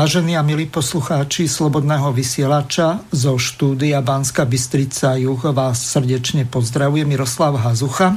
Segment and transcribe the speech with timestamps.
[0.00, 7.60] Vážení a milí poslucháči Slobodného vysielača zo štúdia Banska Bystrica Juh vás srdečne pozdravuje Miroslav
[7.60, 8.16] Hazucha.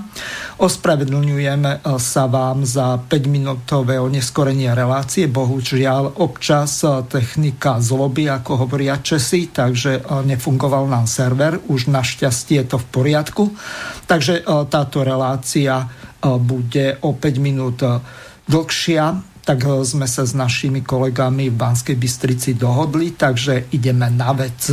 [0.64, 5.28] Ospravedlňujeme sa vám za 5-minútové oneskorenie relácie.
[5.28, 11.60] Bohužiaľ občas technika zloby, ako hovoria Česi, takže nefungoval nám server.
[11.68, 13.52] Už našťastie je to v poriadku.
[14.08, 15.84] Takže táto relácia
[16.24, 17.84] bude o 5 minút
[18.48, 24.32] dlhšia tak eh, sme sa s našimi kolegami v Banskej Bystrici dohodli, takže ideme na
[24.32, 24.72] vec.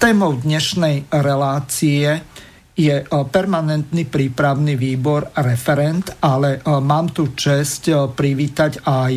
[0.00, 2.08] Témou dnešnej relácie
[2.72, 9.12] je eh, permanentný prípravný výbor referent, ale eh, mám tu čest privítať aj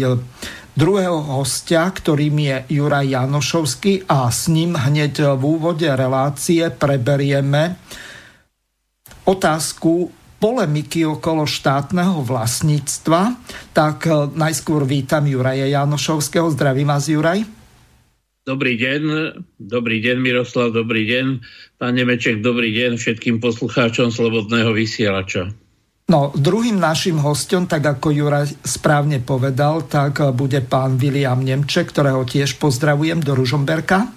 [0.75, 7.79] druhého hostia, ktorým je Juraj Janošovský a s ním hneď v úvode relácie preberieme
[9.23, 13.33] otázku polemiky okolo štátneho vlastníctva,
[13.73, 16.53] tak e, najskôr vítam Juraja Janošovského.
[16.53, 17.41] Zdravím vás, Juraj.
[18.45, 19.01] Dobrý deň,
[19.57, 21.25] dobrý deň Miroslav, dobrý deň.
[21.81, 25.49] Pán Nemeček, dobrý deň všetkým poslucháčom Slobodného vysielača.
[26.13, 31.89] No, druhým našim hostom, tak ako Juraj správne povedal, tak e, bude pán William Nemček,
[31.89, 34.13] ktorého tiež pozdravujem do Ružomberka.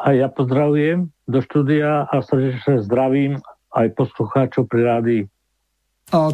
[0.00, 3.36] A ja pozdravujem do štúdia a srdečne zdravím
[3.76, 5.22] aj poslucháčov pri rádii.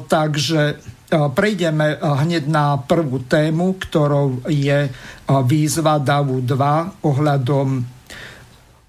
[0.07, 0.79] Takže
[1.11, 4.87] prejdeme hneď na prvú tému, ktorou je
[5.49, 7.69] výzva DAVu 2 ohľadom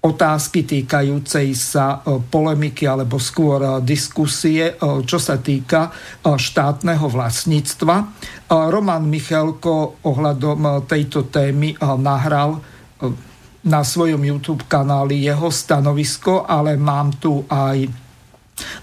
[0.04, 4.76] otázky týkajúcej sa polemiky alebo skôr diskusie,
[5.08, 5.88] čo sa týka
[6.20, 7.96] štátneho vlastníctva.
[8.52, 12.60] Roman Michalko ohľadom tejto témy nahral
[13.64, 18.03] na svojom YouTube kanáli jeho stanovisko, ale mám tu aj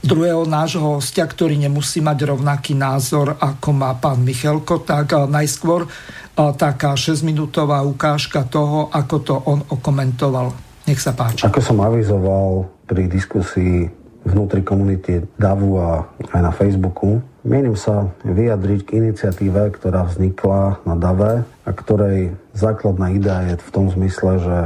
[0.02, 5.88] druhého nášho hostia, ktorý nemusí mať rovnaký názor, ako má pán Michelko, tak eh, najskôr
[5.88, 10.54] eh, taká 6-minútová ukážka toho, ako to on okomentoval.
[10.90, 11.46] Nech sa páči.
[11.46, 13.86] Ako som avizoval pri diskusii
[14.26, 17.22] vnútri komunity DAVu a aj na Facebooku.
[17.41, 23.69] Mienim sa vyjadriť k iniciatíve, ktorá vznikla na DAVE a ktorej základná idea je v
[23.74, 24.57] tom zmysle, že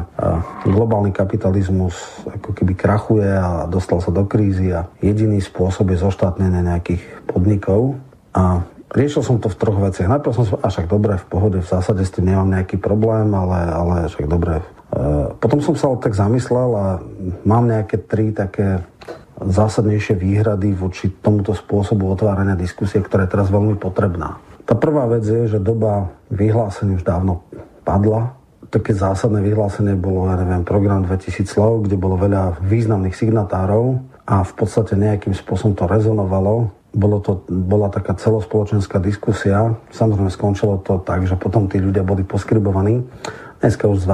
[0.67, 1.95] globálny kapitalizmus
[2.27, 6.99] ako keby krachuje a dostal sa do krízy a jediný spôsob je zoštátnenie nejakých
[7.31, 7.95] podnikov.
[8.35, 10.11] A riešil som to v troch veciach.
[10.11, 13.71] Najprv som a však dobre, v pohode, v zásade s tým nemám nejaký problém, ale,
[13.71, 14.59] ale však dobre.
[15.39, 16.85] Potom som sa tak zamyslel a
[17.47, 18.83] mám nejaké tri také
[19.41, 24.39] zásadnejšie výhrady voči tomuto spôsobu otvárania diskusie, ktorá je teraz veľmi potrebná.
[24.65, 27.45] Tá prvá vec je, že doba vyhlásení už dávno
[27.85, 28.33] padla.
[28.73, 34.41] Také zásadné vyhlásenie bolo, ja neviem, program 2000 slov, kde bolo veľa významných signatárov a
[34.41, 36.73] v podstate nejakým spôsobom to rezonovalo.
[36.95, 39.75] Bolo to, bola taká celospoločenská diskusia.
[39.91, 43.03] Samozrejme skončilo to tak, že potom tí ľudia boli poskribovaní
[43.63, 44.05] Dneska už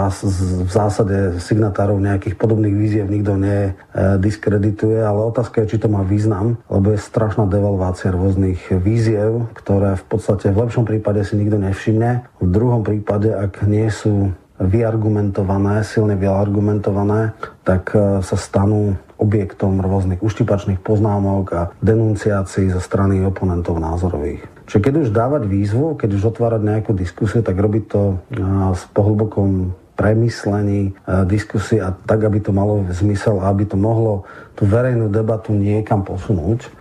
[0.63, 6.61] v zásade signatárov nejakých podobných víziev nikto nediskredituje, ale otázka je, či to má význam,
[6.69, 12.25] lebo je strašná devalvácia rôznych víziev, ktoré v podstate v lepšom prípade si nikto nevšimne.
[12.39, 17.33] V druhom prípade, ak nie sú vyargumentované, silne vyargumentované,
[17.65, 24.45] tak e, sa stanú objektom rôznych uštipačných poznámok a denunciácií zo strany oponentov názorových.
[24.71, 28.23] Čiže keď už dávať výzvu, keď už otvárať nejakú diskusiu, tak robiť to
[28.71, 30.95] s pohlbokom premyslení
[31.27, 34.23] diskusie a tak, aby to malo zmysel a aby to mohlo
[34.55, 36.71] tú verejnú debatu niekam posunúť.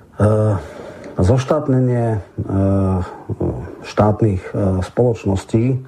[1.19, 2.23] Zoštátnenie
[3.83, 4.43] štátnych
[4.87, 5.83] spoločností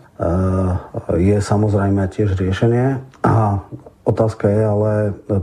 [1.23, 3.63] je samozrejme tiež riešenie a
[4.03, 4.93] Otázka je, ale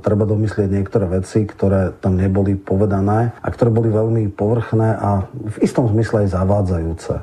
[0.04, 5.58] treba domyslieť niektoré veci, ktoré tam neboli povedané a ktoré boli veľmi povrchné a v
[5.64, 7.14] istom zmysle aj zavádzajúce.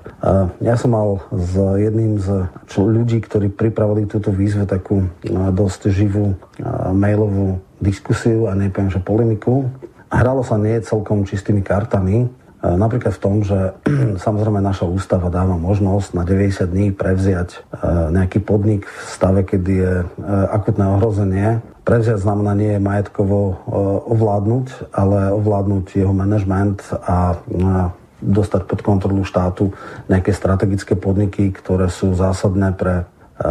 [0.64, 5.12] Ja som mal s jedným z ľudí, ktorí pripravili túto výzvu takú
[5.52, 6.40] dosť živú
[6.96, 9.68] mailovú diskusiu a nepoviem, že polemiku.
[10.08, 13.78] Hralo sa nie celkom čistými kartami, E, napríklad v tom, že
[14.26, 17.58] samozrejme naša ústava dáva možnosť na 90 dní prevziať e,
[18.10, 20.06] nejaký podnik v stave, kedy je e,
[20.50, 21.48] akutné ohrozenie.
[21.86, 23.62] Prevziať znamená nie je majetkovo
[24.10, 27.38] ovládnuť, ale ovládnuť jeho manažment a
[28.18, 29.70] dostať pod kontrolu štátu
[30.10, 33.06] nejaké strategické podniky, ktoré sú zásadné pre
[33.38, 33.44] e,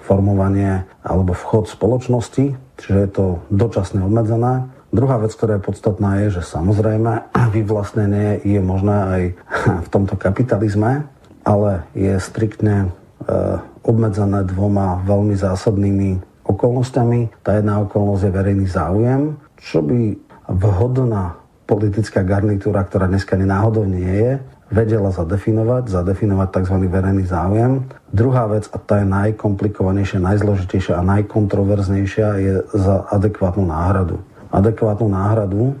[0.00, 4.71] formovanie alebo vchod spoločnosti, čiže je to dočasne obmedzené.
[4.92, 9.22] Druhá vec, ktorá je podstatná, je, že samozrejme vyvlastnenie je možné aj
[9.86, 11.08] v tomto kapitalizme,
[11.48, 12.88] ale je striktne e,
[13.82, 17.40] obmedzené dvoma veľmi zásadnými okolnostiami.
[17.40, 20.12] Tá jedna okolnosť je verejný záujem, čo by
[20.52, 24.32] vhodná politická garnitúra, ktorá dneska nenáhodou nie je,
[24.72, 26.76] vedela zadefinovať, zadefinovať tzv.
[26.88, 27.84] verejný záujem.
[28.12, 34.20] Druhá vec, a tá je najkomplikovanejšia, najzložitejšia a najkontroverznejšia, je za adekvátnu náhradu.
[34.52, 35.74] Adekvátnu náhradu e,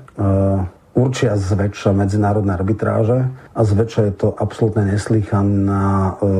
[0.96, 6.32] určia zväčša medzinárodné arbitráže a zväčša je to absolútne neslýchaná e, e,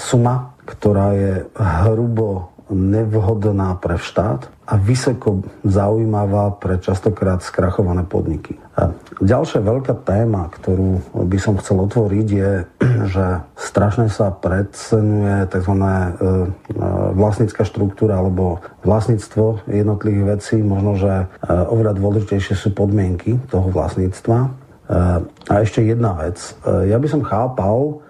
[0.00, 8.61] suma, ktorá je hrubo nevhodná pre štát a vysoko zaujímavá pre častokrát skrachované podniky.
[9.22, 12.52] Ďalšia veľká téma, ktorú by som chcel otvoriť, je,
[13.12, 15.74] že strašne sa predsenuje tzv.
[15.76, 16.10] E, e,
[17.12, 20.56] vlastnícka štruktúra alebo vlastníctvo jednotlivých vecí.
[20.64, 24.64] Možno, že e, oveľa dôležitejšie sú podmienky toho vlastníctva.
[25.48, 26.36] A ešte jedna vec.
[26.68, 28.04] Ja by som chápal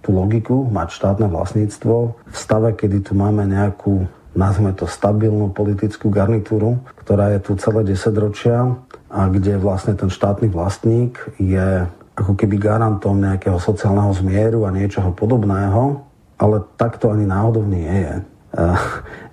[0.00, 6.12] tú logiku mať štátne vlastníctvo v stave, kedy tu máme nejakú nazvime to stabilnú politickú
[6.12, 8.76] garnitúru, ktorá je tu celé 10 ročia
[9.08, 15.12] a kde vlastne ten štátny vlastník je ako keby garantom nejakého sociálneho zmieru a niečoho
[15.12, 16.04] podobného,
[16.36, 18.14] ale takto ani náhodou nie je.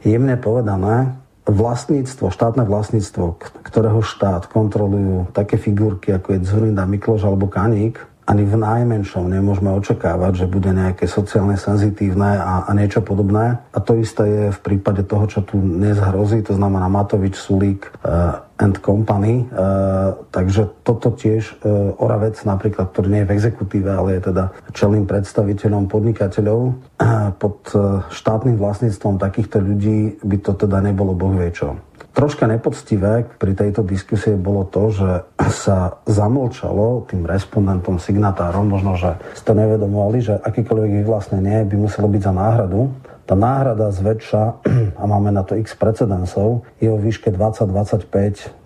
[0.03, 7.51] Jemne povedané, vlastníctvo, štátne vlastníctvo, ktorého štát kontrolujú také figurky ako je Zurinda Mikloš alebo
[7.51, 13.59] Kaník, ani v najmenšom nemôžeme očakávať, že bude nejaké sociálne senzitívne a, a niečo podobné.
[13.75, 17.91] A to isté je v prípade toho, čo tu dnes hrozí, to znamená Matovič, Sulík
[18.01, 19.43] uh, and Company.
[19.51, 24.43] Uh, takže toto tiež uh, Oravec napríklad, ktorý nie je v exekutíve, ale je teda
[24.71, 31.35] čelným predstaviteľom podnikateľov, uh, pod uh, štátnym vlastníctvom takýchto ľudí by to teda nebolo boh
[31.35, 31.75] vie čo.
[32.13, 35.09] Troška nepoctivé pri tejto diskusie bolo to, že
[35.49, 42.21] sa zamlčalo tým respondentom, signatárom, možno, že ste nevedomovali, že akýkoľvek vyvlastnenie by muselo byť
[42.21, 42.93] za náhradu.
[43.25, 44.41] Tá náhrada zväčša,
[45.01, 48.05] a máme na to x precedensov, je o výške 20-25,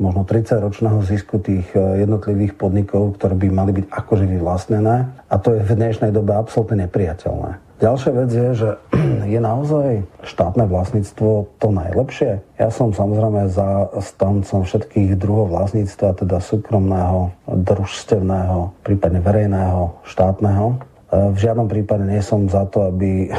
[0.04, 5.08] možno 30 ročného zisku tých e, jednotlivých podnikov, ktoré by mali byť akože vyvlastnené.
[5.32, 7.67] A to je v dnešnej dobe absolútne nepriateľné.
[7.78, 8.70] Ďalšia vec je, že
[9.34, 12.42] je naozaj štátne vlastníctvo to najlepšie.
[12.58, 20.82] Ja som samozrejme za stancom všetkých druhov vlastníctva, teda súkromného, družstevného, prípadne verejného, štátneho.
[21.08, 23.32] E, v žiadnom prípade nie som za to, aby e,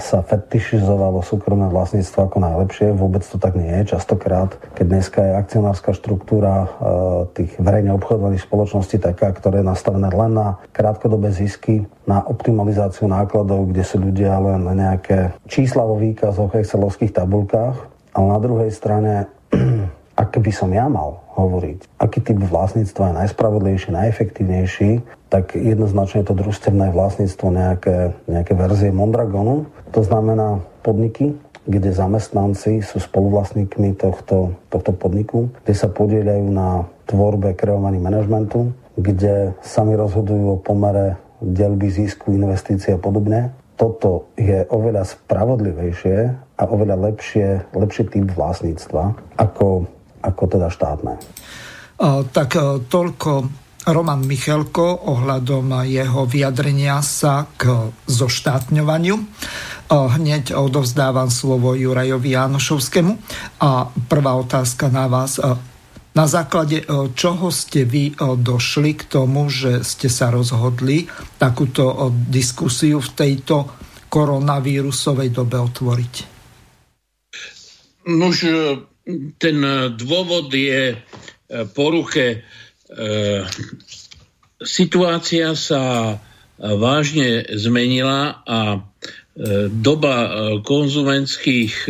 [0.00, 2.96] sa fetišizovalo súkromné vlastníctvo ako najlepšie.
[2.96, 3.92] Vôbec to tak nie je.
[3.96, 6.68] Častokrát, keď dneska je akcionárska štruktúra e,
[7.36, 13.68] tých verejne obchodovaných spoločností taká, ktoré je nastavené len na krátkodobé zisky, na optimalizáciu nákladov,
[13.68, 17.76] kde sú ľudia len na nejaké čísla vo výkazoch, excelovských tabulkách,
[18.16, 19.28] ale na druhej strane
[20.18, 24.90] ak by som ja mal hovoriť, aký typ vlastníctva je najspravodlivejší, najefektívnejší,
[25.28, 27.96] tak jednoznačne je to družstevné vlastníctvo nejaké,
[28.28, 29.68] nejaké verzie Mondragonu.
[29.92, 31.36] To znamená podniky,
[31.68, 39.52] kde zamestnanci sú spoluvlastníkmi tohto, tohto podniku, kde sa podielajú na tvorbe, kreovaní manažmentu, kde
[39.60, 43.52] sami rozhodujú o pomere delby zisku, investície a podobne.
[43.78, 46.16] Toto je oveľa spravodlivejšie
[46.58, 49.86] a oveľa lepšie, lepší typ vlastníctva ako
[50.18, 51.14] ako teda štátne.
[52.34, 52.50] Tak
[52.90, 53.30] toľko
[53.88, 59.16] Roman Michelko ohľadom jeho vyjadrenia sa k zoštátňovaniu.
[59.88, 63.12] Hneď odovzdávam slovo Jurajovi Janošovskému.
[63.64, 65.40] A prvá otázka na vás.
[66.12, 66.84] Na základe
[67.16, 71.08] čoho ste vy došli k tomu, že ste sa rozhodli
[71.40, 73.56] takúto diskusiu v tejto
[74.08, 76.14] koronavírusovej dobe otvoriť?
[78.08, 78.36] Nož,
[79.36, 80.96] ten e, dôvod je e,
[81.76, 82.44] poruche.
[82.88, 83.44] E,
[84.64, 86.16] situácia sa
[86.58, 88.82] vážne zmenila a
[89.70, 90.16] doba
[90.66, 91.86] konzumentských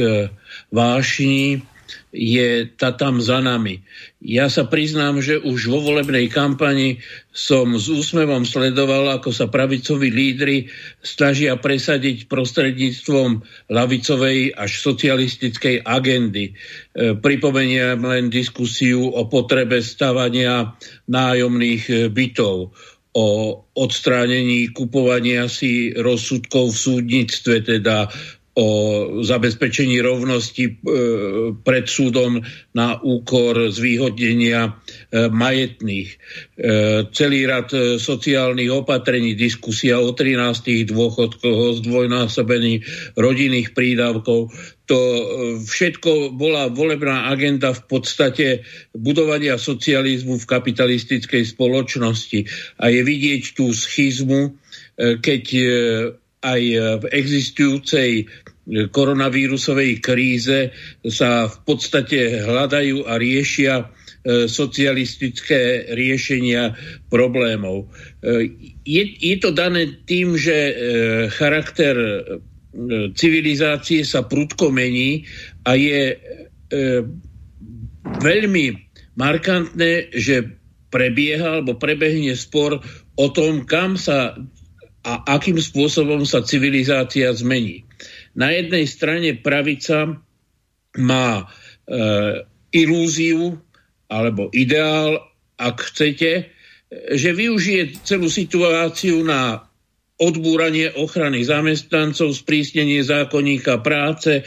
[0.69, 1.65] vášní
[2.13, 3.85] je tá tam za nami.
[4.19, 10.09] Ja sa priznám, že už vo volebnej kampani som s úsmevom sledoval, ako sa pravicoví
[10.09, 10.73] lídry
[11.05, 16.51] snažia presadiť prostredníctvom lavicovej až socialistickej agendy.
[16.51, 16.53] E,
[17.15, 20.75] pripomeniem len diskusiu o potrebe stavania
[21.07, 22.73] nájomných e, bytov,
[23.19, 23.27] o
[23.75, 28.07] odstránení kupovania si rozsudkov v súdnictve, teda
[28.59, 28.67] o
[29.23, 30.73] zabezpečení rovnosti e,
[31.63, 32.43] pred súdom
[32.75, 34.71] na úkor zvýhodnenia e,
[35.31, 36.11] majetných.
[36.11, 36.17] E,
[37.15, 37.71] celý rad
[38.03, 42.83] sociálnych opatrení, diskusia o 13 dôchodkoch, o zdvojnásobení
[43.15, 44.51] rodinných prídavkov,
[44.89, 45.01] to
[45.69, 48.65] všetko bola volebná agenda v podstate
[48.97, 52.49] budovania socializmu v kapitalistickej spoločnosti.
[52.81, 54.57] A je vidieť tú schizmu,
[54.97, 55.45] keď
[56.41, 56.63] aj
[57.03, 58.33] v existujúcej
[58.69, 60.71] koronavírusovej kríze
[61.09, 63.85] sa v podstate hľadajú a riešia e,
[64.45, 66.77] socialistické riešenia
[67.09, 67.89] problémov.
[68.21, 68.53] E,
[68.85, 70.75] je, je to dané tým, že e,
[71.33, 71.97] charakter
[73.17, 75.25] civilizácie sa prudko mení
[75.67, 76.15] a je
[78.23, 78.67] veľmi
[79.19, 80.53] markantné, že
[80.93, 82.79] prebieha alebo prebehne spor
[83.19, 84.37] o tom, kam sa
[85.09, 87.88] a akým spôsobom sa civilizácia zmení.
[88.39, 90.15] Na jednej strane pravica
[90.95, 91.45] má e,
[92.71, 93.59] ilúziu
[94.07, 95.19] alebo ideál,
[95.59, 96.55] ak chcete,
[97.13, 99.69] že využije celú situáciu na
[100.19, 104.45] odbúranie ochrany zamestnancov, sprísnenie zákonníka práce, e,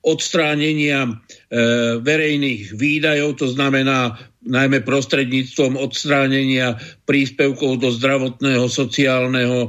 [0.00, 1.12] odstránenia e,
[2.00, 9.68] verejných výdajov, to znamená najmä prostredníctvom odstránenia príspevkov do zdravotného, sociálneho e,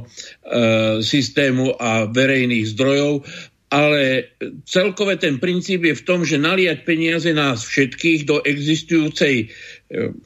[1.04, 3.28] systému a verejných zdrojov.
[3.72, 4.32] Ale
[4.68, 10.16] celkové ten princíp je v tom, že naliať peniaze nás všetkých do existujúcej e,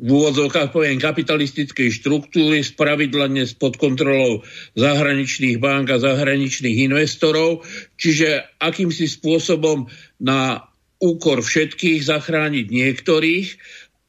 [0.00, 4.40] v úvodzovkách poviem kapitalistickej štruktúry, spravidlane pod kontrolou
[4.80, 7.60] zahraničných bank a zahraničných investorov,
[8.00, 10.64] čiže akýmsi spôsobom na
[11.00, 13.46] úkor všetkých zachrániť niektorých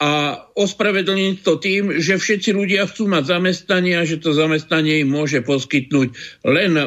[0.01, 5.13] a ospravedlniť to tým, že všetci ľudia chcú mať zamestnanie a že to zamestnanie im
[5.13, 6.09] môže poskytnúť
[6.41, 6.85] len e,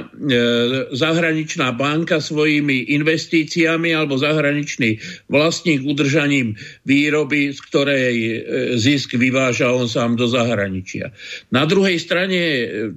[0.90, 4.98] zahraničná banka svojimi investíciami alebo zahraničný
[5.30, 8.38] vlastník udržaním výroby, z ktorej e,
[8.82, 11.14] zisk vyváža on sám do zahraničia.
[11.54, 12.42] Na druhej strane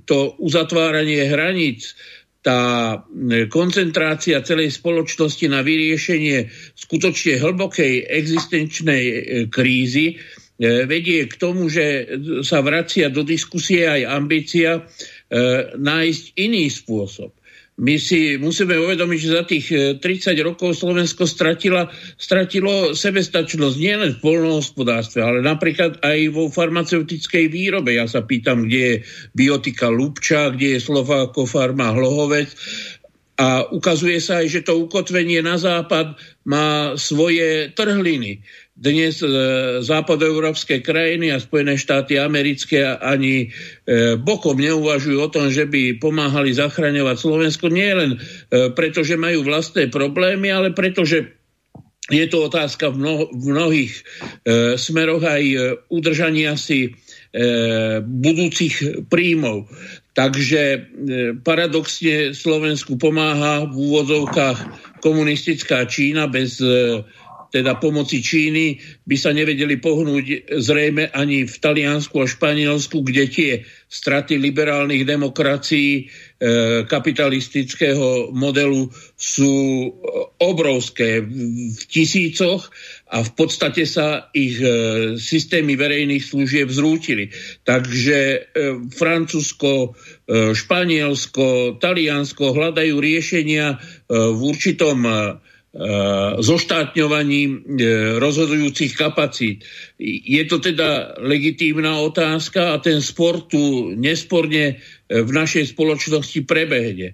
[0.10, 1.94] to uzatváranie hraníc
[2.48, 6.48] tá e, koncentrácia celej spoločnosti na vyriešenie
[6.80, 9.16] skutočne hlbokej existenčnej e,
[9.52, 12.08] krízy e, vedie k tomu, že
[12.48, 14.88] sa vracia do diskusie aj ambícia
[15.76, 17.37] nájsť iný spôsob
[17.78, 19.68] my si musíme uvedomiť, že za tých
[20.02, 21.86] 30 e, rokov Slovensko stratila,
[22.18, 27.94] stratilo sebestačnosť nielen v polnohospodárstve, ale napríklad aj vo farmaceutickej výrobe.
[27.94, 28.96] Ja sa pýtam, kde je
[29.38, 32.50] biotika Lubča, kde je Slováko Farma Hlohovec.
[33.38, 36.18] A ukazuje sa aj, že to ukotvenie na západ
[36.50, 38.42] má svoje trhliny
[38.78, 39.28] dnes e,
[39.82, 46.54] západoeurópske krajiny a Spojené štáty americké ani e, bokom neuvažujú o tom, že by pomáhali
[46.54, 48.18] zachraňovať Slovensko nie len e,
[48.78, 51.34] preto, že majú vlastné problémy, ale preto, že
[52.08, 54.02] je to otázka v, mnohých e,
[54.78, 55.44] smeroch aj
[55.92, 56.94] udržania si
[58.02, 59.70] budúcich príjmov.
[60.16, 60.90] Takže
[61.46, 64.60] paradoxne Slovensku pomáha v úvodzovkách
[65.04, 66.58] komunistická Čína bez
[67.58, 68.78] teda pomoci Číny,
[69.10, 73.52] by sa nevedeli pohnúť zrejme ani v Taliansku a Španielsku, kde tie
[73.88, 76.04] straty liberálnych demokracií e,
[76.86, 79.90] kapitalistického modelu sú
[80.38, 82.68] obrovské v tisícoch
[83.08, 84.70] a v podstate sa ich e,
[85.16, 87.32] systémy verejných služieb zrútili.
[87.64, 88.40] Takže e,
[88.92, 89.96] Francúzsko,
[90.28, 93.78] e, Španielsko, Taliansko hľadajú riešenia e,
[94.12, 95.12] v určitom e,
[96.42, 97.62] zoštátňovaním eh,
[98.18, 99.68] rozhodujúcich kapacít.
[100.26, 107.14] Je to teda legitímna otázka a ten spor tu nesporne eh, v našej spoločnosti prebehne.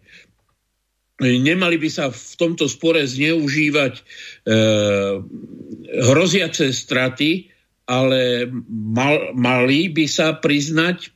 [1.21, 4.03] Nemali by sa v tomto spore zneužívať e,
[6.09, 7.53] hroziace straty,
[7.85, 11.13] ale mal, mali by sa priznať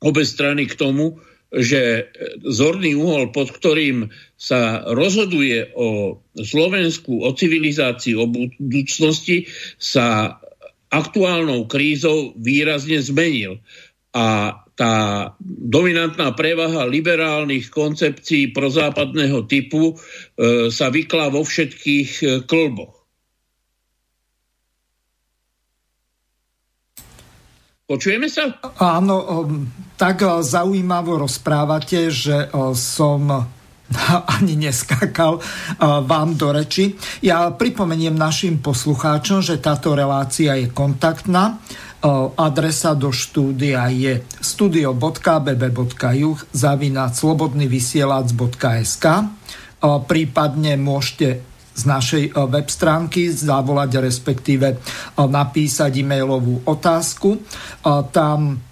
[0.00, 1.20] obe strany k tomu,
[1.54, 2.10] že
[2.42, 9.46] zorný uhol, pod ktorým sa rozhoduje o Slovensku, o civilizácii, o budúcnosti,
[9.78, 10.38] sa
[10.90, 13.62] aktuálnou krízou výrazne zmenil.
[14.16, 14.94] A tá
[15.40, 22.95] dominantná prevaha liberálnych koncepcií prozápadného typu e, sa vyklá vo všetkých e, klboch.
[27.86, 28.50] Počujeme sa?
[28.82, 29.62] Áno, um,
[29.94, 33.30] tak uh, zaujímavo rozprávate, že uh, som
[34.42, 36.98] ani neskákal uh, vám do reči.
[37.22, 41.62] Ja pripomeniem našim poslucháčom, že táto relácia je kontaktná,
[42.36, 49.06] Adresa do štúdia je studio.bb.juh zavinať slobodnyvysielac.sk
[50.06, 51.42] prípadne môžete
[51.76, 54.80] z našej web stránky zavolať respektíve
[55.20, 57.44] napísať e-mailovú otázku.
[58.10, 58.64] Tam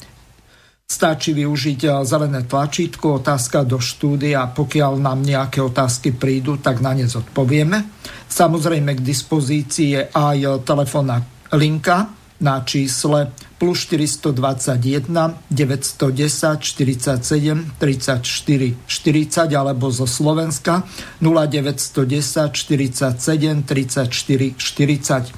[0.85, 4.53] Stačí využiť zelené tlačítko, otázka do štúdia.
[4.53, 8.05] Pokiaľ nám nejaké otázky prídu, tak na ne zodpovieme.
[8.29, 11.25] Samozrejme k dispozícii je aj telefónna
[11.57, 12.13] linka
[12.45, 20.83] na čísle plus 421 910 47 34 40 alebo zo Slovenska
[21.23, 25.33] 0910 47 34 40.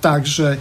[0.00, 0.60] Takže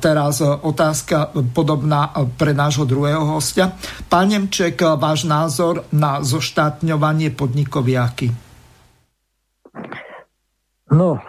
[0.00, 2.08] teraz otázka podobná
[2.40, 3.76] pre nášho druhého hostia.
[4.08, 8.32] Pán Nemček, váš názor na zoštátňovanie podnikov jaký?
[10.88, 11.20] No,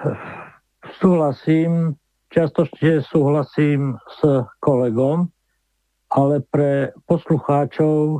[1.04, 4.20] súhlasím Čiastočne súhlasím s
[4.60, 5.32] kolegom,
[6.12, 8.20] ale pre poslucháčov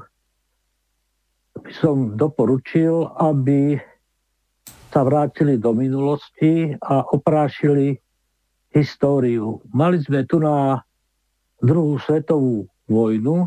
[1.60, 3.76] by som doporučil, aby
[4.96, 8.00] sa vrátili do minulosti a oprášili
[8.72, 9.60] históriu.
[9.76, 10.80] Mali sme tu na
[11.60, 13.44] druhú svetovú vojnu,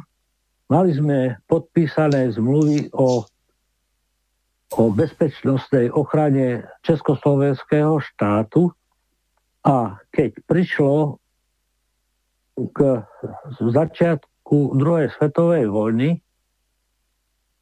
[0.69, 3.25] mali sme podpísané zmluvy o,
[4.77, 8.77] o bezpečnostnej ochrane Československého štátu
[9.65, 11.21] a keď prišlo
[12.73, 12.79] k
[13.61, 16.21] začiatku druhej svetovej vojny,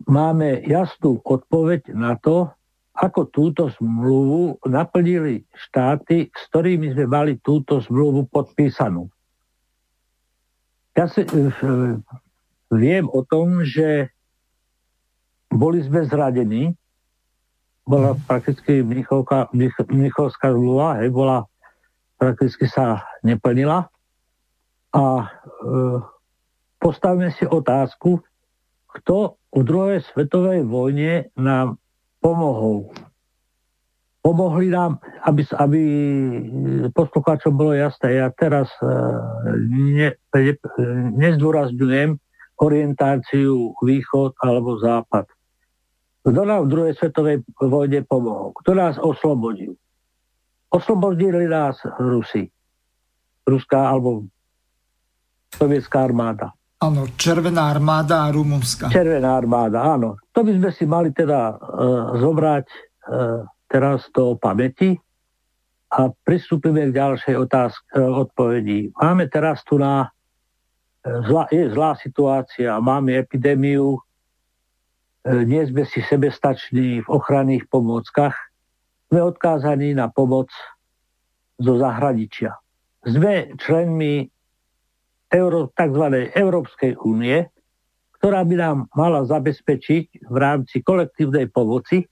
[0.07, 2.51] máme jasnú odpoveď na to,
[2.99, 9.07] ako túto zmluvu naplnili štáty, s ktorými sme mali túto zmluvu podpísanú.
[10.99, 11.23] Ja si,
[12.75, 14.11] viem o tom, že
[15.47, 16.75] boli sme zradení,
[17.87, 19.55] bola prakticky Mnichovská,
[19.89, 21.47] Mnichovská zmluva, hej, bola
[22.19, 23.87] prakticky sa neplnila.
[24.93, 25.27] A e,
[26.83, 28.19] postavme si otázku,
[28.99, 31.79] kto v druhej svetovej vojne nám
[32.19, 32.91] pomohol.
[34.19, 35.81] Pomohli nám, aby, aby
[36.91, 38.91] poslucháčom bolo jasné, ja teraz e,
[39.71, 40.53] ne, ne,
[41.15, 42.19] nezdôrazňujem
[42.59, 45.31] orientáciu východ alebo západ.
[46.27, 48.53] Kto nám v druhej svetovej vojne pomohol?
[48.59, 49.79] Kto nás oslobodil?
[50.69, 52.45] Oslobodili nás Rusi.
[53.49, 54.29] Ruská alebo
[55.57, 56.53] sovietská armáda.
[56.79, 58.87] Áno, Červená armáda a Rumunská.
[58.93, 60.21] Červená armáda, áno.
[60.31, 61.59] To by sme si mali teda uh,
[62.23, 64.95] zobrať uh, teraz do pamäti
[65.91, 68.95] a pristúpime k ďalšej otázke, uh, odpovedi.
[68.95, 75.99] Máme teraz tu na uh, zlá, je zlá situácia, máme epidémiu, uh, nie sme si
[76.07, 78.39] sebestační v ochranných pomôckach,
[79.09, 80.53] sme odkázaní na pomoc
[81.57, 82.55] zo zahraničia.
[83.03, 84.29] Sme členmi
[85.29, 86.33] Euró, tzv.
[86.33, 87.49] Európskej únie,
[88.21, 92.09] ktorá by nám mala zabezpečiť v rámci kolektívnej pomoci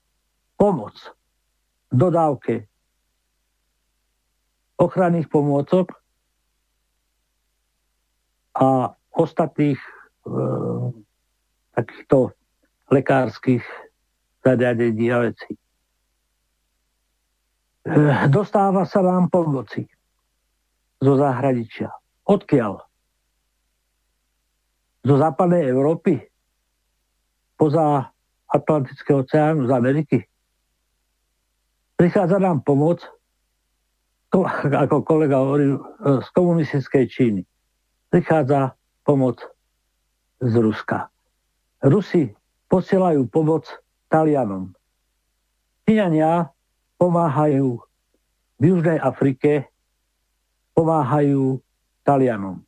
[0.57, 0.97] pomoc
[1.93, 2.55] v dodávke
[4.77, 5.97] ochranných pomôcok
[8.57, 9.91] a ostatných e,
[11.73, 12.37] takýchto
[12.93, 13.65] lekárskych
[14.45, 15.57] zariadení a vecí.
[17.87, 19.87] Eh, dostáva sa vám pomoci
[20.99, 21.95] zo zahraničia.
[22.27, 22.83] Odkiaľ?
[25.07, 26.19] Zo západnej Európy?
[27.55, 28.11] Poza
[28.51, 30.19] Atlantického oceánu z Ameriky?
[31.95, 33.07] Prichádza nám pomoc,
[34.83, 37.43] ako kolega hovoril, eh, z komunistickej Číny.
[38.11, 38.75] Prichádza
[39.07, 39.47] pomoc
[40.43, 41.07] z Ruska.
[41.87, 42.35] Rusi
[42.67, 43.71] posielajú pomoc
[44.11, 44.75] Talianom.
[45.87, 46.51] Číňania
[46.97, 47.81] pomáhajú
[48.57, 49.69] v Južnej Afrike,
[50.73, 51.61] pomáhajú
[52.05, 52.61] Talianom.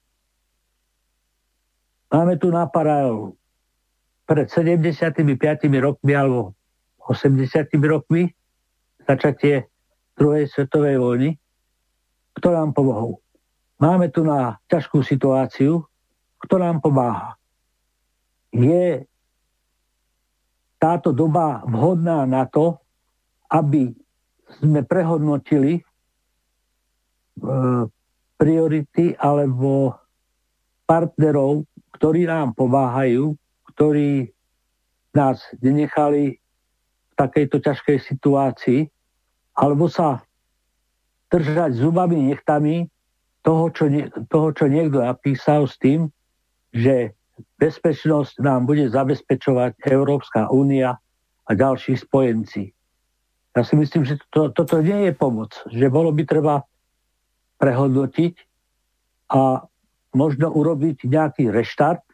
[2.09, 3.37] Máme tu na paralelu
[4.25, 5.25] pred 75
[5.81, 6.57] rokmi alebo
[7.05, 8.33] 80 rokmi
[9.05, 9.69] začatie
[10.17, 11.31] druhej svetovej vojny,
[12.37, 13.21] kto nám pomohol.
[13.81, 15.87] Máme tu na ťažkú situáciu,
[16.45, 17.39] kto nám pomáha.
[18.53, 19.07] Je
[20.77, 22.77] táto doba vhodná na to,
[23.49, 23.95] aby
[24.61, 25.83] sme prehodnotili e,
[28.39, 29.93] priority alebo
[30.89, 33.37] partnerov, ktorí nám pomáhajú,
[33.75, 34.33] ktorí
[35.13, 38.81] nás nenechali v takejto ťažkej situácii,
[39.59, 40.23] alebo sa
[41.29, 42.89] držať zubami nechtami
[43.43, 43.91] toho čo,
[44.31, 46.09] toho, čo niekto napísal s tým,
[46.73, 47.13] že
[47.59, 50.97] bezpečnosť nám bude zabezpečovať Európska únia
[51.49, 52.78] a ďalší spojenci.
[53.59, 56.63] Ja si myslím, že to, toto nie je pomoc, že bolo by treba
[57.59, 58.39] prehodnotiť
[59.35, 59.67] a
[60.15, 62.07] možno urobiť nejaký reštart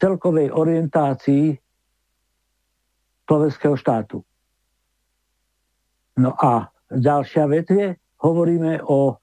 [0.00, 1.60] celkovej orientácii
[3.28, 4.24] slovenského štátu.
[6.16, 7.92] No a ďalšia vec je,
[8.24, 9.20] hovoríme o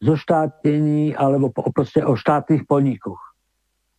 [0.00, 3.27] zoštátnení alebo proste o štátnych podnikoch.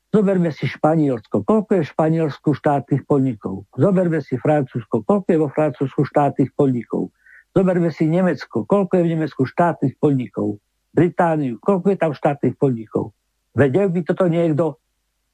[0.09, 1.45] Zoberme si Španielsko.
[1.45, 3.69] Koľko je v Španielsku štátnych podnikov?
[3.77, 5.05] Zoberme si Francúzsko.
[5.05, 7.13] Koľko je vo Francúzsku štátnych podnikov?
[7.53, 8.65] Zoberme si Nemecko.
[8.65, 10.57] Koľko je v Nemecku štátnych podnikov?
[10.97, 11.61] Britániu.
[11.61, 13.13] Koľko je tam štátnych podnikov?
[13.53, 14.81] Vedel by toto niekto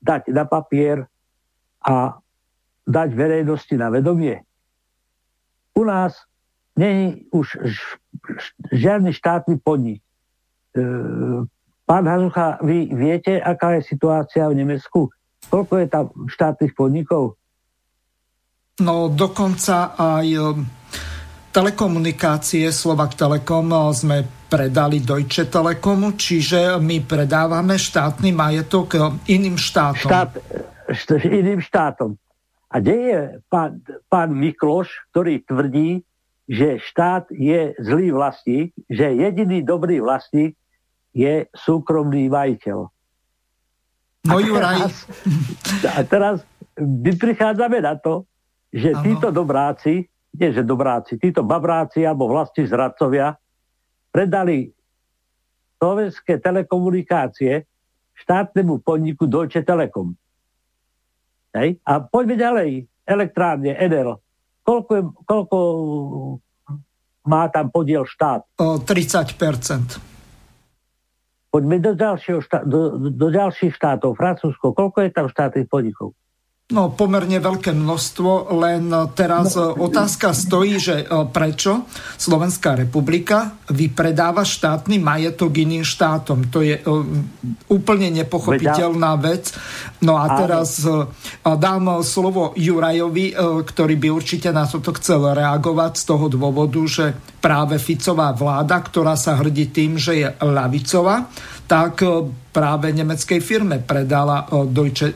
[0.03, 1.07] dať na papier
[1.79, 2.19] a
[2.83, 4.43] dať verejnosti na vedomie.
[5.71, 6.27] U nás
[6.75, 7.63] není už
[8.75, 10.03] žiadny štátny podnik.
[11.85, 15.13] E, pán Hazucha, vy viete, aká je situácia v Nemecku?
[15.53, 17.37] Koľko je tam štátnych podnikov?
[18.81, 20.41] No dokonca aj e,
[21.53, 24.17] telekomunikácie Slovak Telekom e, sme
[24.49, 30.09] predali Deutsche Telekomu, čiže my predávame štátny majetok iným štátom.
[30.09, 32.17] Štát, iným štátom.
[32.69, 36.03] A kde je pán, pán Mikloš, ktorý tvrdí,
[36.45, 40.53] že štát je zlý vlastník, že jediný dobrý vlastník
[41.15, 42.79] je súkromný majiteľ.
[44.27, 44.91] No Juraj.
[45.95, 46.43] A teraz,
[46.75, 48.27] my prichádzame na to,
[48.75, 49.03] že ano.
[49.07, 53.39] títo dobráci, nie že dobráci, títo babráci alebo vlasti zradcovia
[54.11, 54.67] predali
[55.79, 57.63] slovenské telekomunikácie
[58.15, 60.15] štátnemu podniku Deutsche Telekom.
[61.55, 61.79] Hej?
[61.87, 62.69] A poďme ďalej.
[63.05, 64.19] Elektrárne, Enel.
[64.65, 65.57] Koľko, je, koľko
[67.29, 68.43] má tam podiel štát?
[68.57, 70.14] O 30
[71.55, 72.81] Poďme do, ďalšieho do,
[73.15, 74.19] do ďalších štátov.
[74.19, 76.11] Francúzsko, koľko je tam štátnych podnikov?
[76.65, 81.85] No, pomerne veľké množstvo, len teraz no, otázka stojí, že e, prečo
[82.17, 86.49] Slovenská republika vypredáva štátny majetok iným štátom.
[86.49, 87.05] To je uh,
[87.69, 89.53] úplne nepochopiteľná vec.
[90.01, 90.81] No a teraz
[91.45, 97.77] dám slovo Jurajovi, ktorý by určite na toto chcel reagovať z toho dôvodu, že práve
[97.77, 101.29] Ficová vláda, ktorá sa hrdí tým, že je lavicová,
[101.69, 102.01] tak
[102.49, 105.13] práve nemeckej firme predala Deutsche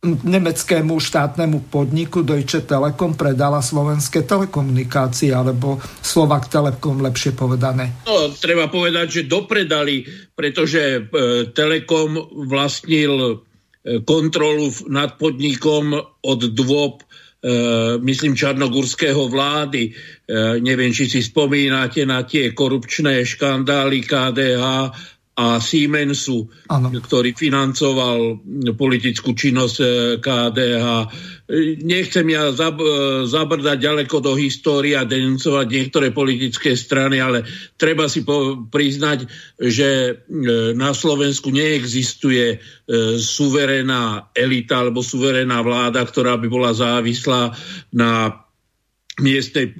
[0.00, 8.00] nemeckému štátnemu podniku Deutsche Telekom predala slovenské telekomunikácie, alebo Slovak Telekom lepšie povedané?
[8.08, 11.00] No, treba povedať, že dopredali, pretože e,
[11.52, 12.16] Telekom
[12.48, 13.30] vlastnil e,
[14.00, 15.92] kontrolu nad podnikom
[16.24, 17.04] od dôb
[17.40, 19.96] Uh, myslím čarnogurského vlády.
[20.28, 24.92] Uh, neviem, či si spomínate na tie korupčné škandály KDH
[25.40, 26.92] a Siemensu, ano.
[26.92, 28.44] ktorý financoval
[28.76, 29.88] politickú činnosť eh,
[30.20, 30.86] KDH.
[31.80, 37.48] Nechcem ja zab, eh, zabrdať ďaleko do histórie a denuncovať niektoré politické strany, ale
[37.80, 39.24] treba si po, priznať,
[39.56, 42.60] že eh, na Slovensku neexistuje
[43.22, 47.54] suverénna elita alebo suverénna vláda, ktorá by bola závislá
[47.94, 48.34] na
[49.20, 49.72] miestnej e,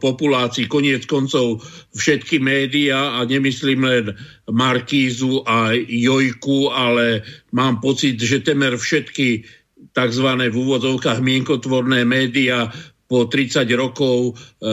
[0.00, 0.66] populácii.
[0.66, 1.62] Koniec koncov
[1.94, 4.06] všetky médiá, a nemyslím len
[4.50, 9.44] Markízu a Jojku, ale mám pocit, že temer všetky
[9.92, 10.28] tzv.
[10.50, 12.68] v úvodzovkách mienkotvorné médiá
[13.06, 14.68] po 30 rokov e,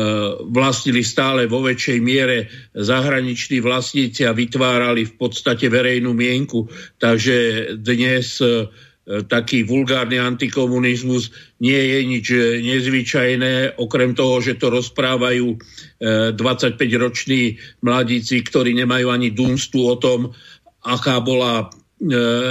[0.50, 6.66] vlastnili stále vo väčšej miere zahraniční vlastníci a vytvárali v podstate verejnú mienku.
[6.98, 8.66] Takže dnes e,
[9.04, 15.60] taký vulgárny antikomunizmus nie je nič e, nezvyčajné, okrem toho, že to rozprávajú
[16.40, 20.32] 25-roční e, mladíci, ktorí nemajú ani dunstu o tom,
[20.84, 21.68] aká bola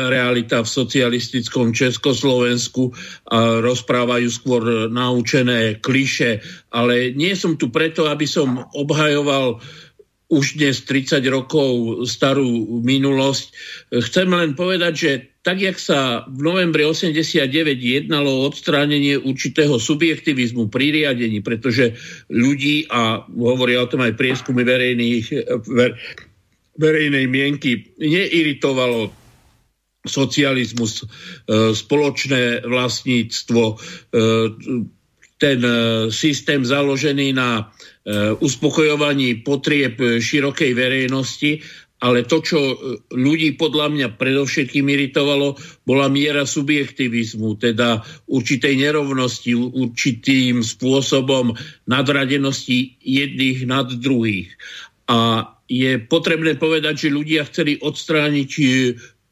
[0.08, 2.88] realita v socialistickom Československu
[3.28, 6.40] a rozprávajú skôr naučené kliše,
[6.72, 9.60] ale nie som tu preto, aby som obhajoval
[10.32, 13.52] už dnes 30 rokov starú minulosť.
[14.00, 15.12] Chcem len povedať, že
[15.44, 17.44] tak, jak sa v novembri 89
[17.76, 21.92] jednalo o odstránenie určitého subjektivizmu pri riadení, pretože
[22.32, 25.26] ľudí, a hovoria o tom aj prieskumy verejných,
[25.68, 26.00] ver,
[26.80, 29.12] verejnej mienky, neiritovalo
[30.02, 31.06] socializmus, e,
[31.76, 33.74] spoločné vlastníctvo, e,
[35.42, 35.74] ten e,
[36.14, 37.70] systém založený na
[38.42, 41.62] uspokojovaní potrieb širokej verejnosti,
[42.02, 42.74] ale to, čo eh,
[43.14, 45.54] ľudí podľa mňa predovšetkým iritovalo,
[45.86, 51.54] bola miera subjektivizmu, teda určitej nerovnosti, určitým spôsobom
[51.86, 54.50] nadradenosti jedných nad druhých.
[55.06, 58.50] A je potrebné povedať, že ľudia chceli odstrániť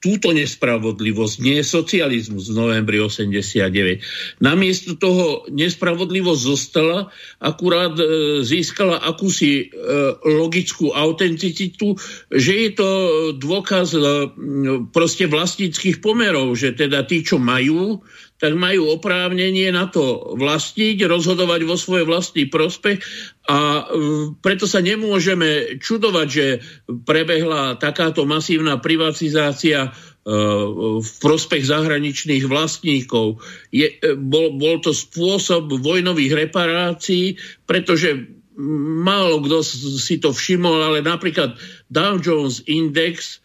[0.00, 4.40] túto nespravodlivosť, nie socializmus v novembri 89.
[4.40, 9.76] Namiesto toho nespravodlivosť zostala, akurát e, získala akúsi e,
[10.24, 12.00] logickú autenticitu,
[12.32, 12.88] že je to
[13.36, 14.00] dôkaz e,
[14.88, 18.00] proste vlastníckých pomerov, že teda tí, čo majú,
[18.40, 23.04] tak majú oprávnenie na to vlastniť, rozhodovať vo svoj vlastný prospech
[23.44, 23.84] a
[24.40, 26.46] preto sa nemôžeme čudovať, že
[27.04, 29.90] prebehla takáto masívna privatizácia e,
[31.04, 33.44] v prospech zahraničných vlastníkov.
[33.68, 37.36] Je, e, bol, bol to spôsob vojnových reparácií,
[37.68, 38.40] pretože
[39.04, 39.64] málo kto
[40.00, 41.56] si to všimol, ale napríklad
[41.92, 43.40] Dow Jones Index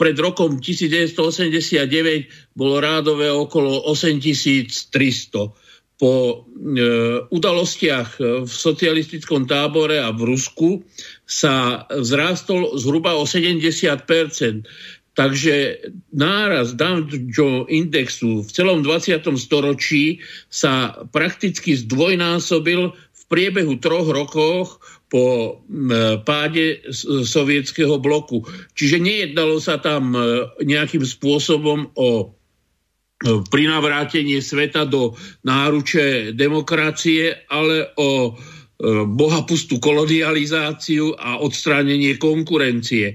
[0.00, 5.52] pred rokom 1989 bolo rádové okolo 8300.
[6.00, 6.40] Po e,
[7.28, 8.10] udalostiach
[8.48, 10.80] v socialistickom tábore a v Rusku
[11.28, 13.60] sa vzrástol zhruba o 70
[15.10, 15.84] Takže
[16.16, 19.20] náraz Dow Jones indexu v celom 20.
[19.36, 24.80] storočí sa prakticky zdvojnásobil v priebehu troch rokoch
[25.10, 25.58] po
[26.22, 26.86] páde
[27.26, 28.46] sovietského bloku.
[28.78, 32.38] Čiže nejednalo sa tam e, nejakým spôsobom o
[33.52, 35.12] prinavrátenie sveta do
[35.44, 38.32] náruče demokracie, ale o
[38.80, 43.12] E, bohapustú kolonializáciu a odstránenie konkurencie.
[43.12, 43.14] E,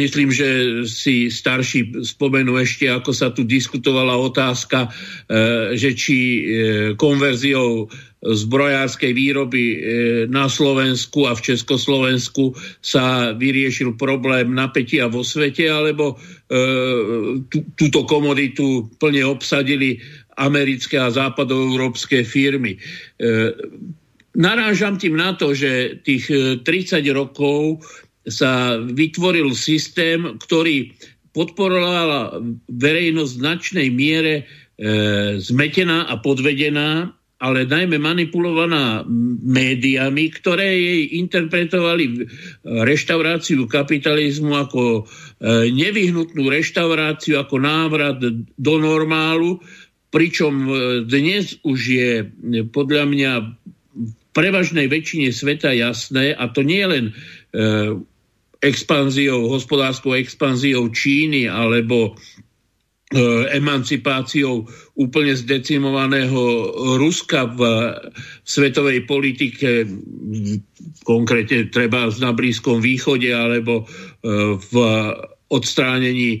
[0.00, 4.88] myslím, že si starší spomenú ešte, ako sa tu diskutovala otázka,
[5.76, 6.18] že či
[6.96, 7.92] konverziou
[8.24, 9.64] zbrojárskej výroby
[10.32, 16.16] na Slovensku a v Československu sa vyriešil problém napätia vo svete, alebo
[17.76, 20.00] túto komoditu plne obsadili
[20.40, 22.80] americké a západoeurópske firmy.
[24.34, 26.26] Narážam tým na to, že tých
[26.66, 27.86] 30 e, rokov
[28.26, 30.90] sa vytvoril systém, ktorý
[31.34, 34.44] podporovala verejnosť v značnej miere e,
[35.38, 39.04] zmetená a podvedená, ale najmä manipulovaná
[39.44, 42.24] médiami, ktoré jej interpretovali
[42.64, 48.16] reštauráciu kapitalizmu ako e, nevyhnutnú reštauráciu, ako návrat
[48.56, 49.60] do normálu,
[50.08, 50.70] pričom e,
[51.04, 52.12] dnes už je
[52.72, 53.32] podľa mňa
[54.32, 57.12] prevažnej väčšine sveta jasné, a to nie len e,
[58.64, 62.43] expanziou, hospodárskou expanziou Číny alebo e,
[63.52, 64.64] emancipáciou
[64.96, 66.40] úplne zdecimovaného
[66.96, 67.60] Ruska v,
[68.42, 69.84] v svetovej politike,
[71.04, 74.72] konkrétne treba na Blízkom východe alebo e, v
[75.52, 76.40] odstránení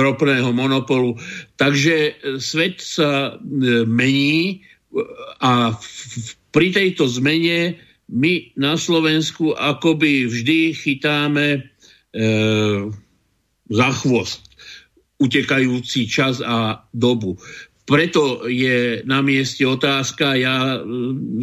[0.00, 1.18] ropného monopolu.
[1.58, 4.62] Takže svet sa e, mení
[5.42, 5.74] a
[6.54, 7.76] pri tejto zmene
[8.14, 11.60] my na Slovensku akoby vždy chytáme e,
[13.68, 14.43] za chvost
[15.24, 17.40] utekajúci čas a dobu.
[17.84, 20.88] Preto je na mieste otázka, ja e,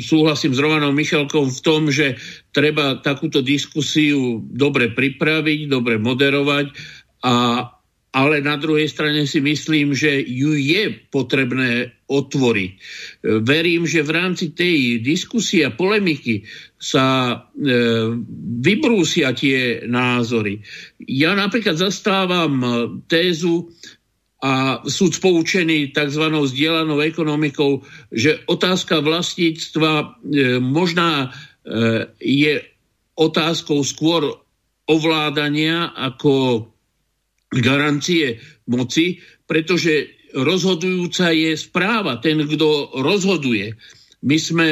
[0.02, 2.17] súhlasím s Rovanom Michalkom v tom, že
[2.50, 6.74] treba takúto diskusiu dobre pripraviť, dobre moderovať
[7.22, 7.34] a
[8.12, 12.71] ale na druhej strane si myslím, že ju je potrebné otvoriť.
[13.39, 16.43] Verím, že v rámci tej diskusie a polemiky
[16.76, 17.36] sa e,
[18.60, 20.60] vybrúsia tie názory.
[21.08, 22.54] Ja napríklad zastávam
[23.08, 23.71] tézu
[24.43, 26.26] a súd spoučený tzv.
[26.28, 30.06] zdieľanou ekonomikou, že otázka vlastníctva e,
[30.60, 31.30] možná
[31.63, 32.60] e, je
[33.15, 34.36] otázkou skôr
[34.89, 36.67] ovládania ako
[37.52, 38.40] garancie
[38.72, 43.76] moci, pretože rozhodujúca je správa, ten, kto rozhoduje.
[44.24, 44.68] My sme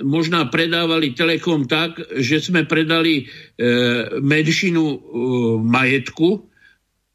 [0.00, 3.24] možná predávali Telekom tak, že sme predali e,
[4.18, 4.98] menšinu e,
[5.60, 6.51] majetku,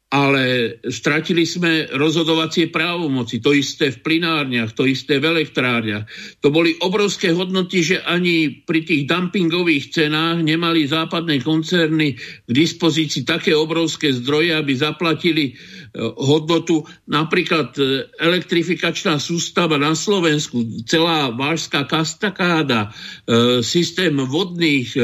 [0.08, 3.44] ale stratili sme rozhodovacie právomoci.
[3.44, 6.08] To isté v plinárniach, to isté v elektrárniach.
[6.40, 13.28] To boli obrovské hodnoty, že ani pri tých dumpingových cenách nemali západné koncerny k dispozícii
[13.28, 15.52] také obrovské zdroje, aby zaplatili
[15.96, 16.84] hodnotu.
[17.08, 24.94] Napríklad e, elektrifikačná sústava na Slovensku, celá vážská kastakáda, e, systém vodných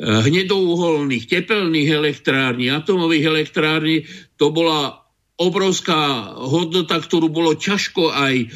[0.00, 4.08] hnedouholných, tepelných elektrární, atomových elektrární,
[4.40, 5.04] to bola
[5.36, 8.48] obrovská hodnota, ktorú bolo ťažko aj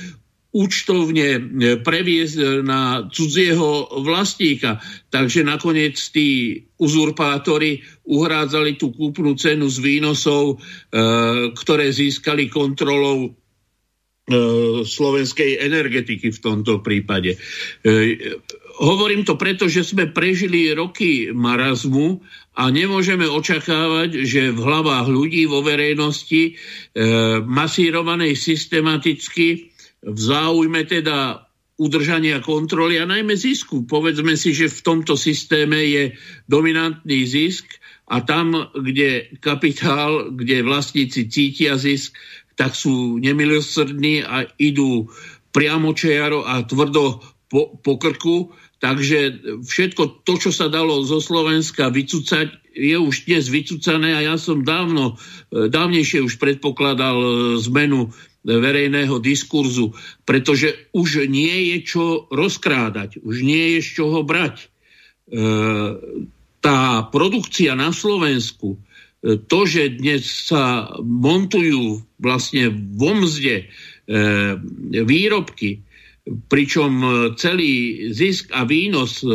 [0.54, 1.40] účtovne e,
[1.82, 4.78] previesť na cudzieho vlastníka.
[5.10, 10.56] Takže nakoniec tí uzurpátori uhrádzali tú kúpnu cenu z výnosov, e,
[11.58, 13.34] ktoré získali kontrolou
[14.88, 17.36] slovenskej energetiky v tomto prípade.
[18.80, 22.24] Hovorím to preto, že sme prežili roky marazmu
[22.56, 26.56] a nemôžeme očakávať, že v hlavách ľudí vo verejnosti
[27.44, 29.73] masírovanej systematicky
[30.04, 33.82] v záujme teda udržania kontroly a najmä zisku.
[33.82, 36.14] Povedzme si, že v tomto systéme je
[36.46, 37.66] dominantný zisk
[38.06, 42.14] a tam, kde kapitál, kde vlastníci cítia zisk,
[42.54, 45.10] tak sú nemilosrdní a idú
[45.50, 47.18] priamo čiaro a tvrdo
[47.50, 48.54] po, po krku.
[48.78, 54.36] Takže všetko to, čo sa dalo zo Slovenska vycúcať, je už dnes vycúcané a ja
[54.38, 55.18] som dávno,
[55.50, 57.16] dávnejšie už predpokladal
[57.70, 58.14] zmenu
[58.44, 59.96] verejného diskurzu,
[60.28, 64.60] pretože už nie je čo rozkrádať, už nie je z čoho brať.
[64.60, 64.66] E,
[66.60, 73.66] tá produkcia na Slovensku, e, to, že dnes sa montujú vlastne vo mzde e,
[75.00, 75.80] výrobky,
[76.24, 77.72] pričom e, celý
[78.08, 79.28] zisk a výnos, e,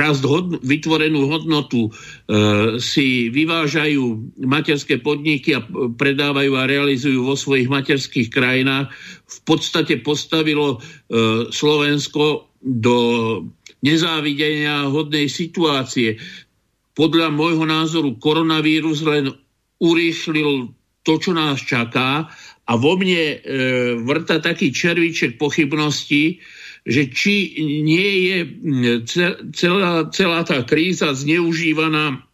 [0.00, 1.90] rast hodno, vytvorenú hodnotu e,
[2.80, 5.64] si vyvážajú materské podniky a
[6.00, 8.88] predávajú a realizujú vo svojich materských krajinách,
[9.30, 10.82] v podstate postavilo
[11.54, 12.96] Slovensko do
[13.86, 16.18] nezávidenia hodnej situácie.
[16.98, 19.30] Podľa môjho názoru koronavírus len
[19.78, 20.74] urýchlil
[21.06, 22.28] to, čo nás čaká
[22.66, 23.38] a vo mne e,
[24.04, 26.38] vrta taký červíček pochybnosti,
[26.84, 28.38] že či nie je
[29.52, 32.24] celá, celá tá kríza zneužívaná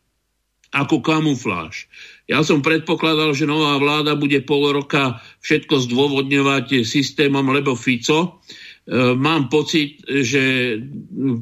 [0.71, 1.91] ako kamufláž.
[2.27, 8.43] Ja som predpokladal, že nová vláda bude pol roka všetko zdôvodňovať systémom lebo Fico.
[8.87, 10.77] E, mám pocit, že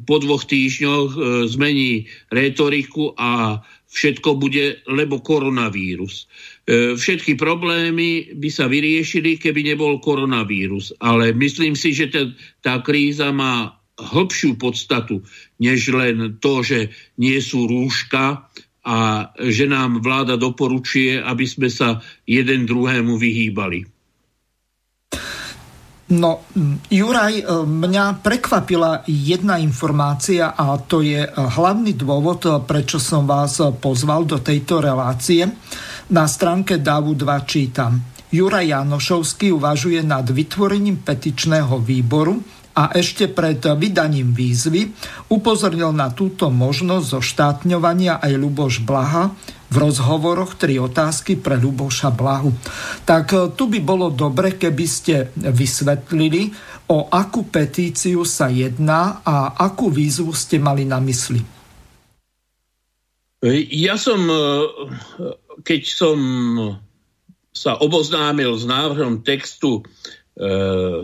[0.04, 1.18] po dvoch týždňoch e,
[1.48, 1.92] zmení
[2.28, 6.28] retoriku a všetko bude lebo koronavírus.
[6.64, 10.96] E, všetky problémy by sa vyriešili, keby nebol koronavírus.
[10.96, 12.32] Ale myslím si, že ten,
[12.64, 15.20] tá kríza má hĺbšiu podstatu,
[15.60, 16.88] než len to, že
[17.20, 18.48] nie sú rúška
[18.84, 18.98] a
[19.44, 23.84] že nám vláda doporučuje, aby sme sa jeden druhému vyhýbali.
[26.16, 26.48] No,
[26.88, 34.24] Juraj, e, mňa prekvapila jedna informácia a to je hlavný dôvod, prečo som vás pozval
[34.24, 35.44] do tejto relácie.
[36.12, 37.96] Na stránke DAVu 2 čítam.
[38.28, 44.90] Juraj Janošovský uvažuje nad vytvorením petičného výboru a ešte pred vydaním výzvy
[45.32, 49.32] upozornil na túto možnosť zo štátňovania aj Luboš Blaha
[49.70, 52.52] v rozhovoroch tri otázky pre Luboša Blahu.
[53.06, 56.52] Tak e, tu by bolo dobre, keby ste vysvetlili,
[56.90, 61.40] o akú petíciu sa jedná a akú výzvu ste mali na mysli.
[63.72, 64.36] Ja som e,
[65.62, 66.18] keď som
[67.54, 69.82] sa oboznámil s návrhom textu e,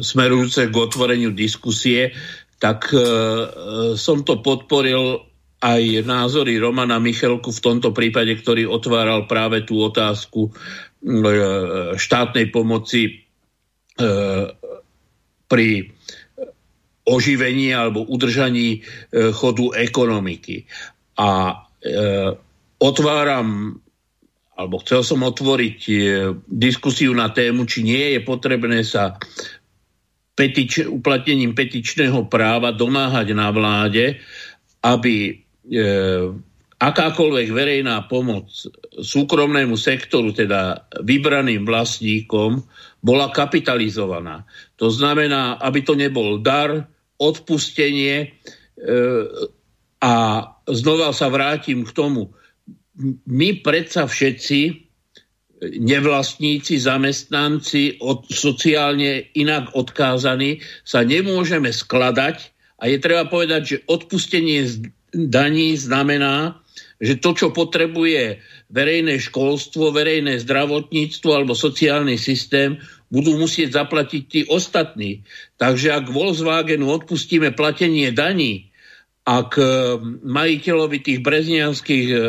[0.03, 2.11] smerujúce k otvoreniu diskusie,
[2.59, 2.99] tak e,
[3.95, 10.51] som to podporil aj názory Romana Michelku v tomto prípade, ktorý otváral práve tú otázku
[10.51, 10.53] e,
[11.95, 13.11] štátnej pomoci e,
[15.47, 15.69] pri
[17.07, 18.79] oživení alebo udržaní e,
[19.31, 20.67] chodu ekonomiky.
[21.19, 21.95] A e,
[22.81, 23.79] otváram
[24.61, 25.94] alebo chcel som otvoriť e,
[26.44, 29.16] diskusiu na tému, či nie je potrebné sa
[30.37, 34.20] petič, uplatnením petičného práva domáhať na vláde,
[34.85, 35.35] aby e,
[36.77, 38.53] akákoľvek verejná pomoc
[39.01, 42.61] súkromnému sektoru, teda vybraným vlastníkom,
[43.01, 44.44] bola kapitalizovaná.
[44.77, 46.85] To znamená, aby to nebol dar,
[47.16, 48.29] odpustenie e,
[50.01, 50.14] a
[50.64, 52.33] znova sa vrátim k tomu,
[53.27, 54.91] my predsa všetci,
[55.61, 64.65] nevlastníci, zamestnanci, od, sociálne inak odkázaní, sa nemôžeme skladať a je treba povedať, že odpustenie
[65.13, 66.57] daní znamená,
[67.01, 68.41] že to, čo potrebuje
[68.73, 75.27] verejné školstvo, verejné zdravotníctvo alebo sociálny systém, budú musieť zaplatiť tí ostatní.
[75.59, 78.70] Takže ak Volkswagenu odpustíme platenie daní,
[79.29, 79.64] ak e,
[80.25, 82.23] majiteľovi tých breznianských e, e,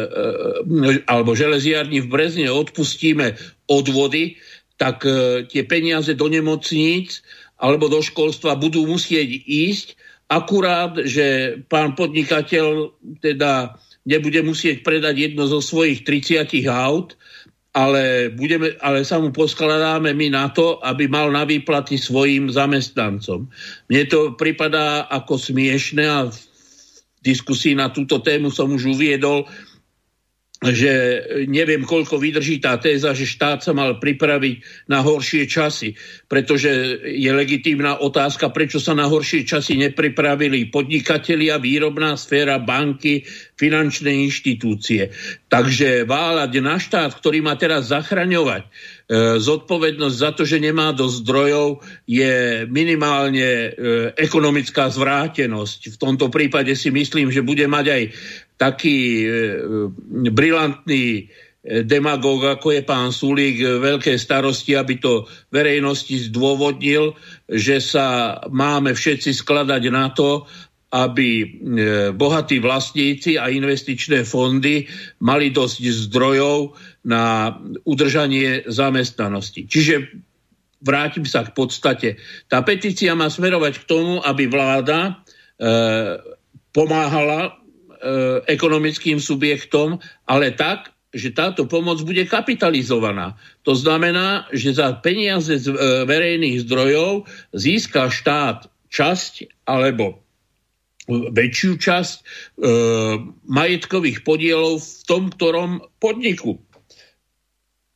[1.08, 3.40] alebo železiarní v Brezne odpustíme
[3.72, 4.36] odvody,
[4.76, 5.06] tak
[5.54, 7.22] tie peniaze do nemocníc
[7.62, 9.94] alebo do školstva budú musieť ísť,
[10.26, 12.90] akurát, že pán podnikateľ
[13.22, 13.78] teda
[14.10, 17.14] nebude musieť predať jedno zo svojich 30 aut,
[17.78, 23.48] ale, budeme, ale sa mu poskladáme my na to, aby mal na výplaty svojim zamestnancom.
[23.86, 26.28] Mne to pripadá ako smiešne a
[27.22, 29.46] diskusii na túto tému som už uviedol,
[30.62, 30.94] že
[31.50, 35.98] neviem, koľko vydrží tá téza, že štát sa mal pripraviť na horšie časy,
[36.30, 43.26] pretože je legitímna otázka, prečo sa na horšie časy nepripravili podnikatelia, výrobná sféra, banky,
[43.58, 45.10] finančné inštitúcie.
[45.50, 48.70] Takže váľať na štát, ktorý má teraz zachraňovať,
[49.44, 53.70] zodpovednosť za to, že nemá dosť zdrojov, je minimálne e,
[54.16, 55.92] ekonomická zvrátenosť.
[55.92, 58.04] V tomto prípade si myslím, že bude mať aj
[58.56, 59.28] taký e,
[60.32, 61.24] brilantný e,
[61.84, 67.12] demagóg, ako je pán Sulík, e, veľké starosti, aby to verejnosti zdôvodnil,
[67.52, 70.48] že sa máme všetci skladať na to,
[70.92, 71.48] aby e,
[72.12, 74.86] bohatí vlastníci a investičné fondy
[75.24, 75.80] mali dosť
[76.12, 76.76] zdrojov
[77.08, 77.56] na
[77.88, 79.72] udržanie zamestnanosti.
[79.72, 80.12] Čiže
[80.84, 82.20] vrátim sa k podstate.
[82.52, 85.12] Tá petícia má smerovať k tomu, aby vláda e,
[86.76, 87.62] pomáhala
[88.02, 93.38] E, ekonomickým subjektom, ale tak, že táto pomoc bude kapitalizovaná.
[93.62, 95.78] To znamená, že za peniaze z e,
[96.10, 100.18] verejných zdrojov získa štát časť alebo
[101.10, 102.24] väčšiu časť e,
[103.50, 106.62] majetkových podielov v tom, ktorom podniku.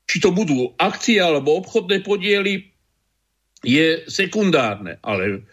[0.10, 2.74] Či to budú akcie alebo obchodné podiely,
[3.66, 5.46] je sekundárne, ale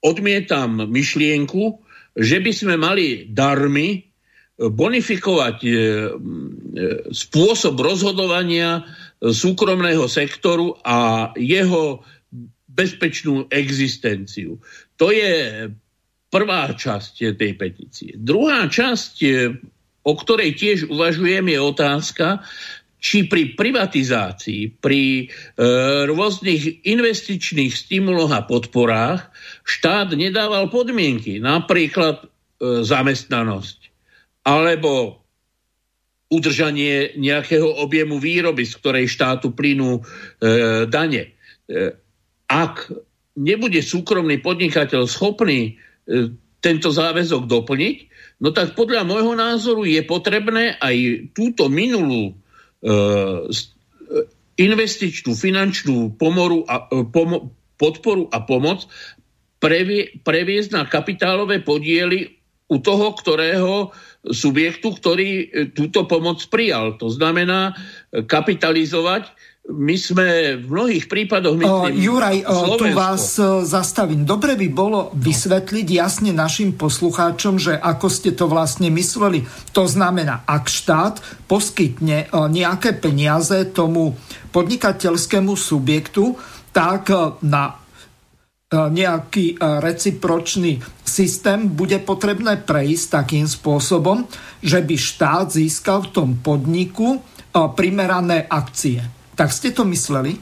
[0.00, 1.84] odmietam myšlienku,
[2.16, 4.00] že by sme mali darmy e,
[4.68, 5.76] bonifikovať e, e,
[7.12, 8.84] spôsob rozhodovania
[9.24, 12.04] súkromného sektoru a jeho
[12.68, 14.60] bezpečnú existenciu.
[15.00, 15.32] To je
[16.34, 18.10] prvá časť tej petície.
[18.18, 19.14] Druhá časť,
[20.02, 22.26] o ktorej tiež uvažujem, je otázka,
[23.04, 25.24] či pri privatizácii, pri e,
[26.08, 29.28] rôznych investičných stimuloch a podporách
[29.60, 32.26] štát nedával podmienky, napríklad e,
[32.80, 33.78] zamestnanosť,
[34.48, 35.20] alebo
[36.32, 40.02] udržanie nejakého objemu výroby, z ktorej štátu plynú e,
[40.88, 41.36] dane.
[41.68, 41.92] E,
[42.48, 42.88] ak
[43.36, 45.83] nebude súkromný podnikateľ schopný e,
[46.60, 47.96] tento záväzok doplniť,
[48.40, 52.36] no tak podľa môjho názoru je potrebné aj túto minulú
[52.84, 52.92] E,
[54.54, 58.84] investičnú finančnú pomoru a, e, pomo, podporu a pomoc
[59.56, 62.38] previe, previesť na kapitálové podiely
[62.68, 63.90] u toho, ktorého
[64.28, 67.00] subjektu, ktorý e, túto pomoc prijal.
[67.00, 67.72] To znamená
[68.12, 69.32] kapitalizovať
[69.64, 71.56] my sme v mnohých prípadoch...
[71.56, 72.76] Myslím, Juraj, Slovensko.
[72.76, 73.24] tu vás
[73.64, 74.28] zastavím.
[74.28, 79.48] Dobre by bolo vysvetliť jasne našim poslucháčom, že ako ste to vlastne mysleli.
[79.72, 84.12] To znamená, ak štát poskytne nejaké peniaze tomu
[84.52, 86.36] podnikateľskému subjektu,
[86.76, 87.08] tak
[87.40, 87.80] na
[88.68, 94.28] nejaký recipročný systém bude potrebné prejsť takým spôsobom,
[94.60, 97.22] že by štát získal v tom podniku
[97.78, 99.23] primerané akcie.
[99.34, 100.38] Tak ste to mysleli?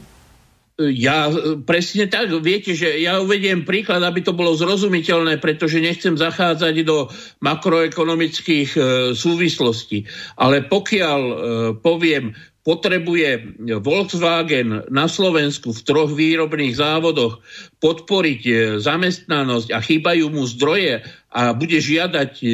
[0.73, 1.29] Ja
[1.69, 7.13] presne tak, viete, že ja uvediem príklad, aby to bolo zrozumiteľné, pretože nechcem zachádzať do
[7.45, 8.81] makroekonomických e,
[9.13, 10.09] súvislostí.
[10.33, 11.35] Ale pokiaľ e,
[11.77, 12.33] poviem,
[12.63, 17.43] potrebuje Volkswagen na Slovensku v troch výrobných závodoch
[17.83, 22.47] podporiť e, zamestnanosť a chýbajú mu zdroje a bude žiadať e,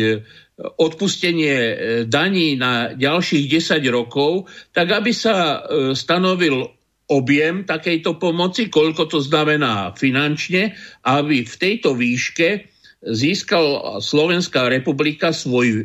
[0.59, 5.57] odpustenie e, daní na ďalších 10 rokov, tak aby sa e,
[5.95, 6.67] stanovil
[7.09, 12.69] objem takejto pomoci, koľko to znamená finančne, aby v tejto výške
[13.01, 15.83] získal Slovenská republika svoj e,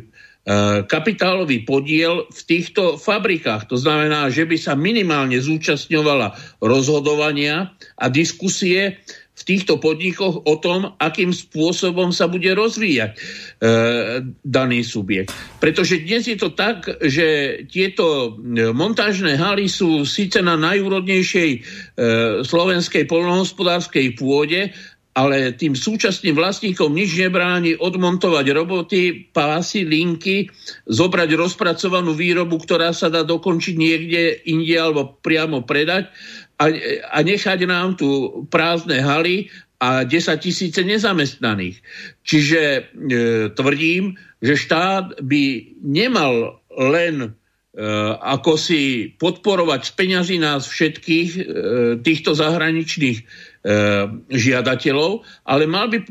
[0.85, 3.71] kapitálový podiel v týchto fabrikách.
[3.71, 8.99] To znamená, že by sa minimálne zúčastňovala rozhodovania a diskusie
[9.45, 13.17] týchto podnikoch o tom, akým spôsobom sa bude rozvíjať e,
[14.41, 15.29] daný subjekt.
[15.61, 21.59] Pretože dnes je to tak, že tieto e, montážne haly sú síce na najúrodnejšej e,
[22.41, 24.73] slovenskej polnohospodárskej pôde,
[25.15, 30.51] ale tým súčasným vlastníkom nič nebráni odmontovať roboty, pásy, linky,
[30.91, 36.11] zobrať rozpracovanú výrobu, ktorá sa dá dokončiť niekde inde alebo priamo predať
[36.55, 36.65] a,
[37.11, 41.83] a nechať nám tu prázdne haly a 10 tisíce nezamestnaných.
[42.23, 42.81] Čiže e,
[43.51, 45.43] tvrdím, že štát by
[45.83, 47.29] nemal len e,
[48.23, 51.41] ako si podporovať z peňazí nás všetkých e,
[51.99, 53.23] týchto zahraničných e,
[54.31, 56.05] žiadateľov, ale mal by e,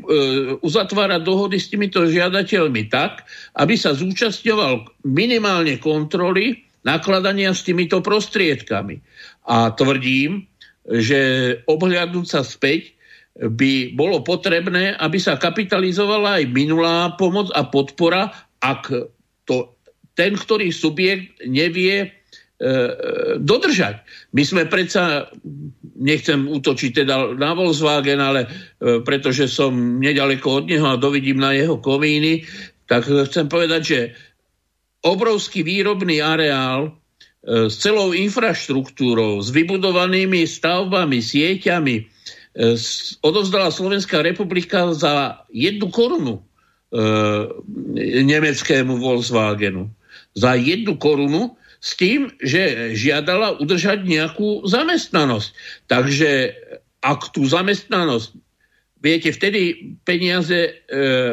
[0.61, 3.25] uzatvárať dohody s týmito žiadateľmi tak,
[3.57, 9.01] aby sa zúčastňoval minimálne kontroly nakladania s týmito prostriedkami.
[9.45, 10.49] A tvrdím,
[10.85, 11.21] že
[11.65, 12.93] obhľadnúť sa späť
[13.35, 18.31] by bolo potrebné, aby sa kapitalizovala aj minulá pomoc a podpora,
[18.63, 18.89] ak
[19.43, 19.75] to
[20.15, 22.15] ten, ktorý subjekt nevie
[23.43, 23.99] dodržať.
[24.31, 25.27] My sme predsa,
[25.99, 28.47] nechcem útočiť teda na Volkswagen, ale
[29.03, 32.47] pretože som nedaleko od neho a dovidím na jeho komíny,
[32.87, 33.99] tak chcem povedať, že
[35.03, 37.04] obrovský výrobný areál E,
[37.45, 42.03] s celou infraštruktúrou, s vybudovanými stavbami, sieťami, e,
[43.21, 46.41] odovzdala Slovenská republika za jednu korunu e,
[48.25, 49.93] nemeckému Volkswagenu.
[50.33, 55.49] Za jednu korunu s tým, že žiadala udržať nejakú zamestnanosť.
[55.85, 56.57] Takže
[57.05, 58.41] ak tú zamestnanosť
[59.05, 60.71] Viete, vtedy peniaze, e,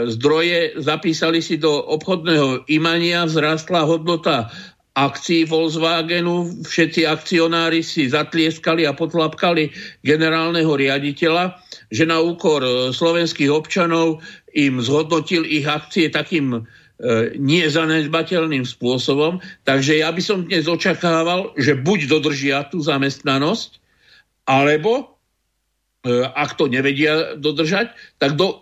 [0.05, 4.53] zdroje zapísali si do obchodného imania, vzrastla hodnota
[4.93, 6.65] akcií Volkswagenu.
[6.65, 9.73] Všetci akcionári si zatlieskali a potlapkali
[10.05, 11.57] generálneho riaditeľa,
[11.89, 14.21] že na úkor e, slovenských občanov
[14.53, 16.61] im zhodnotil ich akcie takým e,
[17.41, 19.41] nezanedbateľným spôsobom.
[19.65, 23.81] Takže ja by som dnes očakával, že buď dodržia tú zamestnanosť,
[24.45, 25.17] alebo
[26.05, 28.61] e, ak to nevedia dodržať, tak do,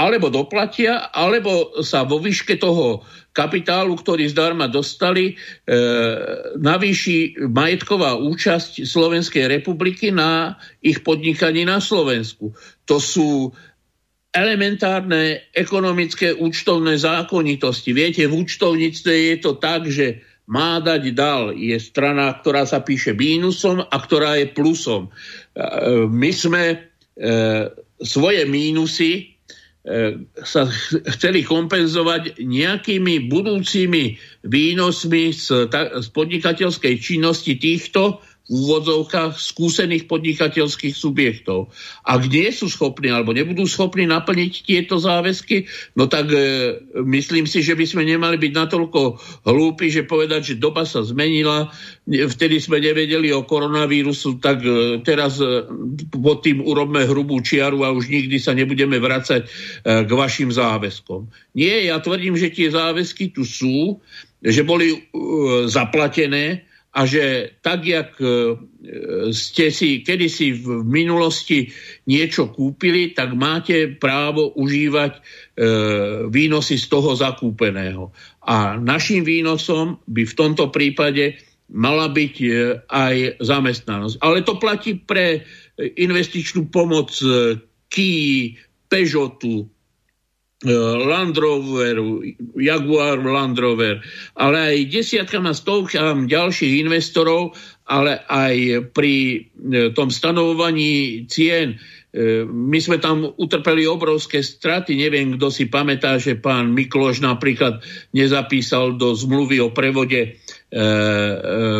[0.00, 3.04] alebo doplatia, alebo sa vo výške toho
[3.36, 5.74] kapitálu, ktorý zdarma dostali, e,
[6.56, 12.56] navýši majetková účasť Slovenskej republiky na ich podnikaní na Slovensku.
[12.88, 13.52] To sú
[14.32, 17.92] elementárne ekonomické účtovné zákonitosti.
[17.92, 21.52] Viete, v účtovníctve je to tak, že má dať dal.
[21.52, 25.12] Je strana, ktorá sa píše mínusom a ktorá je plusom.
[25.12, 26.76] E, my sme e,
[28.00, 29.37] svoje mínusy
[30.42, 30.62] sa
[31.16, 41.68] chceli kompenzovať nejakými budúcimi výnosmi z, z podnikateľskej činnosti týchto v úvodzovkách skúsených podnikateľských subjektov.
[42.00, 45.68] Ak nie sú schopní alebo nebudú schopní naplniť tieto záväzky,
[46.00, 46.40] no tak e,
[47.04, 49.00] myslím si, že by sme nemali byť natoľko
[49.44, 51.68] hlúpi, že povedať, že doba sa zmenila,
[52.08, 55.68] vtedy sme nevedeli o koronavírusu, tak e, teraz e,
[56.16, 59.48] pod tým urobme hrubú čiaru a už nikdy sa nebudeme vracať e,
[60.08, 61.28] k vašim záväzkom.
[61.52, 64.00] Nie, ja tvrdím, že tie záväzky tu sú,
[64.40, 64.98] že boli e,
[65.68, 66.67] zaplatené,
[66.98, 68.58] a že tak, jak e,
[69.30, 71.70] ste si kedysi v minulosti
[72.10, 75.20] niečo kúpili, tak máte právo užívať e,
[76.26, 78.10] výnosy z toho zakúpeného.
[78.42, 81.38] A našim výnosom by v tomto prípade
[81.70, 82.48] mala byť e,
[82.90, 84.18] aj zamestnanosť.
[84.18, 85.46] Ale to platí pre
[85.78, 87.14] investičnú pomoc
[87.94, 88.58] Kii,
[88.90, 89.70] Peugeotu,
[90.66, 92.02] Land Rover,
[92.58, 94.02] Jaguar Land Rover,
[94.34, 97.54] ale aj desiatkam a stovkám ďalších investorov,
[97.86, 101.78] ale aj pri e, tom stanovovaní cien
[102.10, 104.98] e, my sme tam utrpeli obrovské straty.
[104.98, 107.78] Neviem, kto si pamätá, že pán Mikloš napríklad
[108.10, 110.42] nezapísal do zmluvy o prevode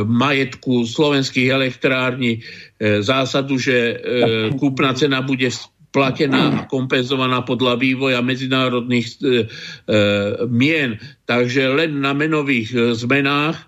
[0.09, 2.41] majetku slovenských elektrární
[2.81, 4.01] zásadu, že
[4.61, 5.53] kúpna cena bude
[5.99, 9.35] platená a kompenzovaná podľa vývoja medzinárodných e, e,
[10.47, 10.95] mien.
[11.27, 13.65] Takže len na menových e, zmenách e,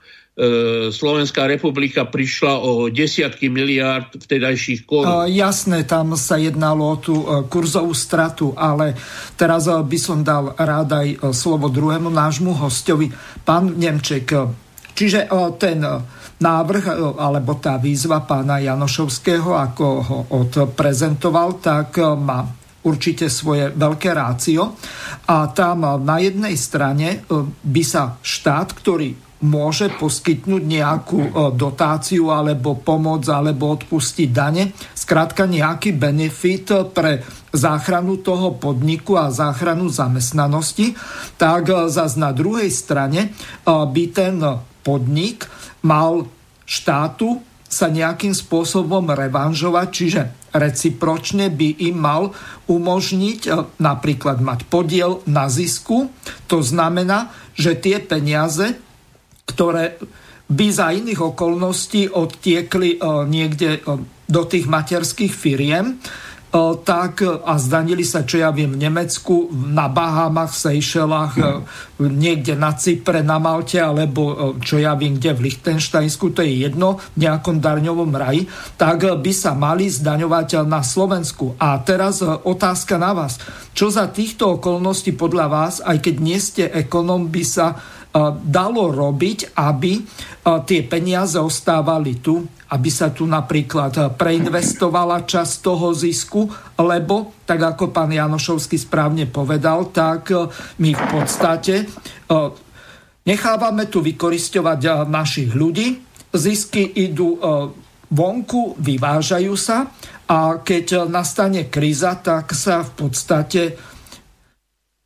[0.95, 5.27] Slovenská republika prišla o desiatky miliárd vtedajších korún.
[5.27, 8.95] Jasné, tam sa jednalo o tú kurzovú stratu, ale
[9.35, 13.11] teraz by som dal rád aj slovo druhému nášmu hostovi.
[13.43, 14.31] Pán Nemček,
[14.95, 15.27] čiže
[15.59, 15.83] ten
[16.41, 22.49] návrh e, alebo tá výzva pána Janošovského, ako ho odprezentoval, tak e, má
[22.81, 24.73] určite svoje veľké rácio.
[25.29, 27.23] A tam e, na jednej strane
[27.63, 31.21] by sa štát, ktorý môže poskytnúť nejakú
[31.57, 39.89] dotáciu alebo pomoc alebo odpustiť dane, skrátka nejaký benefit pre záchranu toho podniku a záchranu
[39.89, 40.93] zamestnanosti,
[41.41, 43.33] tak zase na druhej strane
[43.65, 44.45] by ten
[44.85, 45.49] podnik
[45.83, 46.29] mal
[46.69, 52.35] štátu sa nejakým spôsobom revanžovať, čiže recipročne by im mal
[52.67, 56.11] umožniť e, napríklad mať podiel na zisku.
[56.51, 58.75] To znamená, že tie peniaze,
[59.47, 60.03] ktoré
[60.51, 62.99] by za iných okolností odtiekli e,
[63.31, 63.81] niekde e,
[64.27, 66.03] do tých materských firiem,
[66.83, 71.39] tak a zdanili sa, čo ja viem, v Nemecku, na Bahamach, Seychelách,
[72.03, 76.99] niekde na Cypre, na Malte, alebo čo ja viem, kde v Lichtensteinsku, to je jedno,
[77.15, 81.55] v nejakom darňovom raji, tak by sa mali zdaňovať na Slovensku.
[81.55, 83.39] A teraz otázka na vás.
[83.71, 87.79] Čo za týchto okolností podľa vás, aj keď nie ste ekonom, by sa
[88.43, 90.03] dalo robiť, aby
[90.67, 96.47] tie peniaze ostávali tu aby sa tu napríklad preinvestovala časť toho zisku,
[96.79, 100.31] lebo, tak ako pán Janošovský správne povedal, tak
[100.79, 101.91] my v podstate
[103.27, 105.99] nechávame tu vykoristovať našich ľudí,
[106.31, 107.43] zisky idú
[108.11, 109.91] vonku, vyvážajú sa
[110.31, 113.63] a keď nastane kríza, tak sa v podstate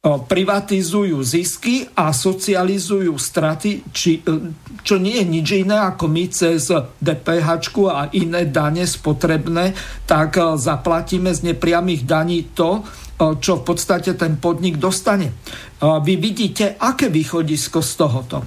[0.04, 4.52] privatizujú zisky a socializujú straty, či, e,
[4.84, 6.68] čo nie je nič iné ako my cez
[7.00, 7.48] DPH
[7.88, 9.72] a iné dane spotrebné,
[10.04, 15.32] tak e, zaplatíme z nepriamých daní to, e, čo v podstate ten podnik dostane.
[15.80, 18.38] Vy vidíte, aké východisko z tohoto?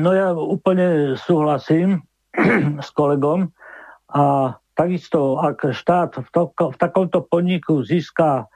[0.00, 2.04] No ja úplne súhlasím
[2.84, 3.52] s kolegom
[4.08, 8.48] a takisto, ak štát v, to, v takomto podniku získa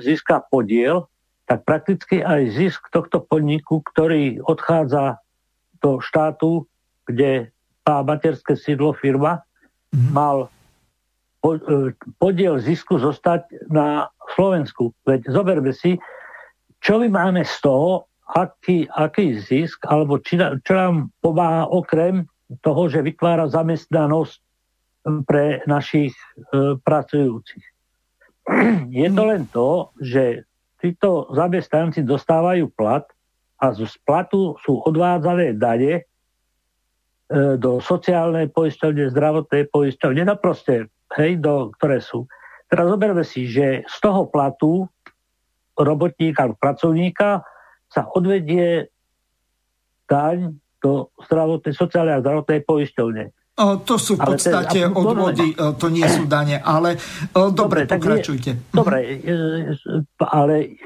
[0.00, 1.06] získa podiel,
[1.48, 5.20] tak prakticky aj zisk tohto podniku, ktorý odchádza
[5.80, 6.68] do štátu,
[7.08, 7.48] kde
[7.88, 9.40] má materské sídlo firma,
[9.96, 10.12] mm-hmm.
[10.12, 14.92] mal e, podiel zisku zostať na Slovensku.
[15.08, 15.96] Veď zoberme si,
[16.84, 22.28] čo my máme z toho, aký, aký zisk, alebo či, čo nám pomáha okrem
[22.60, 24.36] toho, že vytvára zamestnanosť
[25.24, 27.77] pre našich e, pracujúcich.
[28.90, 30.44] Je to len to, že
[30.78, 33.04] títo zamestnanci dostávajú plat
[33.58, 36.02] a z platu sú odvádzané dane e,
[37.58, 40.86] do sociálnej poisťovne, zdravotnej poisťovne, no proste,
[41.18, 42.30] hej, do, ktoré sú.
[42.70, 44.86] Teraz zoberme si, že z toho platu
[45.74, 47.42] robotníka, pracovníka
[47.90, 48.92] sa odvedie
[50.06, 53.24] daň do zdravotnej, sociálnej a zdravotnej poisťovne.
[53.58, 55.50] To sú v podstate ale odvody,
[55.82, 56.94] to nie sú dane, ale
[57.34, 58.50] dobre, dobre pokračujte.
[58.54, 59.18] Je, dobre,
[60.22, 60.78] ale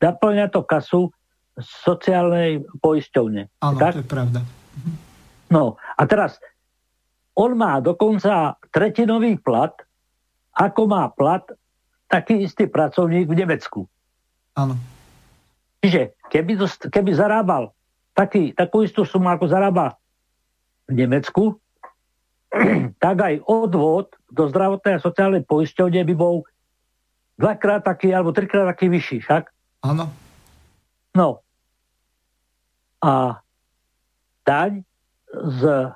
[0.00, 1.12] naplňa to kasu
[1.60, 3.60] sociálnej poisťovne.
[3.60, 4.00] Áno, tak?
[4.00, 4.40] to je pravda.
[5.52, 6.40] No a teraz
[7.36, 9.76] on má dokonca tretinový plat,
[10.54, 11.44] ako má plat
[12.08, 13.80] taký istý pracovník v Nemecku.
[14.54, 14.78] Áno.
[15.82, 17.74] Čiže keby, to, keby zarábal
[18.14, 19.98] taký, takú istú sumu, ako zarába
[20.88, 21.58] v Nemecku,
[23.04, 26.46] tak aj odvod do zdravotnej a sociálnej poisťovne by bol
[27.38, 29.50] dvakrát taký alebo trikrát taký vyšší, však?
[29.84, 30.10] Áno.
[31.14, 31.42] No.
[33.04, 33.42] A
[34.46, 34.82] daň
[35.34, 35.92] z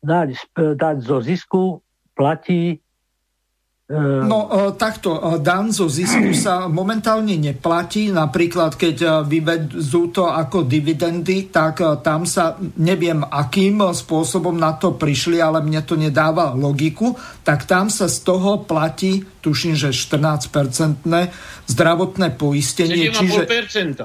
[0.00, 1.84] daň, daň zo zisku
[2.16, 2.80] platí.
[3.98, 10.30] No e, takto, e, dan zo zisku sa momentálne neplatí, napríklad keď e, vyvedú to
[10.30, 16.54] ako dividendy, tak tam sa neviem akým spôsobom na to prišli, ale mne to nedáva
[16.54, 21.34] logiku, tak tam sa z toho platí, tuším, že 14-percentné
[21.66, 23.42] zdravotné poistenie, čiže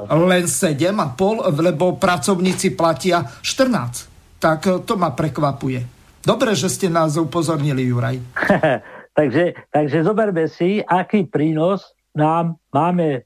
[0.10, 4.42] len 7,5, lebo pracovníci platia 14.
[4.42, 5.82] Tak to ma prekvapuje.
[6.26, 8.18] Dobre, že ste nás upozornili, Juraj.
[9.16, 13.24] Takže, takže zoberme si, aký prínos nám máme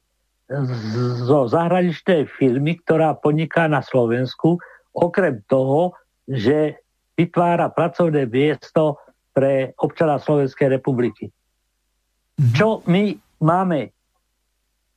[1.26, 4.58] zo zahraničnej firmy, ktorá podniká na Slovensku,
[4.94, 5.94] okrem toho,
[6.26, 6.82] že
[7.18, 8.98] vytvára pracovné miesto
[9.34, 11.30] pre občana Slovenskej republiky.
[11.30, 12.54] Mm-hmm.
[12.54, 13.94] Čo my máme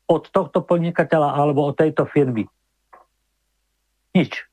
[0.09, 2.45] od tohto podnikateľa alebo od tejto firmy?
[4.13, 4.45] Nič.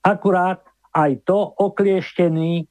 [0.00, 0.64] Akurát
[0.96, 2.64] aj to oklieštený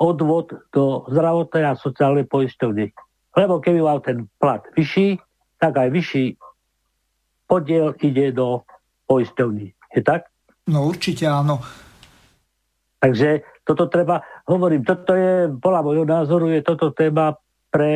[0.00, 2.88] odvod do zdravotnej a sociálnej poisťovny.
[3.36, 5.20] Lebo keby mal ten plat vyšší,
[5.60, 6.26] tak aj vyšší
[7.44, 8.64] podiel ide do
[9.06, 9.76] poisťovny.
[9.92, 10.32] Je tak?
[10.70, 11.60] No určite áno.
[13.00, 17.36] Takže toto treba, hovorím, toto je, podľa môjho názoru, je toto téma
[17.70, 17.92] pre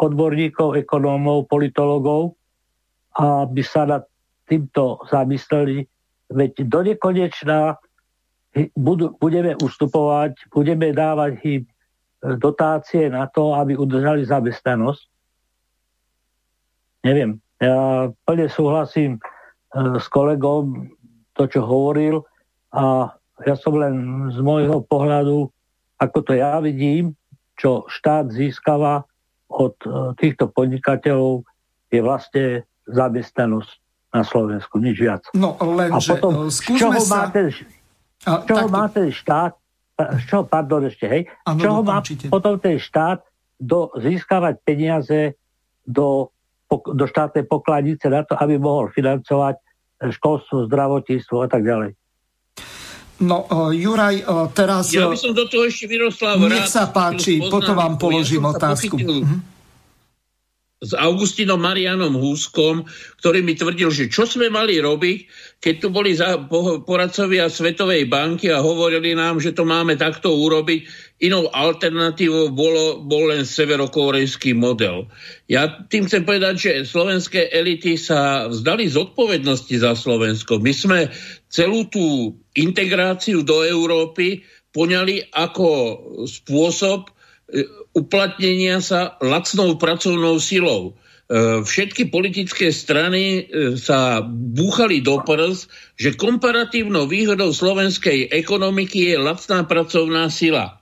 [0.00, 2.38] odborníkov, ekonómov, politologov,
[3.18, 4.02] aby sa nad
[4.46, 5.86] týmto zamysleli,
[6.30, 7.78] veď do nekonečná
[8.74, 11.68] budú, budeme ustupovať, budeme dávať im e,
[12.36, 15.02] dotácie na to, aby udržali zamestnanosť.
[17.06, 19.20] Neviem, ja plne súhlasím e,
[19.96, 20.90] s kolegom
[21.38, 22.26] to, čo hovoril
[22.74, 23.14] a
[23.46, 25.48] ja som len z môjho pohľadu,
[25.96, 27.16] ako to ja vidím,
[27.56, 29.06] čo štát získava
[29.48, 31.46] od e, týchto podnikateľov,
[31.90, 32.46] je vlastne
[32.86, 33.70] zamestnanosť
[34.10, 35.22] na Slovensku, nič viac.
[35.34, 37.30] No len, a potom, skúsme čoho sa...
[37.30, 37.54] Máte,
[38.28, 39.56] a, čo má ten štát,
[40.28, 42.00] čo, pardon ešte, hej, ano, čoho má
[42.32, 43.20] potom ten štát
[43.60, 45.36] do, získavať peniaze
[45.84, 46.32] do,
[46.70, 49.60] do štátnej pokladnice na to, aby mohol financovať
[50.00, 51.90] školstvo, zdravotníctvo a tak ďalej.
[53.20, 54.88] No, uh, Juraj, uh, teraz...
[54.96, 58.96] Ja by som do toho ešte vyrostal Nech sa páči, potom vám položím ja otázku.
[58.96, 59.36] Mhm.
[60.80, 62.88] S Augustinom Marianom Húskom,
[63.20, 65.18] ktorý mi tvrdil, že čo sme mali robiť,
[65.60, 66.16] keď tu boli
[66.88, 71.12] poradcovia Svetovej banky a hovorili nám, že to máme takto urobiť.
[71.20, 75.04] Inou alternatívou bolo, bol len severokorejský model.
[75.52, 80.64] Ja tým chcem povedať, že slovenské elity sa vzdali zodpovednosti za Slovensko.
[80.64, 81.12] My sme
[81.52, 85.68] celú tú integráciu do Európy poňali ako
[86.24, 87.12] spôsob
[87.52, 90.94] e, uplatnenia sa lacnou pracovnou silou.
[91.30, 95.66] E, všetky politické strany e, sa búchali do prs,
[95.98, 100.78] že komparatívnou výhodou slovenskej ekonomiky je lacná pracovná sila.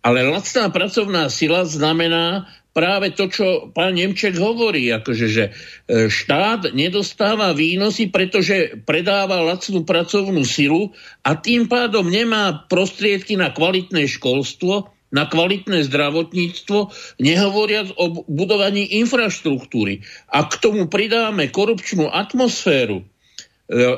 [0.00, 5.44] Ale lacná pracovná sila znamená práve to, čo pán Nemček hovorí, akože, že
[5.90, 10.94] štát nedostáva výnosy, pretože predáva lacnú pracovnú silu
[11.26, 20.06] a tým pádom nemá prostriedky na kvalitné školstvo, na kvalitné zdravotníctvo, nehovoriac o budovaní infraštruktúry.
[20.30, 23.04] A k tomu pridáme korupčnú atmosféru, e,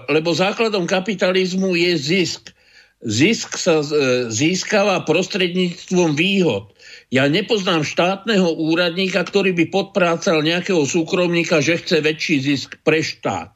[0.09, 2.57] lebo základom kapitalizmu je zisk.
[3.05, 3.87] Zisk sa e,
[4.33, 6.73] získava prostredníctvom výhod.
[7.13, 13.53] Ja nepoznám štátneho úradníka, ktorý by podprácal nejakého súkromníka, že chce väčší zisk pre štát.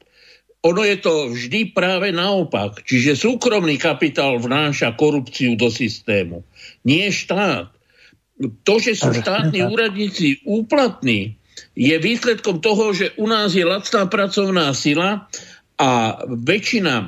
[0.66, 2.82] Ono je to vždy práve naopak.
[2.82, 6.42] Čiže súkromný kapitál vnáša korupciu do systému
[6.86, 7.74] nie štát.
[8.62, 11.34] To, že sú štátni úradníci úplatní,
[11.76, 15.28] je výsledkom toho, že u nás je lacná pracovná sila
[15.76, 17.06] a väčšina e,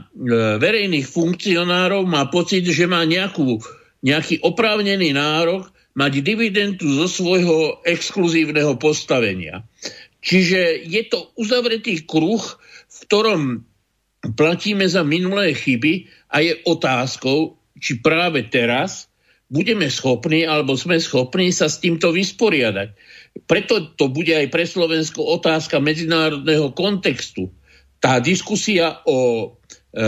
[0.61, 3.61] verejných funkcionárov má pocit, že má nejakú,
[4.05, 9.64] nejaký oprávnený nárok mať dividendu zo svojho exkluzívneho postavenia.
[10.20, 12.41] Čiže je to uzavretý kruh,
[12.89, 13.41] v ktorom
[14.37, 19.07] platíme za minulé chyby a je otázkou, či práve teraz
[19.49, 22.88] budeme schopní alebo sme schopní sa s týmto vysporiadať.
[23.49, 27.49] Preto to bude aj pre Slovensko otázka medzinárodného kontextu.
[27.99, 29.18] Tá diskusia o
[29.90, 30.05] e,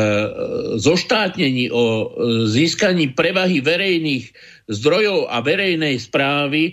[0.79, 2.07] zoštátnení, o e,
[2.47, 4.31] získaní prevahy verejných
[4.71, 6.73] zdrojov a verejnej správy e,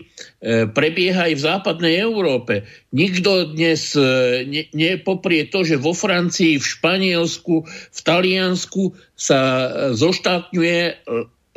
[0.69, 2.67] prebieha aj v západnej Európe.
[2.93, 9.67] Nikto dnes e, ne, nepoprie to, že vo Francii, v Španielsku, v Taliansku sa e,
[9.97, 11.07] zoštátňuje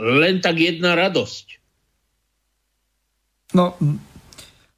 [0.01, 1.47] len tak jedna radosť.
[3.53, 3.75] No,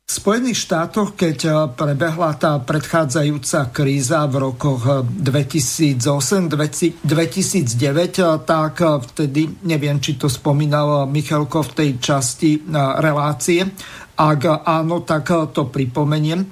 [0.02, 8.74] v Spojených štátoch, keď eh, prebehla tá predchádzajúca kríza v rokoch 2008-2009, eh, eh, tak
[8.82, 12.60] vtedy, neviem, či to spomínal Michalko v tej časti
[13.00, 13.64] relácie,
[14.12, 16.44] ak áno, tak to pripomeniem.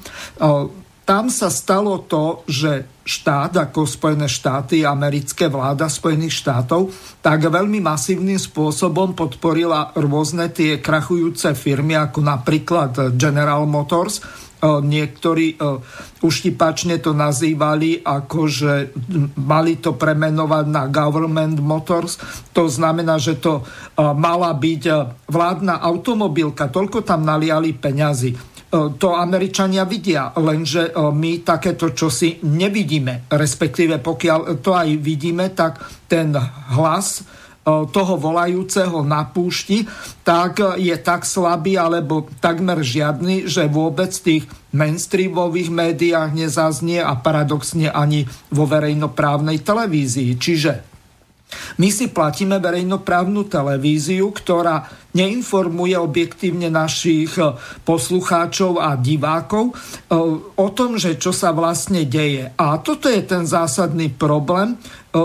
[1.04, 7.82] Tam sa stalo to, že štát, ako Spojené štáty, americké vláda Spojených štátov, tak veľmi
[7.82, 14.22] masívnym spôsobom podporila rôzne tie krachujúce firmy, ako napríklad General Motors.
[14.60, 15.80] E, niektorí e,
[16.20, 18.92] uštipačne to nazývali ako, že
[19.40, 22.20] mali to premenovať na Government Motors.
[22.52, 24.82] To znamená, že to e, mala byť
[25.26, 26.68] vládna automobilka.
[26.68, 33.26] Toľko tam naliali peňazí to Američania vidia, lenže e, my takéto čosi nevidíme.
[33.26, 36.30] Respektíve pokiaľ to aj vidíme, tak ten
[36.78, 37.22] hlas e,
[37.66, 39.90] toho volajúceho na púšti,
[40.22, 47.18] tak je tak slabý alebo takmer žiadny, že vôbec v tých mainstreamových médiách nezaznie a
[47.18, 50.38] paradoxne ani vo verejnoprávnej televízii.
[50.38, 50.89] Čiže
[51.78, 59.74] my si platíme verejnoprávnu televíziu, ktorá neinformuje objektívne našich e, poslucháčov a divákov e,
[60.54, 62.54] o tom, že čo sa vlastne deje.
[62.54, 64.78] A toto je ten zásadný problém, e,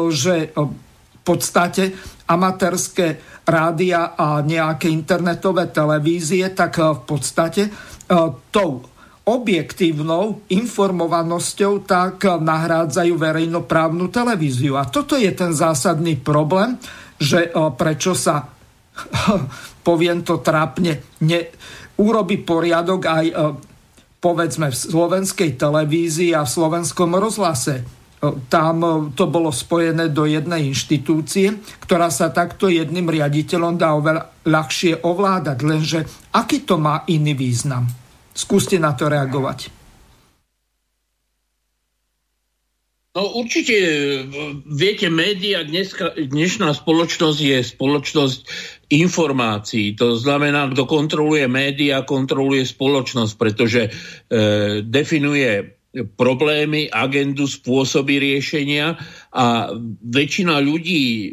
[0.10, 1.94] že v podstate
[2.26, 7.70] amatérske rádia a nejaké internetové televízie, tak v podstate
[8.54, 8.86] tou
[9.26, 14.78] objektívnou informovanosťou tak nahrádzajú verejnoprávnu televíziu.
[14.78, 16.78] A toto je ten zásadný problém,
[17.18, 18.46] že prečo sa,
[19.88, 21.40] poviem to trápne, ne,
[21.98, 23.26] urobi poriadok aj
[24.22, 27.86] povedzme v slovenskej televízii a v slovenskom rozhlase.
[28.50, 28.78] Tam
[29.14, 35.58] to bolo spojené do jednej inštitúcie, ktorá sa takto jedným riaditeľom dá oveľa ľahšie ovládať.
[35.62, 36.00] Lenže
[36.34, 38.05] aký to má iný význam?
[38.36, 39.72] Skúste na to reagovať.
[43.16, 43.80] No určite,
[44.68, 48.40] viete, média, dneska, dnešná spoločnosť je spoločnosť
[48.92, 49.96] informácií.
[49.96, 53.92] To znamená, kto kontroluje média, kontroluje spoločnosť, pretože e,
[54.84, 59.00] definuje problémy, agendu, spôsoby riešenia
[59.32, 59.72] a
[60.04, 61.28] väčšina ľudí e,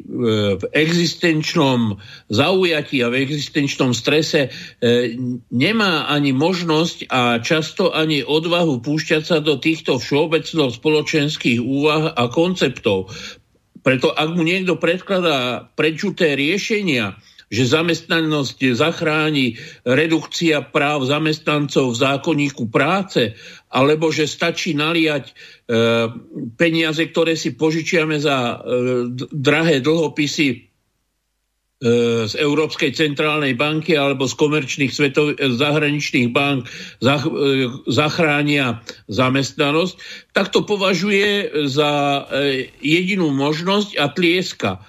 [0.55, 1.99] v existenčnom
[2.31, 5.19] zaujatí a v existenčnom strese e,
[5.51, 12.31] nemá ani možnosť a často ani odvahu púšťať sa do týchto všeobecno spoločenských úvah a
[12.31, 13.11] konceptov.
[13.83, 17.19] Preto ak mu niekto predkladá prečuté riešenia,
[17.53, 23.37] že zamestnanosť zachráni redukcia práv zamestnancov v zákonníku práce,
[23.73, 25.35] alebo že stačí naliať e,
[26.61, 28.57] peniaze, ktoré si požičiame za e,
[29.33, 30.59] drahé dlhopisy e,
[32.29, 36.69] z Európskej centrálnej banky alebo z komerčných svetov, zahraničných bank
[37.01, 37.33] zach, e,
[37.89, 39.95] zachránia zamestnanosť,
[40.37, 41.93] tak to považuje za
[42.29, 44.71] e, jedinú možnosť a tlieska.
[44.77, 44.81] E,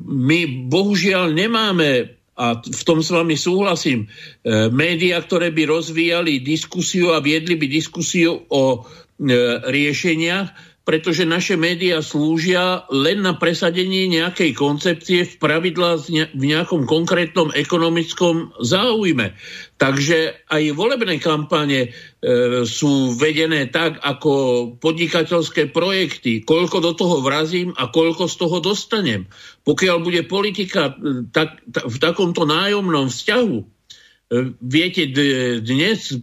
[0.00, 7.16] my bohužiaľ nemáme a v tom s vami súhlasím, e, médiá, ktoré by rozvíjali diskusiu
[7.16, 9.24] a viedli by diskusiu o e,
[9.64, 15.98] riešeniach, pretože naše médiá slúžia len na presadenie nejakej koncepcie v pravidla
[16.30, 19.34] v nejakom konkrétnom ekonomickom záujme.
[19.82, 21.88] Takže aj volebné kampane e,
[22.62, 24.32] sú vedené tak, ako
[24.78, 26.46] podnikateľské projekty.
[26.46, 29.26] Koľko do toho vrazím a koľko z toho dostanem.
[29.66, 33.75] Pokiaľ bude politika e, tak, ta, v takomto nájomnom vzťahu,
[34.58, 35.06] viete,
[35.62, 36.18] dnes e,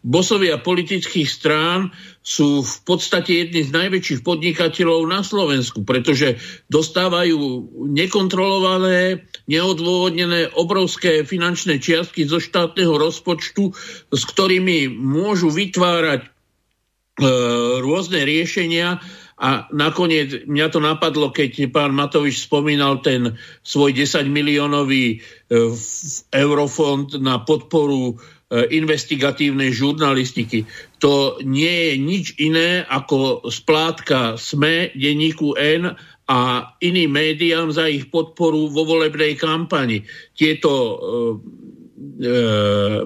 [0.00, 1.92] bosovia politických strán
[2.24, 6.40] sú v podstate jedni z najväčších podnikateľov na Slovensku, pretože
[6.72, 13.76] dostávajú nekontrolované, neodôvodnené obrovské finančné čiastky zo štátneho rozpočtu,
[14.08, 16.28] s ktorými môžu vytvárať e,
[17.84, 19.04] rôzne riešenia,
[19.34, 23.34] a nakoniec mňa to napadlo, keď pán Matovič spomínal ten
[23.66, 25.26] svoj 10 miliónový e,
[26.30, 30.70] eurofond na podporu e, investigatívnej žurnalistiky.
[31.02, 35.98] To nie je nič iné ako splátka SME, denníku N
[36.30, 40.06] a iným médiám za ich podporu vo volebnej kampani.
[40.38, 40.94] Tieto e,
[42.22, 42.34] e,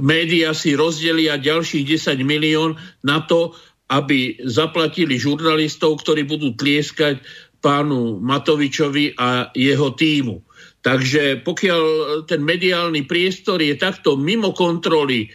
[0.04, 3.56] médiá si rozdelia ďalších 10 milión na to,
[3.88, 7.24] aby zaplatili žurnalistov, ktorí budú tlieskať
[7.58, 10.44] pánu Matovičovi a jeho týmu.
[10.78, 11.82] Takže pokiaľ
[12.30, 15.28] ten mediálny priestor je takto mimo kontroly e,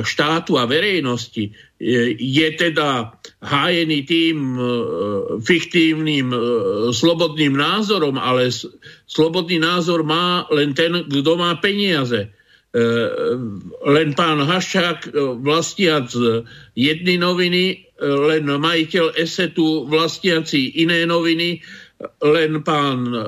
[0.00, 1.52] štátu a verejnosti, e,
[2.16, 3.12] je teda
[3.44, 4.60] hájený tým e,
[5.44, 6.32] fiktívnym
[6.90, 8.48] slobodným názorom, ale
[9.04, 12.32] slobodný názor má len ten, kto má peniaze.
[13.88, 15.08] Len pán Haščák
[15.40, 16.12] vlastiac
[16.76, 21.58] jedny noviny len majiteľ Esetu vlastiaci iné noviny,
[22.22, 23.18] len pán e,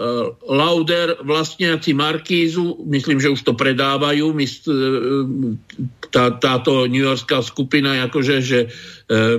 [0.47, 4.47] Lauder vlastniaci Markízu, myslím, že už to predávajú, e,
[6.15, 8.69] tá, táto New Yorkská skupina, akože, že e,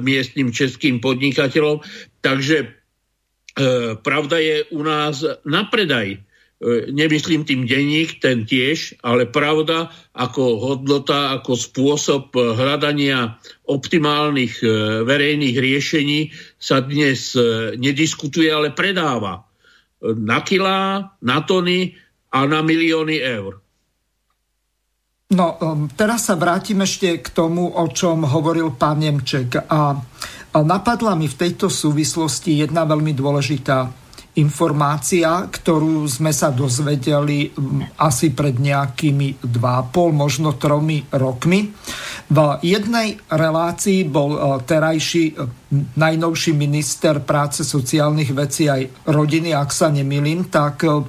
[0.04, 1.80] miestnym českým podnikateľom.
[2.20, 2.78] Takže
[4.08, 6.24] pravda je u nás na predaj
[6.94, 14.68] nemyslím tým denník, ten tiež, ale pravda ako hodnota, ako spôsob hľadania optimálnych e,
[15.02, 16.20] verejných riešení
[16.62, 19.42] sa dnes e, nediskutuje, ale predáva
[20.02, 21.98] na kilá, na tony
[22.30, 23.62] a na milióny eur.
[25.32, 25.56] No,
[25.96, 29.64] teraz sa vrátim ešte k tomu, o čom hovoril pán Nemček.
[29.72, 29.96] A
[30.60, 34.01] napadla mi v tejto súvislosti jedna veľmi dôležitá
[34.40, 37.52] informácia, ktorú sme sa dozvedeli
[38.00, 41.68] asi pred nejakými 2,5, možno 3 rokmi.
[42.32, 45.44] V jednej relácii bol e, terajší e,
[46.00, 51.04] najnovší minister práce sociálnych vecí aj rodiny, ak sa nemilím, tak e,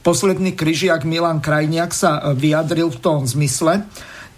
[0.00, 3.84] posledný kryžiak Milan Krajniak sa vyjadril v tom zmysle,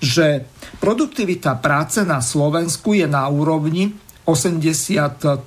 [0.03, 0.43] že
[0.83, 3.95] produktivita práce na Slovensku je na úrovni
[4.27, 5.39] 83,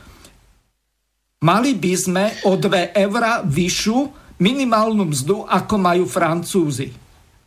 [1.40, 3.98] mali by sme o 2 eurá vyššiu
[4.40, 6.88] minimálnu mzdu, ako majú Francúzi.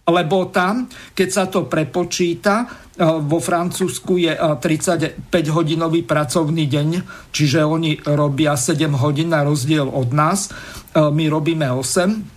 [0.03, 6.89] Lebo tam, keď sa to prepočíta, eh, vo Francúzsku je 35-hodinový eh, pracovný deň,
[7.31, 10.51] čiže oni robia 7 hodín na rozdiel od nás.
[10.51, 12.29] Eh, my robíme 8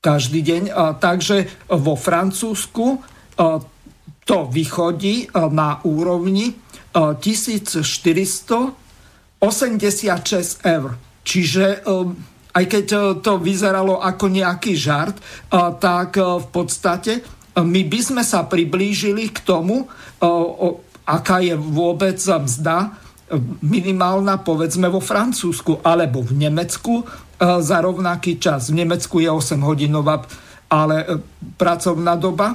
[0.00, 0.62] každý deň.
[0.96, 3.04] Takže vo Francúzsku
[4.24, 6.56] to vychodí na úrovni
[6.96, 7.84] 1400
[9.40, 11.00] 86 eur.
[11.24, 12.12] Čiže um,
[12.52, 17.12] aj keď uh, to vyzeralo ako nejaký žart, uh, tak uh, v podstate
[17.58, 19.90] my by sme sa priblížili k tomu,
[21.02, 22.94] aká je vôbec mzda
[23.58, 27.02] minimálna, povedzme, vo Francúzsku alebo v Nemecku
[27.42, 28.70] za rovnaký čas.
[28.70, 30.24] V Nemecku je 8-hodinová
[30.70, 31.26] ale
[31.58, 32.54] pracovná doba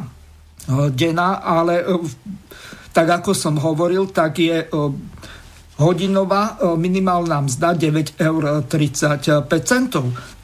[0.96, 1.84] denná, ale
[2.96, 4.64] tak ako som hovoril, tak je
[5.76, 8.44] hodinová e, minimálna mzda 9,35 eur.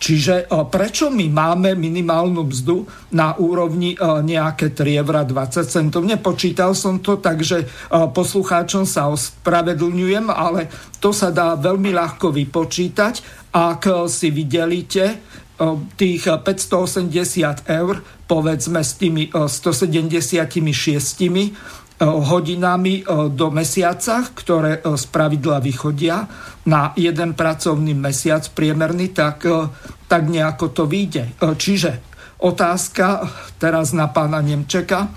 [0.01, 2.83] Čiže e, prečo my máme minimálnu mzdu
[3.15, 6.03] na úrovni e, nejaké 3,20 eur?
[6.03, 10.67] Nepočítal som to, takže poslucháčom sa ospravedlňujem, ale
[10.99, 13.43] to sa dá veľmi ľahko vypočítať.
[13.51, 15.19] Ak si videlíte
[15.99, 25.09] tých 580 eur, povedzme s tými 176 E, hodinami e, do mesiaca, ktoré z e,
[25.13, 26.25] pravidla vychodia
[26.65, 29.45] na jeden pracovný mesiac priemerný, tak,
[30.05, 31.33] tak nejako to vyjde.
[31.41, 31.91] Čiže
[32.41, 33.25] otázka
[33.57, 35.09] teraz na pána Nemčeka.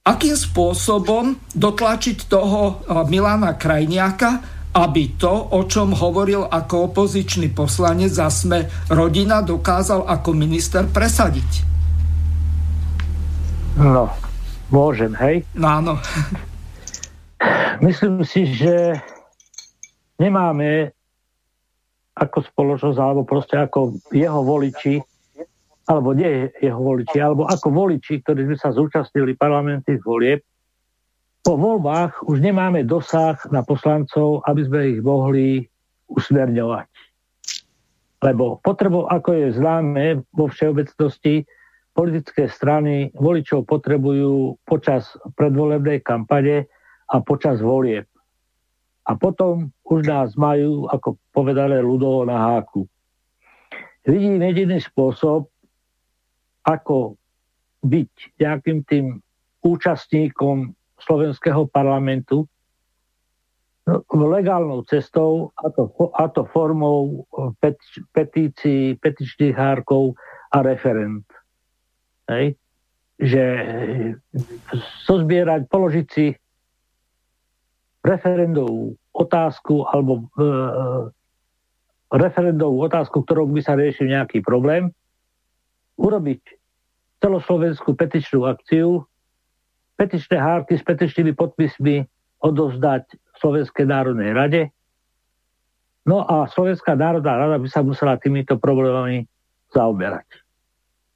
[0.00, 4.40] Akým spôsobom dotlačiť toho Milana Krajniaka,
[4.72, 11.50] aby to, o čom hovoril ako opozičný poslanec za sme rodina, dokázal ako minister presadiť?
[13.76, 14.29] No,
[14.70, 15.42] Môžem, hej?
[15.58, 15.92] No áno.
[17.82, 19.02] Myslím si, že
[20.22, 20.94] nemáme
[22.14, 25.02] ako spoločnosť, alebo proste ako jeho voliči,
[25.90, 30.44] alebo nie jeho voliči, alebo ako voliči, ktorí sme sa zúčastnili parlamentných volieb,
[31.40, 35.64] po voľbách už nemáme dosah na poslancov, aby sme ich mohli
[36.12, 36.88] usmerňovať.
[38.20, 41.48] Lebo potrebou, ako je známe vo všeobecnosti,
[41.90, 46.70] politické strany voličov potrebujú počas predvolebnej kampane
[47.10, 48.06] a počas volieb.
[49.10, 52.86] A potom už nás majú, ako povedané, ľudovo na háku.
[54.06, 55.50] Vidím jediný spôsob,
[56.62, 57.18] ako
[57.82, 59.18] byť nejakým tým
[59.64, 62.46] účastníkom slovenského parlamentu
[63.88, 67.24] no, legálnou cestou, a to, a to formou
[68.12, 70.14] petícií, petičných hárkov
[70.52, 71.24] a referent
[72.30, 72.46] hej,
[73.20, 73.42] že
[75.04, 76.32] zozbierať, položiť si
[78.00, 80.48] referendovú otázku alebo e,
[82.16, 84.88] referendovú otázku, ktorou by sa riešil nejaký problém,
[86.00, 86.40] urobiť
[87.20, 89.04] celoslovenskú petičnú akciu,
[90.00, 92.08] petičné hárky s petičnými podpismi
[92.40, 94.62] odovzdať Slovenskej národnej rade.
[96.08, 99.28] No a Slovenská národná rada by sa musela týmito problémami
[99.76, 100.24] zaoberať.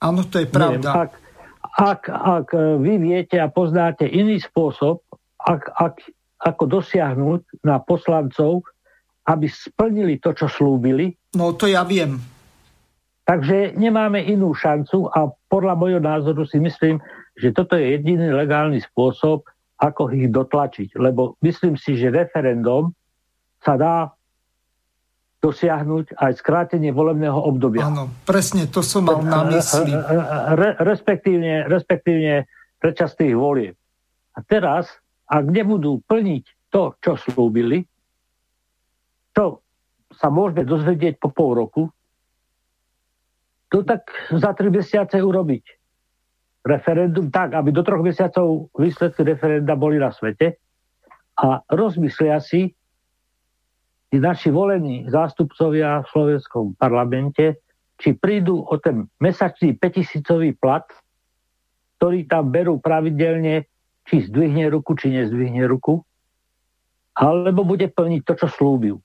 [0.05, 0.85] Áno, to je pravda.
[0.85, 1.11] Neviem, ak,
[1.81, 5.01] ak, ak e, vy viete a poznáte iný spôsob,
[5.41, 5.97] ak, ak,
[6.45, 8.69] ako dosiahnuť na poslancov,
[9.25, 11.17] aby splnili to, čo slúbili.
[11.33, 12.21] No to ja viem.
[13.25, 17.01] Takže nemáme inú šancu a podľa môjho názoru si myslím,
[17.41, 19.49] že toto je jediný legálny spôsob,
[19.81, 21.01] ako ich dotlačiť.
[21.01, 22.93] Lebo myslím si, že referendum
[23.65, 24.13] sa dá
[25.45, 27.85] dosiahnuť aj skrátenie volebného obdobia.
[27.85, 29.93] Áno, presne to som mal na mysli.
[30.57, 32.49] Re, respektívne, respektívne
[32.81, 33.77] predčasných volieb.
[34.33, 34.89] A teraz,
[35.29, 37.85] ak nebudú plniť to, čo slúbili,
[39.37, 39.61] čo
[40.17, 41.83] sa môžeme dozvedieť po pol roku,
[43.69, 45.65] to tak za tri mesiace urobiť
[46.65, 50.57] referendum tak, aby do troch mesiacov výsledky referenda boli na svete
[51.37, 52.73] a rozmyslia si
[54.15, 57.59] tí naši volení zástupcovia v slovenskom parlamente,
[57.99, 60.87] či prídu o ten mesačný 5000 plat,
[61.99, 63.67] ktorý tam berú pravidelne,
[64.07, 65.99] či zdvihne ruku, či nezdvihne ruku,
[67.19, 69.03] alebo bude plniť to, čo slúbil.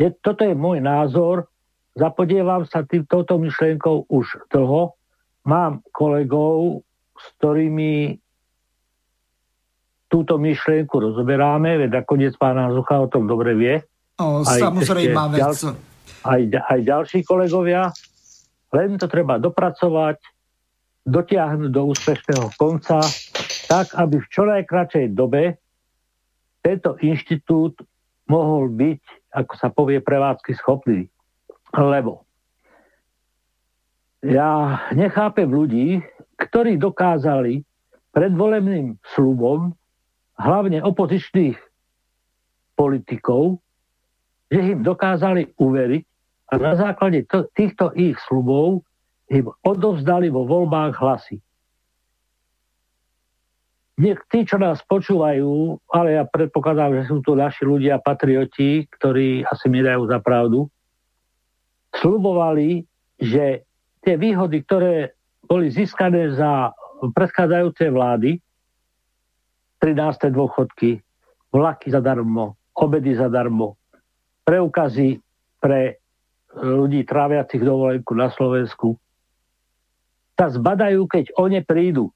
[0.00, 1.52] Je, toto je môj názor.
[1.92, 4.96] Zapodievam sa tým, touto myšlienkou už dlho
[5.44, 6.88] mám kolegov,
[7.20, 8.16] s ktorými
[10.08, 13.74] túto myšlienku rozoberáme, veď nakoniec pána Zucha o tom dobre vie.
[14.18, 15.40] O, aj samozrejme vec.
[15.40, 15.52] Ďal,
[16.24, 17.92] aj, aj ďalší kolegovia.
[18.72, 20.18] Len to treba dopracovať,
[21.08, 23.00] dotiahnuť do úspešného konca,
[23.68, 25.56] tak, aby v čo najkračej dobe
[26.60, 27.80] tento inštitút
[28.28, 31.08] mohol byť, ako sa povie, prevádzky schopný.
[31.72, 32.28] Lebo
[34.24, 36.02] ja nechápem ľudí,
[36.36, 37.62] ktorí dokázali
[38.10, 39.77] predvolebným slubom,
[40.38, 41.58] hlavne opozičných
[42.78, 43.58] politikov,
[44.48, 46.04] že im dokázali uveriť
[46.48, 48.86] a na základe t- týchto ich slubov
[49.28, 51.36] im odovzdali vo voľbách hlasy.
[53.98, 59.42] Niek tí, čo nás počúvajú, ale ja predpokladám, že sú to naši ľudia, patrioti, ktorí
[59.42, 60.70] asi mi dajú za pravdu,
[61.98, 62.86] slubovali,
[63.18, 63.66] že
[64.06, 65.18] tie výhody, ktoré
[65.50, 66.70] boli získané za
[67.02, 68.38] predchádzajúce vlády,
[69.78, 70.34] 13.
[70.34, 70.98] dôchodky,
[71.54, 73.78] vlaky zadarmo, obedy zadarmo,
[74.42, 75.22] preukazy
[75.62, 76.02] pre
[76.58, 78.98] ľudí tráviacich dovolenku na Slovensku,
[80.38, 82.14] sa zbadajú, keď oni prídu.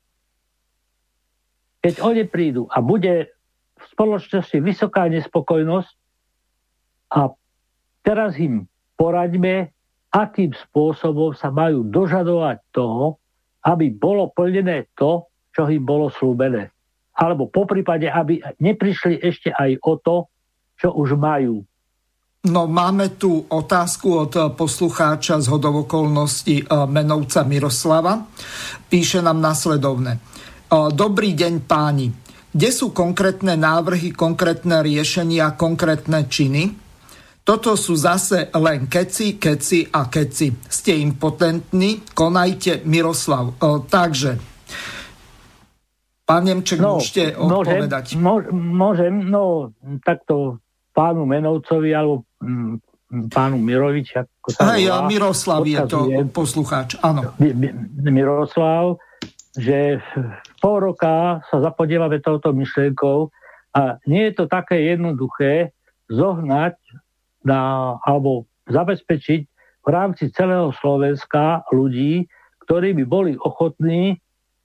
[1.82, 3.34] Keď oni prídu a bude
[3.74, 5.92] v spoločnosti vysoká nespokojnosť
[7.18, 7.34] a
[8.06, 9.74] teraz im poraďme,
[10.14, 13.18] akým spôsobom sa majú dožadovať toho,
[13.66, 16.70] aby bolo plnené to, čo im bolo slúbené.
[17.12, 20.16] Alebo po prípade, aby neprišli ešte aj o to,
[20.80, 21.60] čo už majú.
[22.42, 28.26] No máme tu otázku od poslucháča z hodovokolnosti eh, menovca Miroslava.
[28.90, 30.18] Píše nám nasledovne.
[30.18, 32.10] Eh, Dobrý deň páni.
[32.52, 36.82] Kde sú konkrétne návrhy, konkrétne riešenia, konkrétne činy?
[37.42, 40.52] Toto sú zase len keci, keci a keci.
[40.52, 43.58] Ste impotentní, konajte Miroslav.
[43.58, 44.38] O, takže,
[46.22, 48.16] pán Nemček, no, môžete odpovedať.
[48.16, 49.74] Môžem, môžem, no
[50.06, 50.62] takto
[50.92, 55.98] pánu Menovcovi alebo mm, pánu Mirovič, ako sa Hej, volá, Miroslav je to
[56.32, 57.36] poslucháč, áno.
[58.00, 58.96] Miroslav,
[59.52, 60.00] že
[60.64, 63.28] pol roka sa zapodievame touto myšlienkou
[63.76, 65.76] a nie je to také jednoduché
[66.08, 66.76] zohnať
[67.44, 69.40] na, alebo zabezpečiť
[69.82, 72.28] v rámci celého Slovenska ľudí,
[72.64, 74.22] ktorí by boli ochotní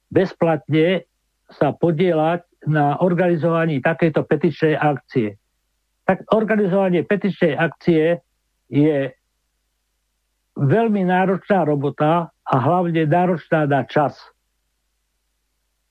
[0.08, 1.07] bezplatne
[1.52, 5.40] sa podielať na organizovaní takejto petičnej akcie.
[6.04, 8.20] Tak organizovanie petičnej akcie
[8.68, 9.12] je
[10.58, 14.20] veľmi náročná robota a hlavne náročná na čas.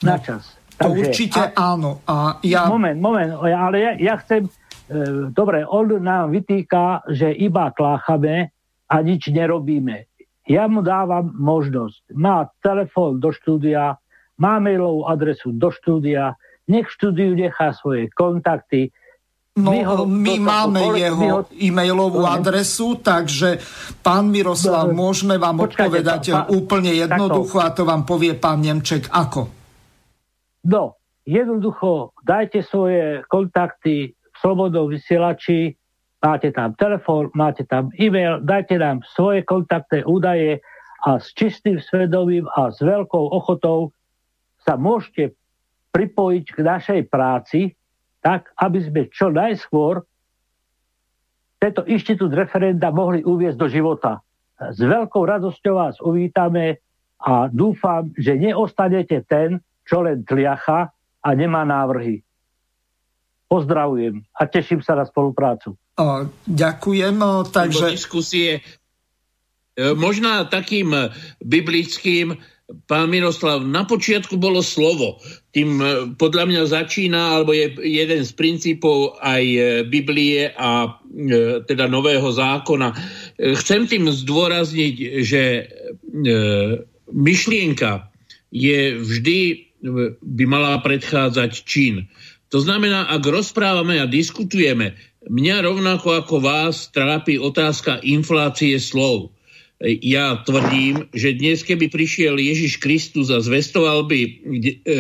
[0.04, 0.60] Na no, čas.
[0.76, 2.04] To Takže, určite a, áno.
[2.04, 2.68] A ja...
[2.68, 4.44] Moment, moment, ale ja, ja chcem
[4.86, 8.54] E, dobre, on nám vytýka, že iba kláchame
[8.86, 10.06] a nič nerobíme.
[10.46, 12.14] Ja mu dávam možnosť.
[12.14, 13.98] Má telefón do štúdia,
[14.36, 16.36] má mailovú adresu do štúdia,
[16.68, 18.92] nech štúdiu nechá svoje kontakty,
[19.56, 23.56] No, my, ho, my máme ho, jeho ho, e-mailovú adresu, takže
[24.04, 29.08] pán Miroslav, môžeme vám počkajte, odpovedať pán, úplne jednoducho a to vám povie pán Nemček
[29.08, 29.48] ako.
[30.68, 34.12] No, jednoducho dajte svoje kontakty
[34.44, 35.72] slobodnou vysielači,
[36.20, 40.60] máte tam telefón, máte tam e-mail, dajte nám svoje kontaktné údaje
[41.00, 43.95] a s čistým svedomím a s veľkou ochotou
[44.66, 45.38] sa môžete
[45.94, 47.78] pripojiť k našej práci,
[48.18, 50.02] tak aby sme čo najskôr
[51.62, 54.20] tento inštitút referenda mohli uviezť do života.
[54.58, 56.82] S veľkou radosťou vás uvítame
[57.22, 62.20] a dúfam, že neostanete ten, čo len tliacha a nemá návrhy.
[63.46, 65.78] Pozdravujem a teším sa na spoluprácu.
[65.96, 67.16] O, ďakujem.
[67.54, 67.94] Takže...
[67.94, 68.60] Diskusie e,
[69.94, 70.92] možná takým
[71.40, 72.36] biblickým
[72.90, 75.22] pán Miroslav, na počiatku bolo slovo.
[75.54, 75.86] Tým e,
[76.18, 79.44] podľa mňa začína, alebo je jeden z princípov aj
[79.86, 80.98] Biblie a
[81.64, 82.92] teda Nového zákona.
[83.38, 84.94] Chcem tým zdôrazniť,
[85.24, 85.42] že
[87.08, 88.12] myšlienka
[88.52, 89.40] je vždy,
[90.20, 92.08] by mala predchádzať čin.
[92.54, 94.94] To znamená, ak rozprávame a diskutujeme,
[95.26, 99.34] mňa rovnako ako vás trápi otázka inflácie slov.
[99.84, 104.92] Ja tvrdím, že dnes, keby prišiel Ježiš Kristus a zvestoval by e, e,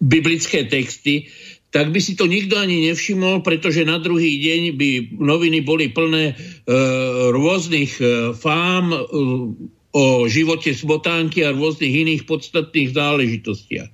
[0.00, 1.28] biblické texty,
[1.72, 4.90] tak by si to nikto ani nevšimol, pretože na druhý deň by
[5.20, 6.34] noviny boli plné e,
[7.32, 8.98] rôznych e, fám e,
[9.92, 13.88] o živote smotánky a rôznych iných podstatných záležitostiach.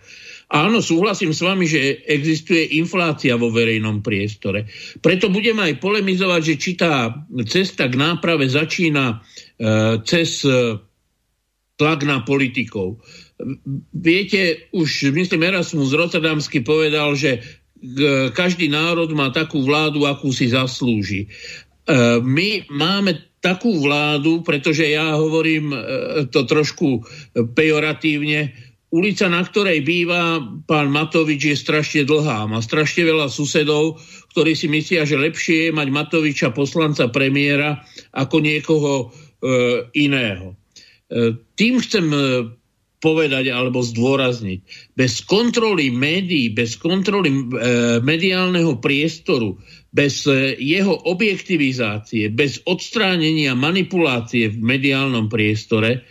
[0.48, 4.64] Áno, súhlasím s vami, že existuje inflácia vo verejnom priestore.
[5.04, 7.12] Preto budem aj polemizovať, že či tá
[7.44, 9.16] cesta k náprave začína e,
[10.08, 10.80] cez e,
[11.76, 13.04] tlak na politikov.
[13.92, 17.44] Viete, už myslím Erasmus Rotterdamsky povedal, že
[18.32, 21.28] každý národ má takú vládu, akú si zaslúži.
[21.28, 25.78] E, my máme takú vládu, pretože ja hovorím e,
[26.32, 27.04] to trošku
[27.36, 32.48] pejoratívne, ulica, na ktorej býva pán Matovič, je strašne dlhá.
[32.48, 34.00] Má strašne veľa susedov,
[34.32, 37.84] ktorí si myslia, že lepšie je mať Matoviča poslanca premiéra
[38.16, 39.06] ako niekoho e,
[39.98, 40.56] iného.
[41.08, 42.18] E, tým chcem e,
[42.98, 44.90] povedať alebo zdôrazniť.
[44.98, 47.42] Bez kontroly médií, bez kontroly e,
[48.02, 49.54] mediálneho priestoru,
[49.94, 56.02] bez e, jeho objektivizácie, bez odstránenia manipulácie v mediálnom priestore,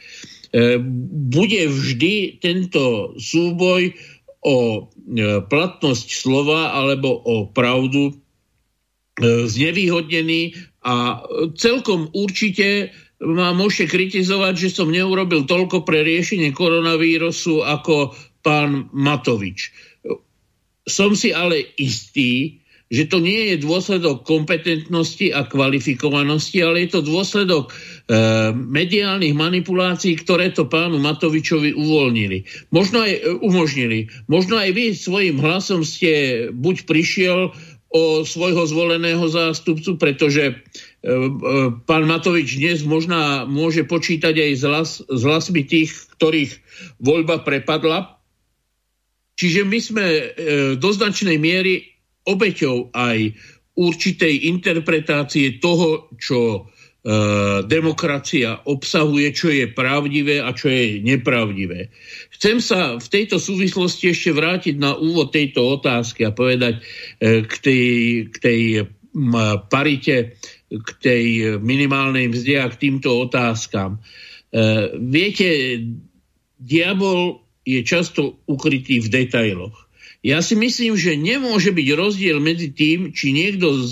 [1.32, 3.92] bude vždy tento súboj
[4.48, 4.80] o e,
[5.44, 8.14] platnosť slova alebo o pravdu e,
[9.50, 10.56] znevýhodnený
[10.88, 11.20] a
[11.60, 18.14] celkom určite ma môžete kritizovať, že som neurobil toľko pre riešenie koronavírusu ako
[18.46, 19.74] pán Matovič.
[20.88, 27.02] Som si ale istý, že to nie je dôsledok kompetentnosti a kvalifikovanosti, ale je to
[27.04, 27.74] dôsledok e,
[28.56, 32.70] mediálnych manipulácií, ktoré to pánu Matovičovi uvoľnili.
[32.72, 34.08] Možno aj e, umožnili.
[34.32, 37.52] Možno aj vy svojim hlasom ste buď prišiel
[37.88, 40.60] o svojho zvoleného zástupcu, pretože
[41.08, 41.30] E, e,
[41.88, 46.52] pán Matovič dnes možná môže počítať aj s, hlas, s hlasmi tých, ktorých
[47.00, 48.20] voľba prepadla.
[49.40, 50.24] Čiže my sme e,
[50.76, 51.96] do značnej miery
[52.28, 53.32] obeťou aj
[53.78, 56.68] určitej interpretácie toho, čo
[57.72, 61.88] demokracia obsahuje, čo je pravdivé a čo je nepravdivé.
[62.36, 66.84] Chcem sa v tejto súvislosti ešte vrátiť na úvod tejto otázky a povedať
[67.24, 67.86] k tej,
[68.28, 68.62] k tej
[69.72, 70.36] parite
[70.68, 71.26] k tej
[71.64, 73.98] minimálnej mzde a k týmto otázkam.
[73.98, 74.00] E,
[75.00, 75.80] viete,
[76.60, 79.87] diabol je často ukrytý v detailoch.
[80.26, 83.86] Ja si myslím, že nemôže byť rozdiel medzi tým, či niekto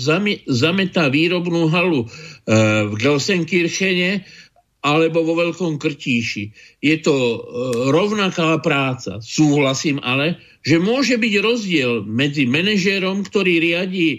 [0.50, 2.06] zametá výrobnú halu e,
[2.90, 4.26] v Gelsenkirchene
[4.82, 6.50] alebo vo Veľkom Krtíši.
[6.82, 7.38] Je to e,
[7.94, 9.22] rovnaká práca.
[9.22, 14.18] Súhlasím ale, že môže byť rozdiel medzi manažérom, ktorý riadí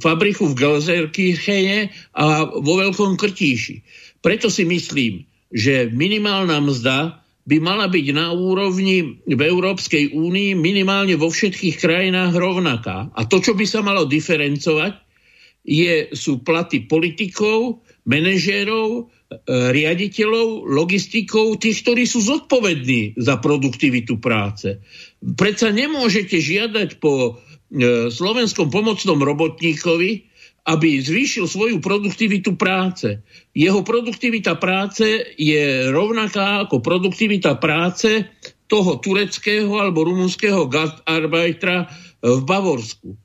[0.00, 3.84] fabriku v Gelserkirchene a vo Veľkom Krtíši.
[4.24, 11.16] Preto si myslím, že minimálna mzda by mala byť na úrovni v Európskej únii minimálne
[11.16, 13.08] vo všetkých krajinách rovnaká.
[13.16, 14.92] A to, čo by sa malo diferencovať,
[15.64, 24.80] je, sú platy politikov, manažérov, E, riaditeľov, logistikov, tých, ktorí sú zodpovední za produktivitu práce.
[25.20, 27.36] Predsa nemôžete žiadať po
[27.68, 30.32] e, slovenskom pomocnom robotníkovi,
[30.68, 33.24] aby zvýšil svoju produktivitu práce.
[33.56, 38.28] Jeho produktivita práce je rovnaká ako produktivita práce
[38.68, 41.88] toho tureckého alebo rumunského gastarbeitera
[42.20, 43.16] v Bavorsku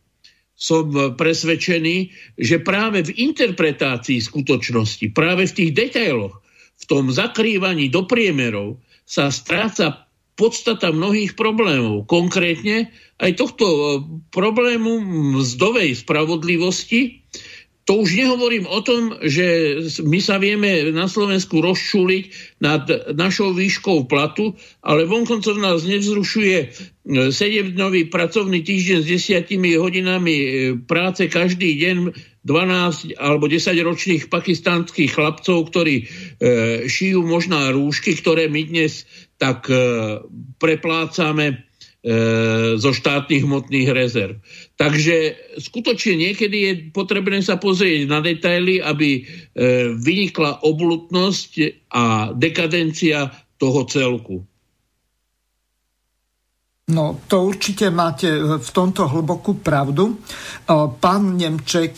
[0.64, 0.88] som
[1.20, 6.40] presvedčený, že práve v interpretácii skutočnosti, práve v tých detailoch,
[6.80, 10.08] v tom zakrývaní do priemerov sa stráca
[10.44, 12.04] podstata mnohých problémov.
[12.12, 12.92] Konkrétne
[13.24, 13.66] aj tohto
[14.36, 15.00] problému
[15.40, 17.24] mzdovej spravodlivosti,
[17.84, 19.76] to už nehovorím o tom, že
[20.08, 26.72] my sa vieme na Slovensku rozčúliť nad našou výškou platu, ale vonkoncov nás nevzrušuje
[27.04, 29.08] 7-dňový pracovný týždeň s
[29.52, 30.48] 10 hodinami e,
[30.80, 31.96] práce každý deň
[32.48, 36.06] 12 alebo 10 ročných pakistánskych chlapcov, ktorí e,
[36.88, 39.04] šijú možná rúšky, ktoré my dnes
[39.44, 39.76] tak e,
[40.56, 41.68] preplácame
[42.04, 44.36] E, zo štátnych hmotných rezerv.
[44.76, 49.22] Takže skutočne niekedy je potrebné sa pozrieť na detaily, aby e,
[49.96, 51.52] vynikla oblutnosť
[51.96, 54.44] a dekadencia toho celku.
[56.92, 60.20] No, to určite máte v tomto hlbokú pravdu.
[61.00, 61.96] Pán Nemček,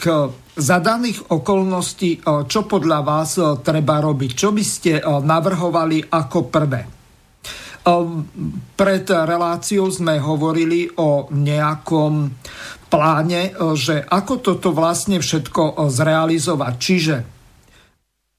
[0.54, 4.32] za daných okolností, čo podľa vás treba robiť?
[4.38, 6.95] Čo by ste navrhovali ako prvé?
[7.86, 8.26] Ehm,
[8.74, 12.34] pred reláciou sme hovorili o nejakom
[12.90, 16.74] pláne, e, že ako toto vlastne všetko e, zrealizovať.
[16.82, 17.16] Čiže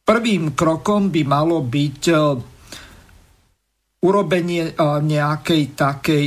[0.03, 2.03] prvým krokom by malo byť
[4.07, 6.25] urobenie nejakej takej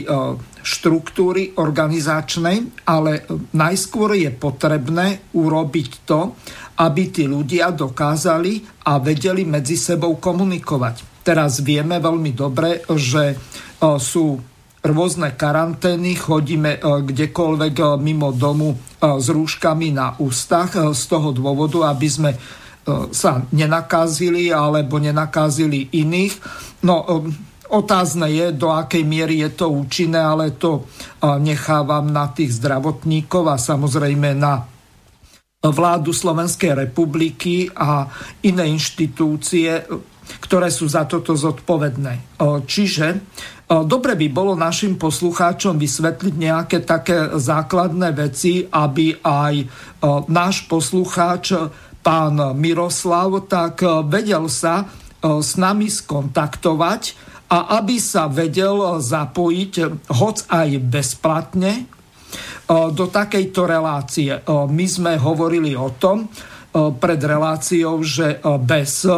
[0.59, 3.23] štruktúry organizačnej, ale
[3.55, 6.35] najskôr je potrebné urobiť to,
[6.83, 11.08] aby tí ľudia dokázali a vedeli medzi sebou komunikovať.
[11.23, 13.37] Teraz vieme veľmi dobre, že
[13.79, 14.39] sú
[14.79, 22.31] rôzne karantény, chodíme kdekoľvek mimo domu s rúškami na ústach z toho dôvodu, aby sme
[23.11, 26.33] sa nenakázili alebo nenakázili iných.
[26.83, 27.23] No,
[27.69, 30.89] Otázne je, do akej miery je to účinné, ale to
[31.21, 34.65] nechávam na tých zdravotníkov a samozrejme na
[35.61, 38.09] vládu Slovenskej republiky a
[38.41, 39.85] iné inštitúcie,
[40.37, 42.37] ktoré sú za toto zodpovedné.
[42.69, 43.07] Čiže
[43.65, 49.53] dobre by bolo našim poslucháčom vysvetliť nejaké také základné veci, aby aj
[50.29, 51.57] náš poslucháč,
[52.05, 54.85] pán Miroslav, tak vedel sa
[55.19, 57.01] s nami skontaktovať
[57.49, 59.73] a aby sa vedel zapojiť,
[60.13, 61.89] hoc aj bezplatne,
[62.69, 64.29] do takejto relácie.
[64.47, 66.29] My sme hovorili o tom
[66.73, 69.09] pred reláciou, že bez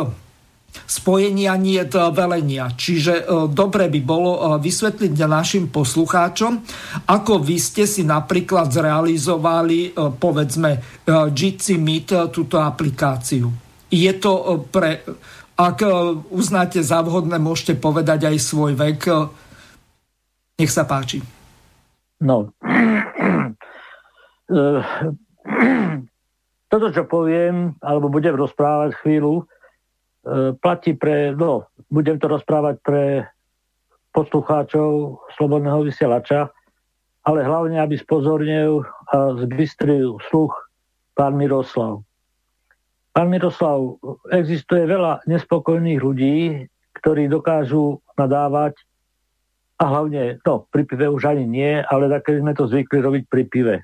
[0.88, 1.82] spojenia nie
[2.12, 2.72] velenia.
[2.72, 6.64] Čiže dobre by bolo vysvetliť našim poslucháčom,
[7.08, 13.48] ako vy ste si napríklad zrealizovali, povedzme, Jitsi Meet, túto aplikáciu.
[13.92, 15.04] Je to pre
[15.62, 15.88] ak e,
[16.34, 19.00] uznáte za vhodné, môžete povedať aj svoj vek.
[19.06, 19.14] E,
[20.58, 21.22] nech sa páči.
[22.22, 22.50] No.
[24.50, 24.58] E,
[26.72, 29.46] toto, čo poviem, alebo budem rozprávať chvíľu,
[30.62, 33.04] platí pre, no, budem to rozprávať pre
[34.12, 36.52] poslucháčov Slobodného vysielača,
[37.26, 40.54] ale hlavne, aby spozornil a zbystril sluch
[41.14, 42.02] pán Miroslav.
[43.12, 44.00] Pán Miroslav,
[44.32, 46.66] existuje veľa nespokojných ľudí,
[47.02, 48.78] ktorí dokážu nadávať
[49.82, 53.44] a hlavne, no, pri pive už ani nie, ale tak sme to zvykli robiť pri
[53.50, 53.76] pive.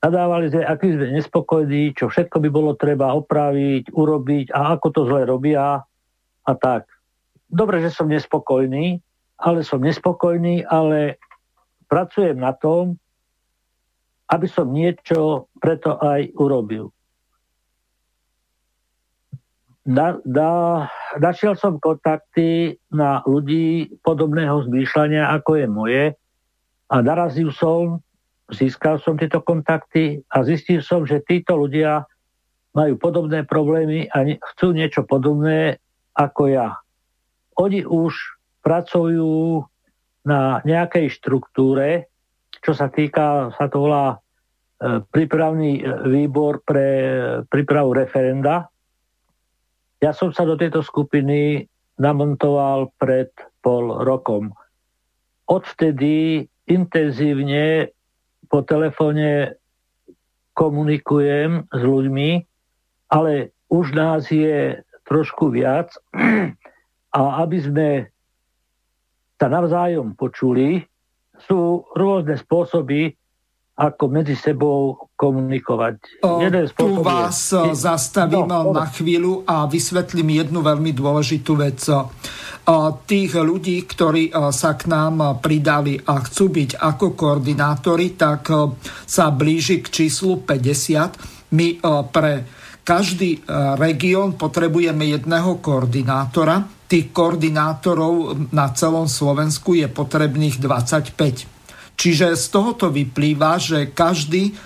[0.00, 5.00] Nadávali sme, aký sme nespokojní, čo všetko by bolo treba opraviť, urobiť a ako to
[5.04, 5.84] zle robia
[6.44, 6.88] a tak.
[7.52, 8.96] Dobre, že som nespokojný,
[9.36, 11.20] ale som nespokojný, ale
[11.92, 12.96] pracujem na tom,
[14.32, 16.88] aby som niečo preto aj urobil
[19.90, 20.52] da, da,
[21.18, 26.04] našiel som kontakty na ľudí podobného zmýšľania, ako je moje
[26.90, 27.98] a narazil som,
[28.54, 32.06] získal som tieto kontakty a zistil som, že títo ľudia
[32.70, 34.22] majú podobné problémy a
[34.54, 35.82] chcú niečo podobné
[36.14, 36.78] ako ja.
[37.58, 38.14] Oni už
[38.62, 39.64] pracujú
[40.22, 42.06] na nejakej štruktúre,
[42.60, 44.16] čo sa týka, sa to volá e,
[45.08, 46.88] prípravný e, výbor pre
[47.48, 48.68] prípravu referenda,
[50.00, 51.68] ja som sa do tejto skupiny
[52.00, 53.28] namontoval pred
[53.60, 54.56] pol rokom.
[55.44, 57.92] Odvtedy intenzívne
[58.50, 59.54] po telefóne
[60.58, 62.30] komunikujem s ľuďmi,
[63.14, 65.94] ale už nás je trošku viac.
[67.16, 67.88] A aby sme
[69.40, 70.84] sa navzájom počuli,
[71.42, 73.16] sú rôzne spôsoby,
[73.80, 76.20] ako medzi sebou komunikovať.
[76.20, 77.72] O, Jeden tu vás je...
[77.72, 81.80] zastavím no, na chvíľu a vysvetlím jednu veľmi dôležitú vec.
[83.08, 88.52] Tých ľudí, ktorí sa k nám pridali a chcú byť ako koordinátori, tak
[89.08, 91.56] sa blíži k číslu 50.
[91.56, 91.80] My
[92.12, 92.44] pre
[92.84, 93.42] každý
[93.80, 96.62] región potrebujeme jedného koordinátora.
[96.86, 101.59] Tých koordinátorov na celom Slovensku je potrebných 25.
[102.00, 104.56] Čiže z tohoto vyplýva, že každý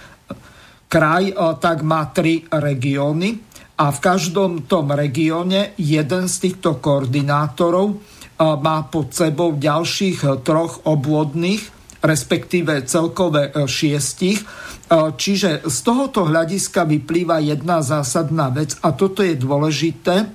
[0.87, 3.43] kraj eh, tak má tri regióny
[3.75, 7.99] a v každom tom regióne jeden z týchto koordinátorov eh,
[8.39, 11.75] má pod sebou ďalších troch obvodných,
[12.05, 14.45] respektíve celkové šiestich.
[14.93, 20.29] Čiže z tohoto hľadiska vyplýva jedna zásadná vec a toto je dôležité.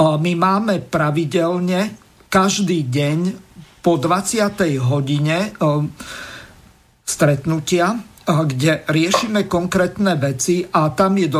[0.00, 1.92] My máme pravidelne
[2.32, 3.45] každý deň
[3.86, 4.82] po 20.
[4.82, 5.86] hodine um,
[7.06, 11.30] stretnutia, uh, kde riešime konkrétne veci a tam je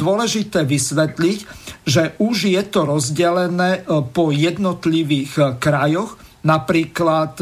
[0.00, 1.38] dôležité vysvetliť,
[1.84, 6.16] že už je to rozdelené uh, po jednotlivých uh, krajoch.
[6.40, 7.36] Napríklad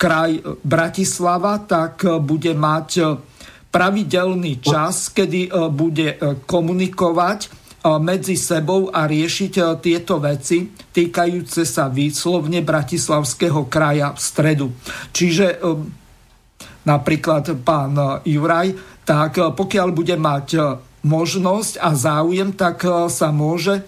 [0.00, 3.20] kraj Bratislava tak bude mať
[3.68, 6.16] pravidelný čas, kedy bude
[6.48, 7.59] komunikovať
[8.00, 14.66] medzi sebou a riešiť e, tieto veci týkajúce sa výslovne Bratislavského kraja v stredu.
[15.16, 15.56] Čiže e,
[16.84, 18.04] napríklad pán e,
[18.36, 18.76] Juraj,
[19.08, 23.82] tak pokiaľ bude mať možnosť a záujem, tak sa môže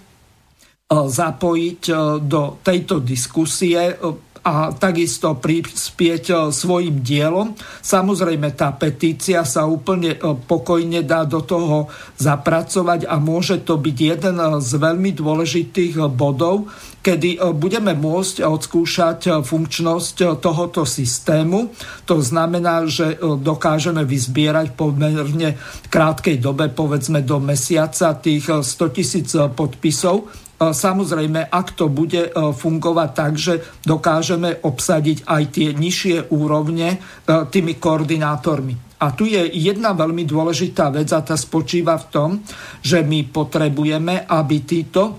[0.90, 1.82] zapojiť
[2.27, 3.94] do tejto diskusie
[4.43, 7.55] a takisto prispieť e, svojim dielom.
[7.78, 11.86] Samozrejme, tá petícia sa úplne e, pokojne dá do toho
[12.19, 16.66] zapracovať a môže to byť jeden e, z veľmi dôležitých bodov,
[17.02, 21.74] kedy budeme môcť odskúšať funkčnosť tohoto systému.
[22.06, 25.59] To znamená, že dokážeme vyzbierať pomerne
[25.90, 32.31] krátkej dobe, povedzme do mesiaca, tých 100 tisíc podpisov E, samozrejme, ak to bude e,
[32.31, 39.03] fungovať tak, že dokážeme obsadiť aj tie nižšie úrovne e, tými koordinátormi.
[39.03, 42.31] A tu je jedna veľmi dôležitá vec a tá spočíva v tom,
[42.79, 45.19] že my potrebujeme, aby títo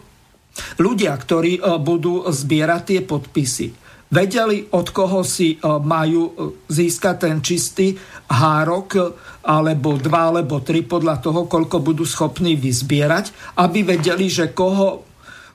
[0.80, 3.68] ľudia, ktorí budú zbierať tie podpisy,
[4.14, 7.98] vedeli, od koho si majú získať ten čistý
[8.30, 15.12] hárok, alebo dva, alebo tri, podľa toho, koľko budú schopní vyzbierať, aby vedeli, že koho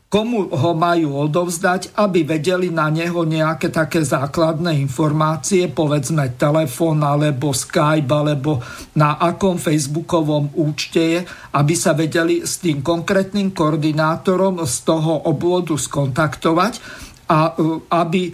[0.09, 7.53] komu ho majú odovzdať, aby vedeli na neho nejaké také základné informácie, povedzme telefón alebo
[7.53, 8.65] Skype alebo
[8.97, 11.21] na akom facebookovom účte je,
[11.53, 16.81] aby sa vedeli s tým konkrétnym koordinátorom z toho obvodu skontaktovať
[17.29, 18.33] a e, aby e,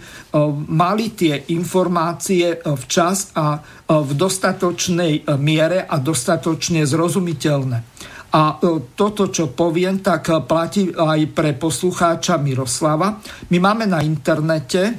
[0.71, 7.77] mali tie informácie včas a e, v dostatočnej miere a dostatočne zrozumiteľné.
[8.35, 13.15] A e, toto, čo poviem, tak e, platí aj pre poslucháča Miroslava.
[13.47, 14.93] My máme na internete e,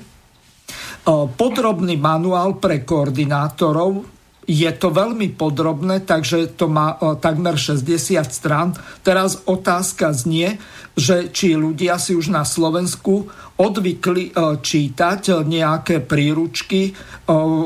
[1.37, 8.79] podrobný manuál pre koordinátorov, je to veľmi podrobné, takže to má takmer 60 strán.
[9.03, 10.63] Teraz otázka znie,
[10.95, 13.27] že či ľudia si už na Slovensku
[13.57, 16.93] odvykli čítať nejaké príručky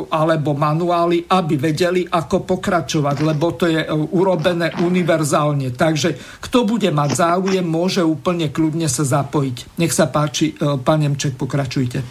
[0.06, 3.82] alebo manuály, aby vedeli, ako pokračovať, lebo to je
[4.14, 5.74] urobené univerzálne.
[5.74, 9.82] Takže kto bude mať záujem, môže úplne kľudne sa zapojiť.
[9.82, 12.06] Nech sa páči, pán Nemček, pokračujte.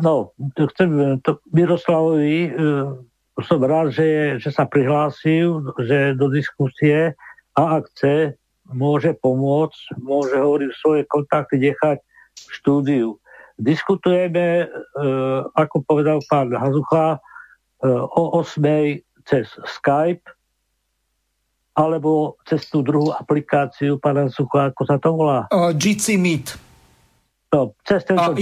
[0.00, 2.48] No, chcem to Miroslavovi
[3.38, 7.12] som rád, že, že sa prihlásil že do diskusie
[7.54, 8.34] a ak chce,
[8.72, 12.02] môže pomôcť, môže hovoriť svoje kontakty nechať
[12.58, 13.22] štúdiu.
[13.58, 15.06] Diskutujeme, e,
[15.54, 19.02] ako povedal pán Hazucha, e, o 8.
[19.26, 20.24] cez Skype
[21.78, 25.46] alebo cez tú druhú aplikáciu pána Hazucha, ako sa to volá?
[25.54, 26.58] Uh, GC Meet.
[27.48, 28.34] No, cez tento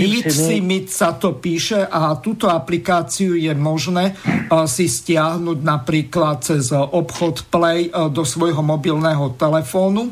[0.67, 4.17] Meet sa to píše a túto aplikáciu je možné
[4.51, 10.11] uh, si stiahnuť napríklad cez obchod Play do svojho mobilného telefónu.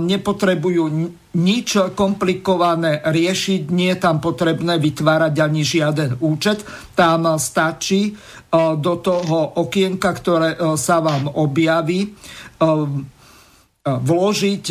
[0.00, 6.66] Nepotrebujú nič komplikované riešiť, nie je tam potrebné vytvárať ani žiaden účet.
[6.98, 8.18] Tam stačí
[8.54, 12.10] do toho okienka, ktoré sa vám objaví,
[13.86, 14.64] vložiť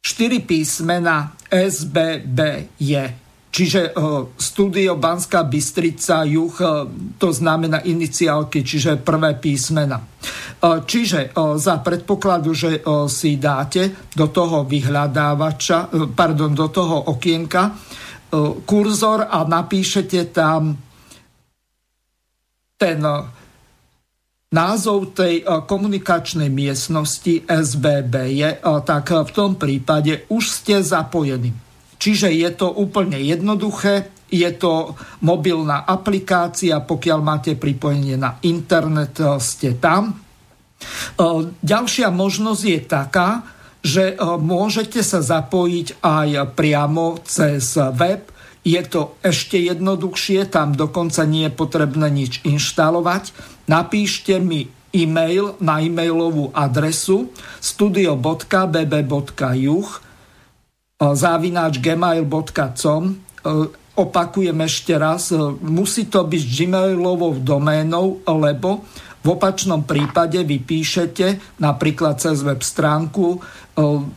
[0.00, 2.38] 4 písmena SBB
[2.80, 3.23] je.
[3.54, 3.94] Čiže
[4.34, 6.58] studio Banská Bystrica juh,
[7.22, 10.02] to znamená iniciálky, čiže prvé písmena.
[10.58, 17.78] Čiže za predpokladu, že si dáte do toho vyhľadávača, pardon, do toho okienka
[18.66, 20.74] kurzor a napíšete tam
[22.74, 22.98] ten
[24.50, 28.50] názov tej komunikačnej miestnosti SBB je,
[28.82, 31.54] tak v tom prípade už ste zapojení.
[32.04, 34.92] Čiže je to úplne jednoduché, je to
[35.24, 40.20] mobilná aplikácia, pokiaľ máte pripojenie na internet, eh, ste tam.
[41.64, 43.40] Ďalšia možnosť je taká,
[43.80, 48.28] že môžete sa zapojiť aj priamo cez web.
[48.60, 53.32] Je to ešte jednoduchšie, tam dokonca nie je potrebné nič inštalovať
[53.68, 58.44] napíšte mi e-mail na e-mailovú adresu studio.bb.juh
[61.00, 63.02] závináč gmail.com
[63.94, 65.30] opakujem ešte raz,
[65.62, 68.82] musí to byť gmailovou doménou, lebo
[69.24, 73.40] v opačnom prípade vy píšete napríklad cez web stránku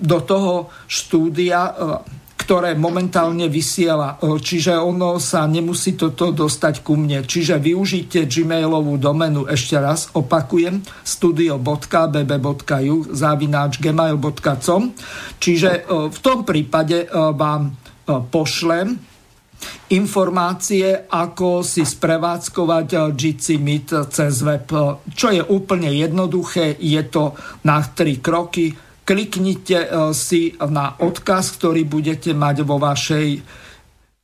[0.02, 1.72] do toho štúdia
[2.48, 4.16] ktoré momentálne vysiela.
[4.24, 7.28] E, čiže ono sa nemusí toto dostať ku mne.
[7.28, 14.96] Čiže využite gmailovú domenu ešte raz, opakujem, studio.bb.ju zavináč gmail.com
[15.44, 17.76] Čiže e, v tom prípade e, vám
[18.08, 18.96] pošlem
[19.92, 24.64] informácie, ako si sprevádzkovať Jitsi Meet cez web,
[25.12, 27.36] čo je úplne jednoduché, je to
[27.68, 33.28] na tri kroky kliknite e, si na odkaz, ktorý budete mať vo vašej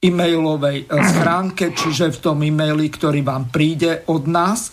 [0.03, 4.68] e-mailovej e, schránke, čiže v tom e-maili, ktorý vám príde od nás.
[4.68, 4.72] E,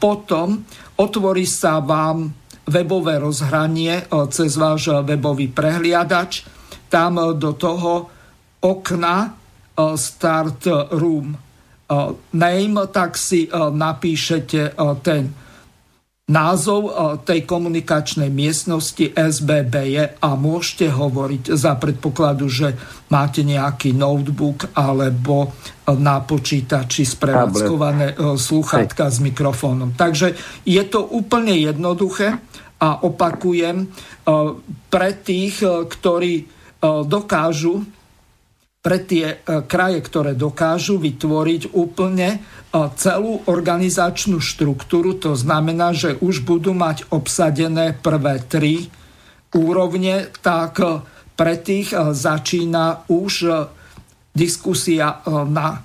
[0.00, 0.64] potom
[0.96, 2.32] otvorí sa vám
[2.68, 6.44] webové rozhranie cez váš webový prehliadač.
[6.92, 8.12] Tam do toho
[8.60, 9.32] okna
[9.96, 11.32] Start Room
[12.36, 15.32] name, tak si napíšete ten
[16.28, 16.92] názov
[17.24, 22.76] tej komunikačnej miestnosti SBB je a môžete hovoriť za predpokladu, že
[23.08, 25.56] máte nejaký notebook alebo
[25.88, 29.96] na počítači sprevádzkované sluchátka s mikrofónom.
[29.96, 30.36] Takže
[30.68, 32.36] je to úplne jednoduché
[32.78, 33.88] a opakujem,
[34.92, 36.44] pre tých, ktorí
[37.08, 37.82] dokážu
[38.78, 42.38] pre tie kraje, ktoré dokážu vytvoriť úplne
[42.94, 48.86] celú organizačnú štruktúru, to znamená, že už budú mať obsadené prvé tri
[49.54, 51.00] úrovne, tak e,
[51.32, 53.50] pre tých e, začína už e,
[54.36, 55.82] diskusia na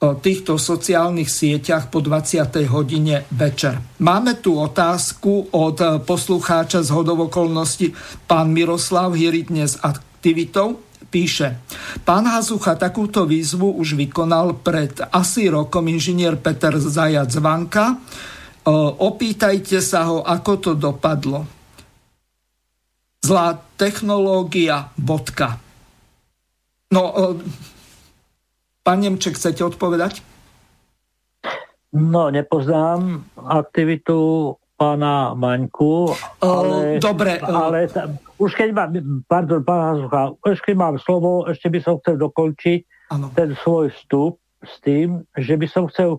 [0.00, 2.40] týchto sociálnych sieťach po 20.
[2.72, 3.76] hodine večer.
[4.00, 5.76] Máme tu otázku od
[6.08, 7.92] poslucháča z hodovokolnosti
[8.24, 10.80] pán Miroslav Hirit dnes aktivitou
[11.10, 11.58] píše,
[12.06, 17.98] pán Hazucha takúto výzvu už vykonal pred asi rokom inžinier Peter Zajac Vanka.
[19.02, 21.42] Opýtajte sa ho, ako to dopadlo.
[23.20, 25.58] Zlá technológia, bodka.
[26.94, 27.34] No,
[28.86, 30.22] pán Nemček, chcete odpovedať?
[31.90, 36.16] No, nepoznám aktivitu pána Maňku.
[36.40, 37.36] Ale, dobre.
[37.44, 37.92] Ale
[38.40, 38.90] už keď mám,
[39.28, 43.28] pardon, pán Hazucha, už keď mám slovo, ešte by som chcel dokončiť ano.
[43.36, 46.16] ten svoj vstup s tým, že by som chcel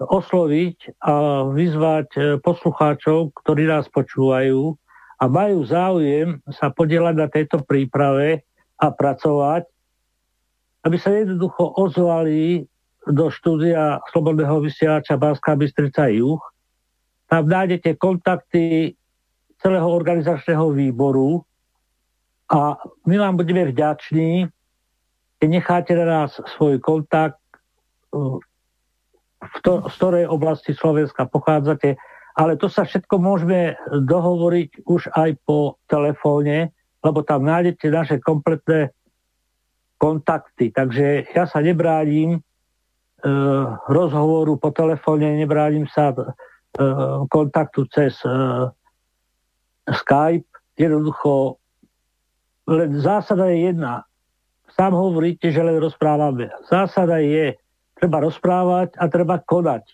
[0.00, 4.74] osloviť a vyzvať e, poslucháčov, ktorí nás počúvajú
[5.20, 8.42] a majú záujem sa podielať na tejto príprave
[8.80, 9.68] a pracovať,
[10.82, 12.66] aby sa jednoducho ozvali
[13.06, 16.42] do štúdia Slobodného vysielača Banská Bystrica Juch
[17.32, 18.92] tam nájdete kontakty
[19.56, 21.40] celého organizačného výboru.
[22.52, 22.76] A
[23.08, 24.52] my vám budeme vďační,
[25.40, 27.40] keď necháte na nás svoj kontakt,
[28.12, 28.36] uh,
[29.42, 31.96] v to, z ktorej oblasti Slovenska pochádzate,
[32.36, 36.68] ale to sa všetko môžeme dohovoriť už aj po telefóne,
[37.00, 38.92] lebo tam nájdete naše kompletné
[39.98, 40.70] kontakty.
[40.70, 42.40] Takže ja sa nebrádim e,
[43.90, 46.14] rozhovoru po telefóne, nebrádim sa
[47.28, 48.68] kontaktu cez eh,
[49.88, 50.48] Skype.
[50.72, 51.60] Jednoducho,
[52.64, 54.08] len zásada je jedna.
[54.72, 56.48] Sám hovoríte, že len rozprávame.
[56.64, 57.60] Zásada je,
[58.00, 59.84] treba rozprávať a treba konať.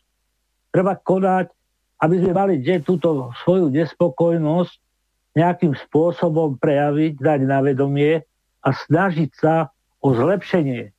[0.70, 1.50] Treba konať,
[1.98, 4.74] aby sme mali kde túto svoju nespokojnosť
[5.34, 8.22] nejakým spôsobom prejaviť, dať na vedomie
[8.62, 10.94] a snažiť sa o zlepšenie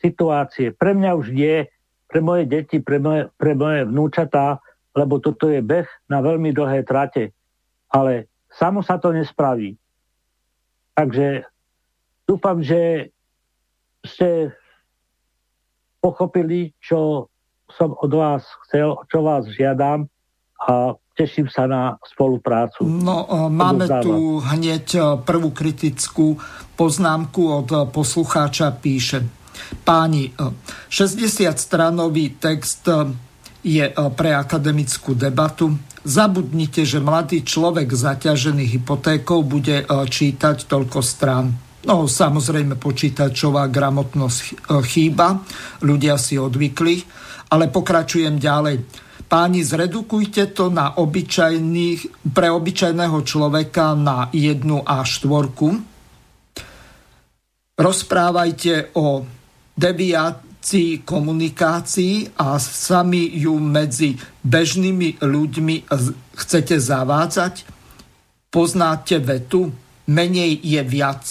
[0.00, 0.72] situácie.
[0.72, 1.68] Pre mňa už nie,
[2.08, 4.64] pre moje deti, pre moje, pre moje vnúčatá,
[4.96, 7.32] lebo toto je beh na veľmi dlhé trate.
[7.88, 9.76] Ale samo sa to nespraví.
[10.96, 11.46] Takže
[12.26, 13.12] dúfam, že
[14.02, 14.52] ste
[16.02, 17.30] pochopili, čo
[17.68, 20.08] som od vás chcel, čo vás žiadam
[20.58, 22.86] a teším sa na spoluprácu.
[22.86, 26.38] No, e, máme tu hneď e, prvú kritickú
[26.78, 29.26] poznámku od poslucháča píše.
[29.82, 30.30] Páni,
[30.88, 32.86] 60-stranový e, text
[33.68, 35.76] je e, pre akademickú debatu.
[36.08, 41.52] Zabudnite, že mladý človek zaťažený hypotékou bude e, čítať toľko strán.
[41.84, 44.52] No samozrejme počítačová gramotnosť e,
[44.88, 45.44] chýba,
[45.84, 47.04] ľudia si odvykli,
[47.52, 48.76] ale pokračujem ďalej.
[49.28, 55.68] Páni, zredukujte to na obyčajných, pre obyčajného človeka na jednu a štvorku.
[57.76, 59.28] Rozprávajte o
[59.76, 65.88] deviat, rámci komunikácií a sami ju medzi bežnými ľuďmi
[66.36, 67.64] chcete zavádzať?
[68.52, 69.72] Poznáte vetu?
[70.04, 71.24] Menej je viac.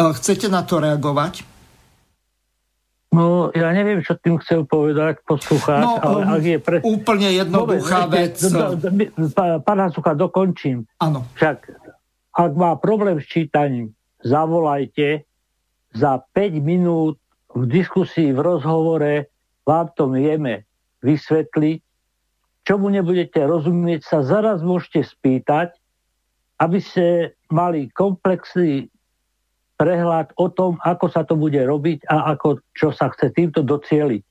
[0.00, 1.44] Chcete na to reagovať?
[3.12, 6.76] No, ja neviem, čo tým chcel povedať poslucháč, no, ale ak je pre...
[6.80, 8.40] Úplne jednoduchá vec.
[9.36, 10.88] Pán Hazucha, dokončím.
[10.96, 11.28] Áno.
[11.36, 11.76] Však,
[12.40, 13.92] ak má problém s čítaním,
[14.24, 15.28] zavolajte
[15.94, 17.18] za 5 minút
[17.50, 19.26] v diskusii, v rozhovore
[19.66, 20.66] vám to vieme
[21.02, 21.78] vysvetliť.
[22.62, 25.74] Čomu nebudete rozumieť, sa zaraz môžete spýtať,
[26.60, 28.92] aby ste mali komplexný
[29.80, 34.22] prehľad o tom, ako sa to bude robiť a ako, čo sa chce týmto docieliť.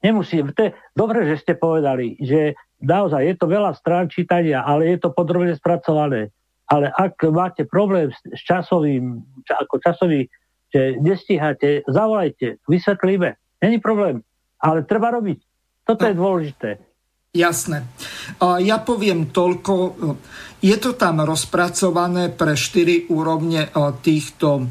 [0.00, 4.96] Nemusí, to je dobre, že ste povedali, že naozaj je to veľa strán čítania, ale
[4.96, 6.32] je to podrobne spracované.
[6.72, 10.24] Ale ak máte problém s časovým, ako časový
[10.74, 13.38] že nestíhate, zavolajte, vysvetlíme.
[13.62, 14.26] Není problém,
[14.58, 15.38] ale treba robiť.
[15.86, 16.08] Toto no.
[16.10, 16.70] je dôležité.
[17.34, 17.86] Jasné.
[18.42, 19.74] Ja poviem toľko.
[20.62, 23.70] Je to tam rozpracované pre štyri úrovne
[24.02, 24.70] týchto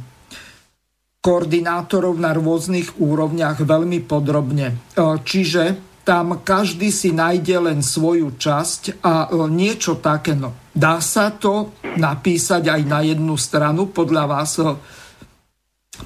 [1.23, 4.75] koordinátorov na rôznych úrovniach veľmi podrobne.
[4.99, 5.63] Čiže
[6.03, 10.35] tam každý si nájde len svoju časť a niečo také.
[10.35, 14.59] No, dá sa to napísať aj na jednu stranu podľa vás,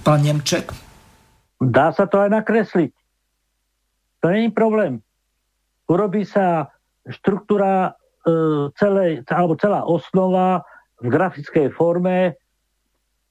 [0.02, 0.72] pán Nemček?
[1.58, 2.92] Dá sa to aj nakresliť.
[4.22, 5.02] To je problém.
[5.88, 6.70] Urobí sa
[7.08, 7.96] štruktúra
[8.26, 8.32] e,
[9.32, 10.68] alebo celá osnova
[11.00, 12.36] v grafickej forme,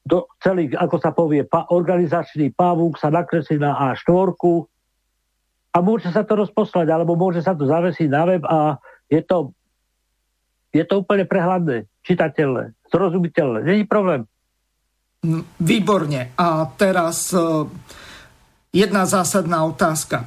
[0.07, 4.39] do, celý, ako sa povie, pa, organizačný pavúk sa nakreslí na A4
[5.75, 8.79] a môže sa to rozposlať, alebo môže sa to zavesiť na web a
[9.11, 9.51] je to,
[10.71, 13.67] je to úplne prehľadné, čitateľné, zrozumiteľné.
[13.67, 14.31] Není problém.
[15.59, 16.33] Výborne.
[16.39, 17.41] A teraz e,
[18.71, 20.23] jedna zásadná otázka.
[20.23, 20.27] E,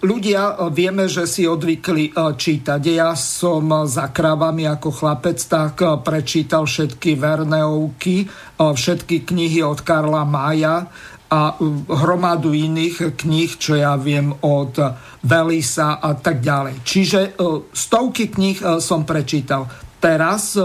[0.00, 2.80] ľudia e, vieme, že si odvykli čítať.
[2.88, 8.24] Ja som za krávami ako chlapec tak prečítal všetky Verneovky,
[8.56, 10.88] všetky knihy od Karla Mája
[11.28, 11.60] a
[11.92, 14.80] hromadu iných kníh, čo ja viem od
[15.20, 16.80] Velisa a tak ďalej.
[16.80, 17.20] Čiže
[17.68, 19.68] stovky kníh som prečítal.
[20.00, 20.56] Teraz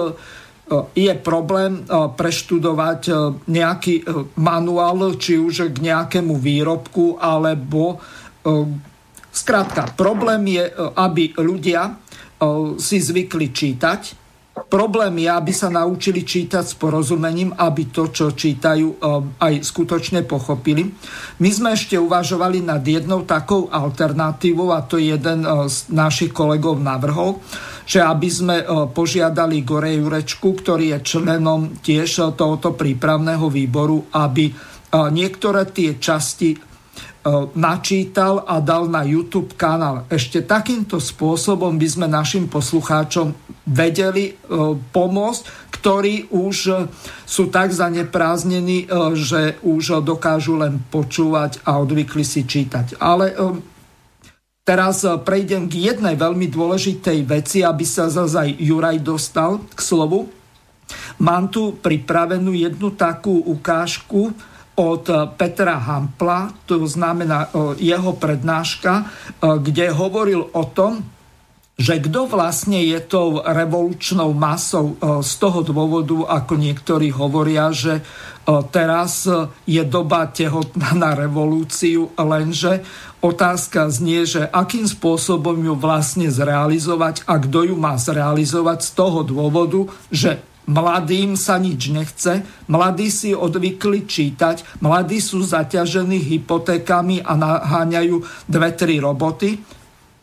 [0.95, 3.01] je problém preštudovať
[3.51, 4.07] nejaký
[4.39, 7.99] manuál, či už k nejakému výrobku, alebo
[9.33, 11.91] Skrátka, problém je, e, aby ľudia e,
[12.77, 14.21] si zvykli čítať.
[14.69, 18.97] Problém je, aby sa naučili čítať s porozumením, aby to, čo čítajú, e,
[19.41, 20.85] aj skutočne pochopili.
[21.41, 27.41] My sme ešte uvažovali nad jednou takou alternatívou, a to jeden z našich kolegov navrhol,
[27.83, 28.55] že aby sme
[28.91, 34.51] požiadali Gore Jurečku, ktorý je členom tiež tohoto prípravného výboru, aby
[35.11, 36.73] niektoré tie časti
[37.23, 40.03] E, načítal a dal na YouTube kanál.
[40.11, 43.31] Ešte takýmto spôsobom by sme našim poslucháčom
[43.63, 44.33] vedeli e,
[44.91, 46.73] pomôcť, ktorí už e,
[47.23, 52.99] sú tak zanepráznení, že už dokážu len počúvať a odvykli si čítať.
[52.99, 53.31] Ale
[54.63, 60.31] teraz prejdem k jednej veľmi dôležitej veci, aby sa zase aj Juraj dostal k slovu.
[61.19, 64.33] Mám tu pripravenú jednu takú ukážku,
[64.73, 69.05] od eh, Petra Hampla, to znamená eh, jeho prednáška,
[69.39, 71.05] kde hovoril o tom,
[71.73, 74.93] že kto vlastne je tou revolučnou masou
[75.25, 78.05] z toho dôvodu, ako niektorí hovoria, že
[78.69, 79.25] teraz
[79.65, 82.85] je doba tehotná na revolúciu, lenže
[83.23, 89.23] otázka znie, že akým spôsobom ju vlastne zrealizovať a kto ju má zrealizovať z toho
[89.23, 92.39] dôvodu, že Mladým sa nič nechce,
[92.71, 99.59] mladí si odvykli čítať, mladí sú zaťažení hypotékami a naháňajú dve, tri roboty.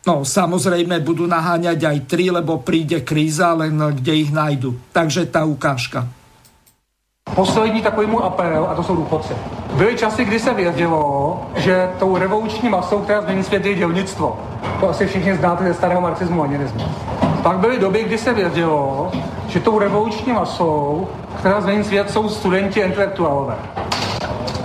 [0.01, 4.73] No, samozrejme budú naháňať aj tri, lebo príde kríza, len kde ich najdu.
[4.89, 6.09] Takže tá ukážka.
[7.35, 9.60] Poslední takový můj apel, a to jsou důchodci.
[9.71, 14.39] Byly časy, kdy se vědělo, že tou revoluční masou, která změní svět, je dělnictvo.
[14.79, 16.81] To asi všichni znáte ze starého marxismu a něrismu.
[17.43, 19.11] Pak byly doby, kdy se vědělo,
[19.47, 21.07] že tou revoluční masou,
[21.39, 23.55] která změní svět, jsou studenti intelektuálové.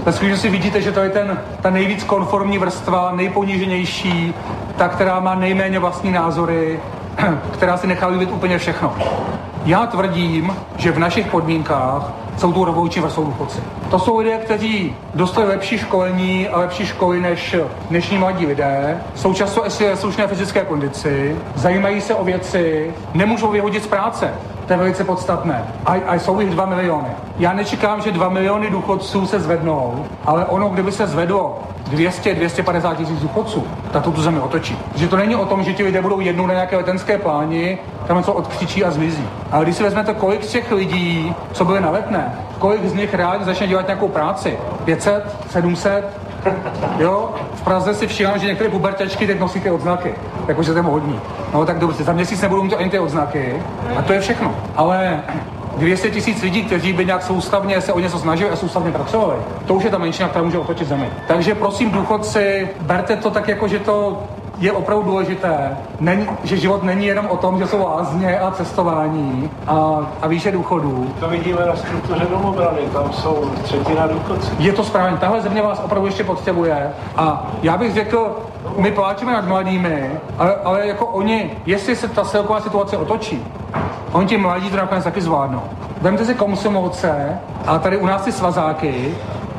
[0.05, 4.35] Ve si vidíte, že to je ten, ta nejvíc konformní vrstva, nejponíženější,
[4.77, 6.81] ta, která má nejméně vlastní názory,
[7.53, 8.95] která si nechá líbit úplně všechno.
[9.67, 13.61] Já tvrdím, že v našich podmínkách jsou tu revoluční vrstvou důchodci.
[13.91, 17.57] To jsou lidé, kteří dostali lepší školení a lepší školy než
[17.91, 19.65] dnešní mladí lidé, jsou často
[19.95, 24.35] slušné fyzické kondici, zajímají se o věci, nemůžou vyhodit z práce.
[24.67, 25.65] To je velice podstatné.
[25.87, 27.09] A, a jsou jich 2 miliony.
[27.39, 31.59] Já nečekám, že 2 miliony důchodců se zvednou, ale ono, kdyby se zvedlo
[31.91, 34.79] 200-250 tisíc důchodců, tak to tu zemi otočí.
[34.95, 38.17] Že to není o tom, že ti lidé budou jednou na nějaké letenské pláni, tam
[38.17, 39.25] něco odkřičí a zmizí.
[39.53, 43.15] Ale když si vezmete, kolik z těch lidí, co byly na letné, kolik z nich
[43.15, 46.26] reálně začne dělat nějakou práci, 500, 700,
[46.99, 50.15] Jo, v Praze si všímám, že některé pubertačky teď nosí ty odznaky,
[50.49, 51.21] jakože to je modní.
[51.55, 53.63] No tak dobře, za měsíc nebudou mít ani ty odznaky
[53.97, 54.55] a to je všechno.
[54.77, 55.23] Ale
[55.77, 59.37] 200 tisíc lidí, kteří by nějak soustavně se o něco snažili a soustavně pracovali.
[59.67, 61.09] To už je ta menšina, která může otočit zemi.
[61.29, 64.23] Takže prosím, důchodci, berte to tak jako, že to
[64.59, 69.51] je opravdu důležité, není, že život není jenom o tom, že jsou lázně a cestování
[69.67, 71.11] a, a výše důchodů.
[71.21, 74.51] To vidíme na struktuře domobrany, tam jsou třetina důchodců.
[74.59, 78.37] Je to správně, tahle země vás opravdu ještě potřebuje a já bych řekl,
[78.77, 83.45] my pláčeme nad mladými, ale, ale jako oni, jestli se ta celková situace otočí,
[84.13, 85.63] oni ti mladí to nakonec taky zvládnou.
[86.01, 89.15] Vemte si komsomolce a tady u nás ty svazáky,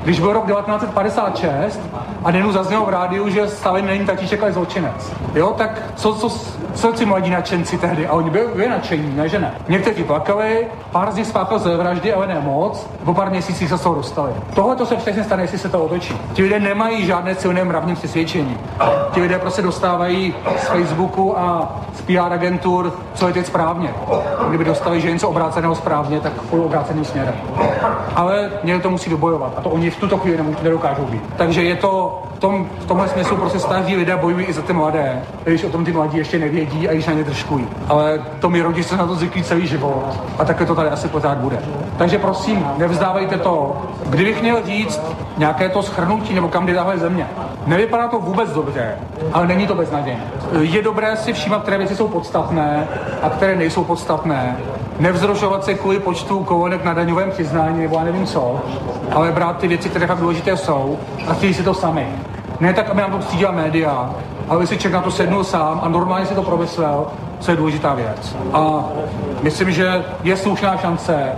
[0.07, 1.79] když byl rok 1956
[2.23, 5.11] a Denu zaznělo v rádiu, že Stalin není tatíček, ale zločinec.
[5.35, 6.29] Jo, tak co, co,
[6.77, 8.07] co ti mladí nadšenci tehdy?
[8.07, 9.53] A oni byli nadšení, ne že ne.
[9.67, 13.77] Někteří plakali, pár z nich spáchal ze vraždy, ale ne moc, po pár měsících se
[13.77, 14.31] z toho dostali.
[14.55, 16.17] Tohle to se přesně stane, jestli se to otočí.
[16.33, 18.57] Ti lidé nemají žádné silné mravní přesvědčení.
[19.11, 23.89] Ti lidé prostě dostávají z Facebooku a z PR agentur, co je teď správně.
[24.49, 27.33] Kdyby dostali, že něco obráceného správně, tak půjdu obráceným směrem.
[28.15, 31.23] Ale někdo to musí dobojovat a to oni v tuto chvíli nedokážou být.
[31.37, 34.73] Takže je to v, tom, v tomhle smyslu prostě staří lidé bojují i za ty
[34.73, 37.67] mladé, když o tom ty mladí ještě nevědí a když na ně držkují.
[37.89, 41.37] Ale to mi rodiče na to zvyklí celý život a také to tady asi pořád
[41.37, 41.59] bude.
[41.97, 43.81] Takže prosím, nevzdávejte to.
[44.05, 45.01] Kdybych měl říct
[45.37, 47.27] nějaké to schrnutí nebo kam jde tahle země,
[47.65, 48.95] nevypadá to vůbec dobře,
[49.33, 50.23] ale není to beznadějné.
[50.59, 52.87] Je dobré si všímat, které věci jsou podstatné
[53.23, 54.57] a které nejsou podstatné.
[54.99, 58.61] Nevzrušovat se kvůli počtu kolonek na daňovém přiznání nebo já nevím co,
[59.11, 62.07] ale brát ty věci, které fakt důležité jsou a chtějí si to sami.
[62.59, 64.09] Ne tak, aby nám to střídila média,
[64.47, 67.07] ale si člověk na to sednul sám a normálně si to promyslel,
[67.39, 68.35] co je důležitá věc.
[68.53, 68.85] A
[69.41, 71.31] myslím, že je slušná šance,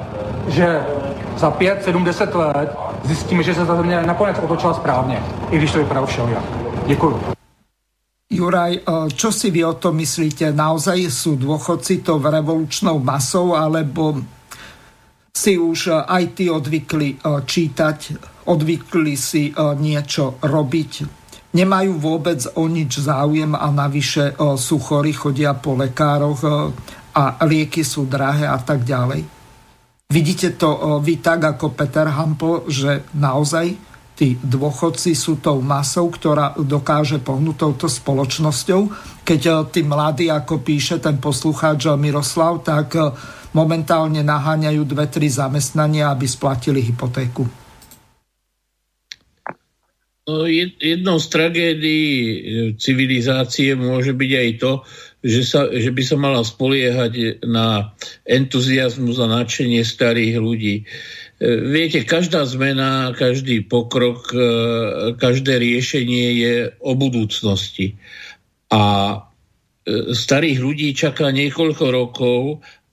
[0.48, 0.86] že
[1.38, 5.72] za 5, 7, 10 let zjistíme, že se ta země nakonec otočila správně, i když
[5.72, 6.44] to vypadá všelijak.
[6.88, 7.20] Děkuji.
[8.30, 10.54] Juraj, eh, čo si vy o tom myslíte?
[10.54, 14.22] Naozaj sú dôchodci to revolučnou masou, alebo
[15.34, 18.00] si už eh, aj ty odvykli eh, čítať,
[18.46, 21.19] odvykli si niečo robiť,
[21.50, 26.42] nemajú vôbec o nič záujem a navyše sú chorí, chodia po lekároch
[27.14, 29.26] a lieky sú drahé a tak ďalej.
[30.10, 33.78] Vidíte to vy tak ako Peter Hampel, že naozaj
[34.18, 38.82] tí dôchodci sú tou masou, ktorá dokáže pohnúť touto spoločnosťou.
[39.22, 42.98] Keď tí mladí, ako píše ten poslucháč Miroslav, tak
[43.54, 47.46] momentálne naháňajú dve, tri zamestnania, aby splatili hypotéku.
[50.30, 52.38] No, jednou z tragédií eh,
[52.78, 54.72] civilizácie môže byť aj to,
[55.26, 57.92] že, sa, že by sa mala spoliehať na
[58.24, 60.76] entuziasmus a nadšenie starých ľudí.
[61.40, 64.40] Viete, každá zmena, každý pokrok, e,
[65.16, 67.96] každé riešenie je o budúcnosti.
[68.72, 68.84] A
[69.88, 72.40] e, starých ľudí čaká niekoľko rokov,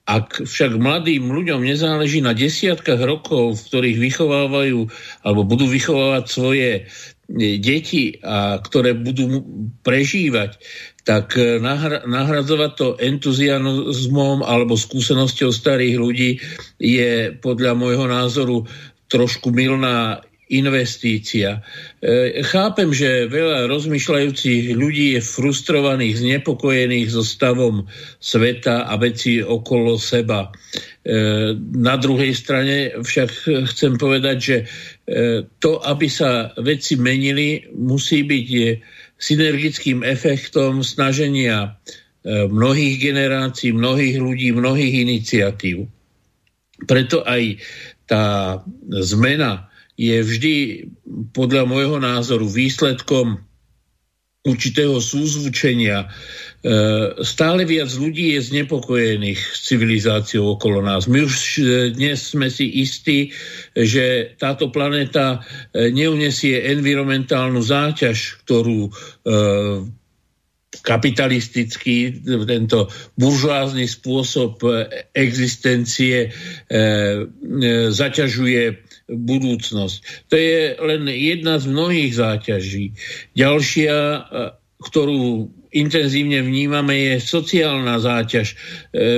[0.07, 4.79] ak však mladým ľuďom nezáleží na desiatkách rokov, v ktorých vychovávajú
[5.27, 6.83] alebo budú vychovávať svoje e,
[7.29, 9.43] deti, a ktoré budú
[9.83, 10.55] prežívať,
[11.03, 11.59] tak e,
[12.07, 16.31] nahradzovať to entuziasmom alebo skúsenosťou starých ľudí
[16.79, 18.63] je podľa môjho názoru
[19.11, 21.59] trošku milná investícia.
[21.99, 27.87] E, chápem, že veľa rozmýšľajúcich ľudí je frustrovaných, znepokojených so stavom
[28.23, 30.47] sveta a veci okolo seba.
[30.47, 30.49] E,
[31.57, 33.29] na druhej strane však
[33.71, 34.57] chcem povedať, že
[35.63, 38.47] to, aby sa veci menili, musí byť
[39.17, 41.69] synergickým efektom snaženia e,
[42.47, 45.89] mnohých generácií, mnohých ľudí, mnohých iniciatív.
[46.85, 47.57] Preto aj
[48.05, 48.25] tá
[49.01, 49.66] zmena
[49.97, 50.55] je vždy
[51.33, 53.41] podľa môjho názoru výsledkom
[54.45, 56.07] určitého súzvučenia
[56.57, 56.73] E,
[57.21, 61.05] stále viac ľudí je znepokojených s civilizáciou okolo nás.
[61.05, 61.61] My už e,
[61.93, 63.29] dnes sme si istí,
[63.71, 68.89] že táto planéta e, neunesie environmentálnu záťaž, ktorú
[70.77, 72.87] kapitalistický, tento
[73.19, 74.63] buržoázny spôsob
[75.11, 76.31] existencie
[77.91, 80.27] zaťažuje budúcnosť.
[80.31, 82.93] To je len jedna z mnohých záťaží.
[83.33, 84.27] Ďalšia,
[84.83, 88.47] ktorú intenzívne vnímame, je sociálna záťaž.
[88.53, 88.55] E,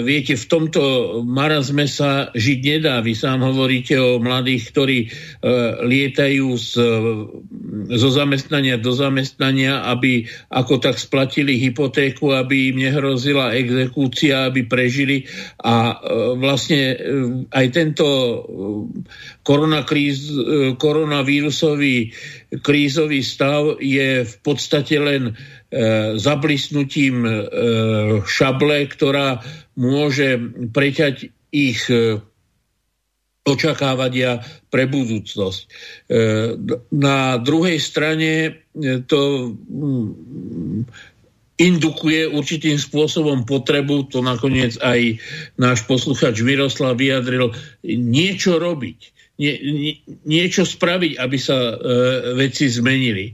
[0.02, 0.82] viete, v tomto
[1.26, 3.02] marazme sa žiť nedá.
[3.06, 5.08] Vy sám hovoríte o mladých, ktorí e,
[5.86, 6.72] lietajú z,
[7.94, 15.30] zo zamestnania do zamestnania, aby ako tak splatili hypotéku, aby im nehrozila exekúcia, aby prežili.
[15.62, 16.82] A e, vlastne
[17.54, 18.06] aj tento
[19.46, 20.32] koronakríz,
[20.78, 22.12] koronavírusový
[22.58, 25.38] krízový stav je v podstate len
[26.18, 27.32] zablisnutím e,
[28.26, 29.46] šable, ktorá
[29.78, 30.42] môže
[30.74, 32.26] preťať ich e,
[33.46, 35.62] očakávania pre budúcnosť.
[36.94, 38.62] Na druhej strane
[39.10, 39.22] to
[39.58, 40.86] mm,
[41.60, 45.20] indukuje určitým spôsobom potrebu, to nakoniec aj
[45.60, 47.52] náš posluchač Miroslav vyjadril,
[47.84, 49.00] niečo robiť,
[49.44, 49.94] nie, nie,
[50.24, 51.76] niečo spraviť, aby sa e,
[52.40, 53.26] veci zmenili.
[53.32, 53.34] E,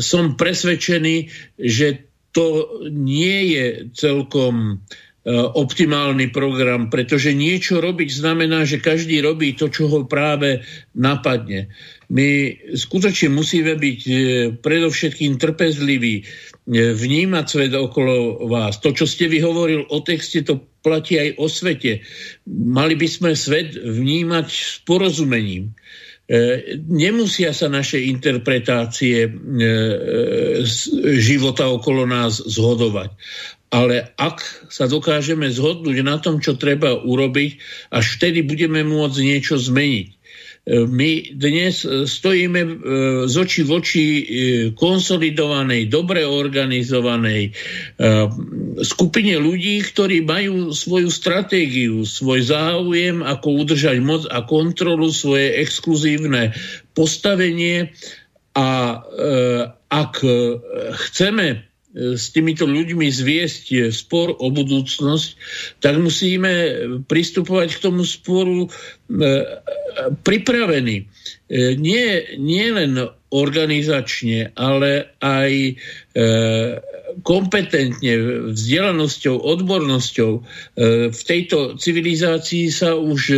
[0.00, 1.16] som presvedčený,
[1.60, 4.84] že to nie je celkom
[5.28, 10.64] optimálny program, pretože niečo robiť znamená, že každý robí to, čo ho práve
[10.96, 11.68] napadne.
[12.08, 14.14] My skutočne musíme byť e,
[14.56, 16.24] predovšetkým trpezliví,
[16.68, 18.80] vnímať svet okolo vás.
[18.84, 22.04] To, čo ste vyhovoril o texte, to platí aj o svete.
[22.48, 25.72] Mali by sme svet vnímať s porozumením.
[26.28, 29.32] E, nemusia sa naše interpretácie
[31.16, 33.16] života okolo nás zhodovať.
[33.68, 37.50] Ale ak sa dokážeme zhodnúť na tom, čo treba urobiť,
[37.92, 40.17] až vtedy budeme môcť niečo zmeniť.
[40.68, 42.70] My dnes e, stojíme e,
[43.24, 44.22] z očí v oči e,
[44.76, 47.56] konsolidovanej, dobre organizovanej
[48.84, 56.52] skupine ľudí, ktorí majú svoju stratégiu, svoj záujem, ako udržať moc a kontrolu, svoje exkluzívne
[56.92, 57.96] postavenie.
[58.58, 59.00] A
[59.88, 60.12] ak
[61.08, 61.67] chceme
[61.98, 65.28] s týmito ľuďmi zviesť spor o budúcnosť,
[65.82, 66.52] tak musíme
[67.10, 68.68] pristupovať k tomu sporu e,
[70.22, 71.02] pripravení.
[71.02, 71.04] E,
[71.74, 75.72] nie, nie len organizačne, ale aj e,
[77.26, 78.14] kompetentne,
[78.54, 80.32] vzdelanosťou, odbornosťou.
[81.10, 83.34] V tejto civilizácii sa už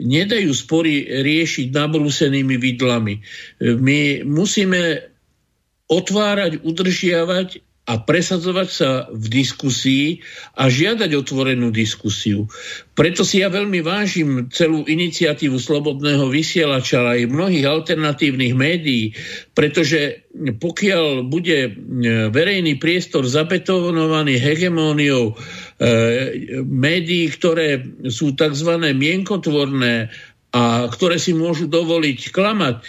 [0.00, 3.20] nedajú spory riešiť nabrúsenými vidlami.
[3.60, 5.10] My musíme
[5.90, 10.06] otvárať, udržiavať a presadzovať sa v diskusii
[10.54, 12.46] a žiadať otvorenú diskusiu.
[12.94, 19.16] Preto si ja veľmi vážim celú iniciatívu Slobodného vysielača aj mnohých alternatívnych médií,
[19.56, 21.70] pretože pokiaľ bude e,
[22.30, 25.34] verejný priestor zabetonovaný hegemóniou e,
[26.62, 28.70] médií, ktoré sú tzv.
[28.94, 30.14] mienkotvorné
[30.50, 32.74] a ktoré si môžu dovoliť klamať.
[32.78, 32.82] E,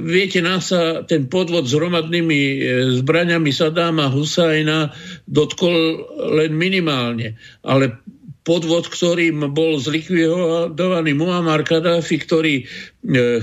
[0.00, 2.56] viete, nás sa ten podvod s hromadnými e,
[3.04, 4.88] zbraňami Sadáma Husajna
[5.28, 6.00] dotkol
[6.40, 8.00] len minimálne, ale
[8.44, 12.64] podvod, ktorým bol zlikvidovaný Muammar Kadáfi, ktorý e,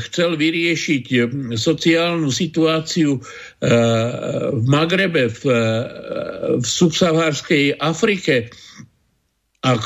[0.09, 1.05] chcel vyriešiť
[1.53, 3.21] sociálnu situáciu
[4.51, 5.41] v Magrebe, v,
[6.57, 8.49] v subsahárskej Afrike,
[9.61, 9.77] a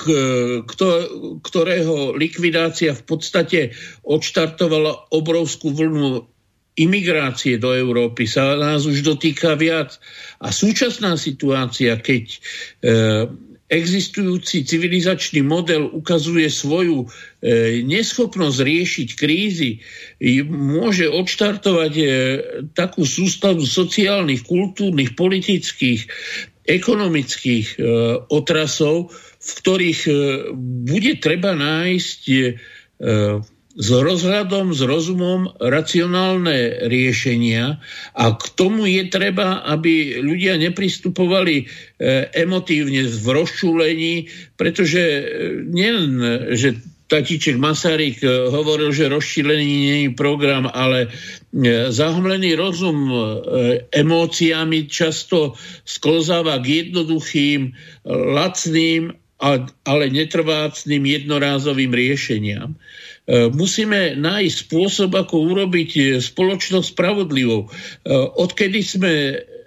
[1.43, 3.59] ktorého likvidácia v podstate
[4.07, 6.23] odštartovala obrovskú vlnu
[6.75, 9.99] imigrácie do Európy, sa nás už dotýka viac.
[10.43, 12.37] A súčasná situácia, keď e,
[13.71, 19.81] existujúci civilizačný model ukazuje svoju e, neschopnosť riešiť krízy,
[20.51, 22.05] môže odštartovať e,
[22.77, 26.05] takú sústavu sociálnych, kultúrnych, politických,
[26.69, 27.77] ekonomických e,
[28.29, 29.09] otrasov,
[29.45, 30.13] v ktorých e,
[30.89, 32.37] bude treba nájsť e,
[33.75, 37.77] s rozhľadom, s rozumom racionálne riešenia
[38.15, 41.65] a k tomu je treba, aby ľudia nepristupovali e,
[42.33, 44.15] emotívne v rozčúlení,
[44.57, 45.03] pretože
[45.69, 46.17] nielen,
[46.57, 51.13] že Tatíček Masaryk hovoril, že rozčílený nie je program, ale
[51.93, 53.13] zahmlený rozum
[53.93, 55.53] emóciami často
[55.85, 57.77] sklzáva k jednoduchým,
[58.09, 62.79] lacným ale netrvácným jednorázovým riešeniam.
[63.25, 67.67] E, musíme nájsť spôsob, ako urobiť e, spoločnosť spravodlivou.
[67.67, 67.69] E,
[68.15, 69.13] odkedy sme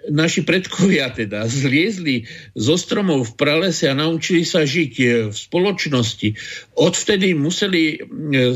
[0.09, 2.25] naši predkovia teda zliezli
[2.57, 4.93] zo stromov v pralese a naučili sa žiť
[5.29, 6.33] v spoločnosti.
[6.73, 8.01] Odvtedy museli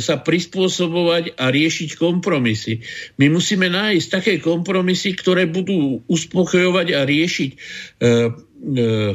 [0.02, 2.82] sa prispôsobovať a riešiť kompromisy.
[3.22, 7.52] My musíme nájsť také kompromisy, ktoré budú uspokojovať a riešiť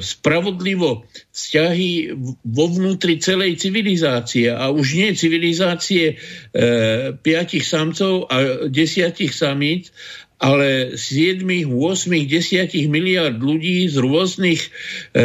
[0.04, 2.12] spravodlivo vzťahy
[2.44, 6.14] vo vnútri celej civilizácie a už nie civilizácie e,
[7.16, 9.88] piatich samcov a desiatich samíc,
[10.38, 14.68] ale 7, 8, 10 miliard ľudí z rôznych e,
[15.18, 15.24] e,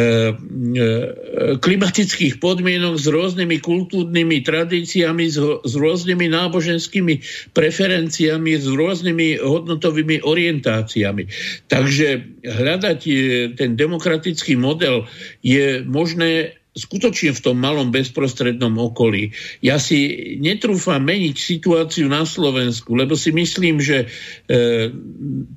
[1.62, 7.14] klimatických podmienok, s rôznymi kultúrnymi tradíciami, s, s rôznymi náboženskými
[7.54, 11.30] preferenciami, s rôznymi hodnotovými orientáciami.
[11.70, 12.08] Takže
[12.42, 13.12] hľadať e,
[13.54, 15.06] ten demokratický model
[15.46, 19.30] je možné skutočne v tom malom bezprostrednom okolí.
[19.62, 20.10] Ja si
[20.42, 24.10] netrúfam meniť situáciu na Slovensku, lebo si myslím, že
[24.50, 24.90] e,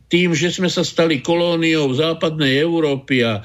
[0.08, 3.44] tým, že sme sa stali kolóniou západnej Európy a e,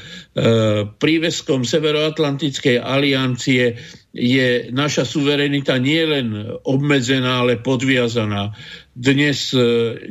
[0.93, 3.81] príveskom Severoatlantickej aliancie,
[4.13, 8.53] je naša suverenita nielen obmedzená, ale podviazaná.
[8.93, 9.61] Dnes e,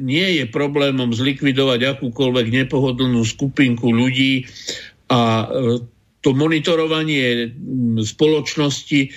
[0.01, 4.49] nie je problémom zlikvidovať akúkoľvek nepohodlnú skupinku ľudí
[5.05, 5.45] a e,
[6.21, 9.09] to monitorovanie mm, spoločnosti e,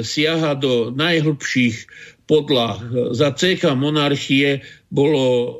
[0.00, 1.76] siaha do najhlbších
[2.24, 2.80] podlah.
[3.12, 5.50] Za CK monarchie bolo e,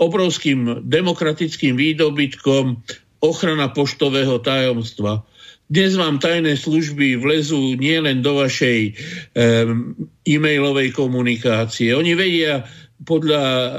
[0.00, 2.80] obrovským demokratickým výdobytkom
[3.20, 5.28] ochrana poštového tajomstva.
[5.70, 9.94] Dnes vám tajné služby vlezú nielen do vašej um,
[10.26, 11.94] e-mailovej komunikácie.
[11.94, 12.66] Oni vedia
[13.00, 13.70] podľa uh,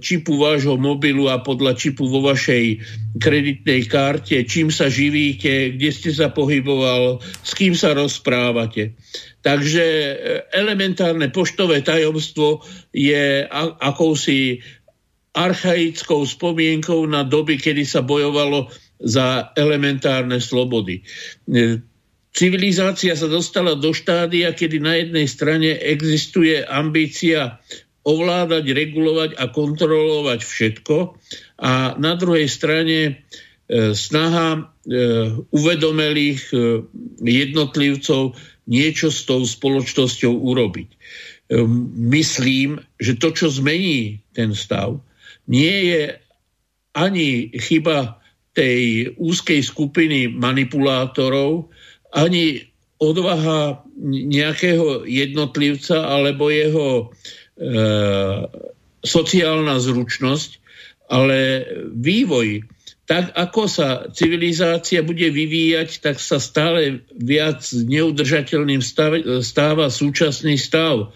[0.00, 2.80] čipu vášho mobilu a podľa čipu vo vašej
[3.20, 8.96] kreditnej karte, čím sa živíte, kde ste sa pohyboval, s kým sa rozprávate.
[9.42, 10.14] Takže e,
[10.54, 12.62] elementárne poštové tajomstvo
[12.94, 13.44] je
[13.82, 14.62] akousi
[15.34, 18.70] archaickou spomienkou na doby, kedy sa bojovalo
[19.02, 21.02] za elementárne slobody.
[21.50, 21.82] E,
[22.32, 27.60] civilizácia sa dostala do štádia, kedy na jednej strane existuje ambícia
[28.02, 30.96] ovládať, regulovať a kontrolovať všetko
[31.62, 33.12] a na druhej strane e,
[33.94, 34.72] snaha
[35.54, 36.50] uvedomelých
[37.22, 38.34] jednotlivcov
[38.66, 40.90] niečo s tou spoločnosťou urobiť.
[41.94, 44.98] Myslím, že to, čo zmení ten stav,
[45.46, 46.02] nie je
[46.98, 48.18] ani chyba
[48.52, 51.72] tej úzkej skupiny manipulátorov,
[52.12, 52.68] ani
[53.00, 57.06] odvaha nejakého jednotlivca alebo jeho e,
[59.02, 60.50] sociálna zručnosť,
[61.06, 62.66] ale vývoj
[63.02, 68.80] tak ako sa civilizácia bude vyvíjať, tak sa stále viac neudržateľným
[69.42, 71.10] stáva súčasný stav.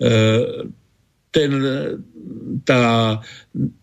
[0.00, 0.10] E,
[1.30, 1.50] ten,
[2.64, 2.82] tá,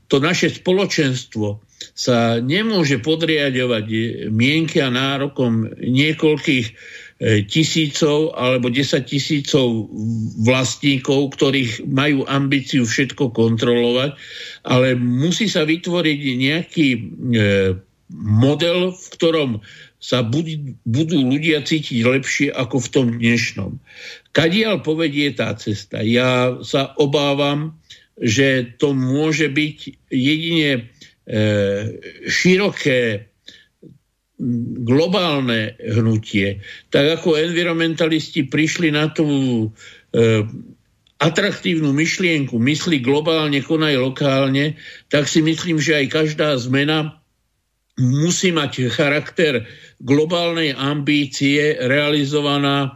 [0.09, 1.61] to naše spoločenstvo
[1.93, 3.85] sa nemôže podriadovať
[4.33, 6.75] mienky a nárokom niekoľkých E,
[7.23, 9.87] tisícov alebo 10 tisícov
[10.43, 14.19] vlastníkov, ktorých majú ambíciu všetko kontrolovať,
[14.67, 16.99] ale musí sa vytvoriť nejaký e,
[18.11, 19.51] model, v ktorom
[20.03, 20.19] sa
[20.83, 23.79] budú ľudia cítiť lepšie ako v tom dnešnom.
[24.35, 26.03] Kadiaľ povedie tá cesta?
[26.03, 27.79] Ja sa obávam,
[28.19, 29.77] že to môže byť
[30.11, 30.81] jedine e,
[32.27, 33.31] široké
[34.83, 36.59] globálne hnutie,
[36.91, 39.27] tak ako environmentalisti prišli na tú
[40.11, 40.43] e,
[41.23, 44.75] atraktívnu myšlienku, mysli globálne, konaj lokálne,
[45.07, 47.23] tak si myslím, že aj každá zmena
[47.95, 49.63] musí mať charakter
[50.03, 52.89] globálnej ambície realizovaná e,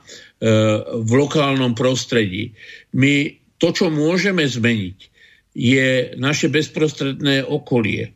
[1.00, 2.58] v lokálnom prostredí.
[2.92, 4.98] My to, čo môžeme zmeniť,
[5.58, 8.10] je naše bezprostredné okolie.
[8.10, 8.12] E,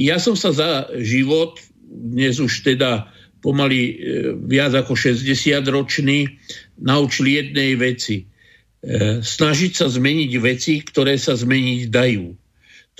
[0.00, 1.60] ja som sa za život
[1.90, 3.10] dnes už teda
[3.42, 3.92] pomaly e,
[4.46, 5.26] viac ako 60
[5.66, 6.38] ročný,
[6.78, 8.24] naučili jednej veci.
[8.80, 12.26] E, snažiť sa zmeniť veci, ktoré sa zmeniť dajú.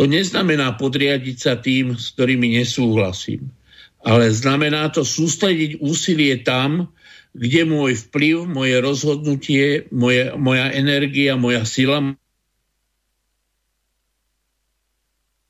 [0.01, 3.53] To neznamená podriadiť sa tým, s ktorými nesúhlasím.
[4.01, 6.89] Ale znamená to sústrediť úsilie tam,
[7.37, 12.17] kde môj vplyv, moje rozhodnutie, moje, moja energia, moja sila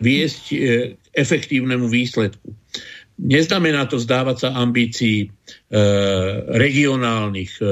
[0.02, 0.56] viesť e,
[0.98, 2.59] k efektívnemu výsledku.
[3.20, 5.28] Neznamená to zdávať sa ambícií e,
[6.56, 7.64] regionálnych, e,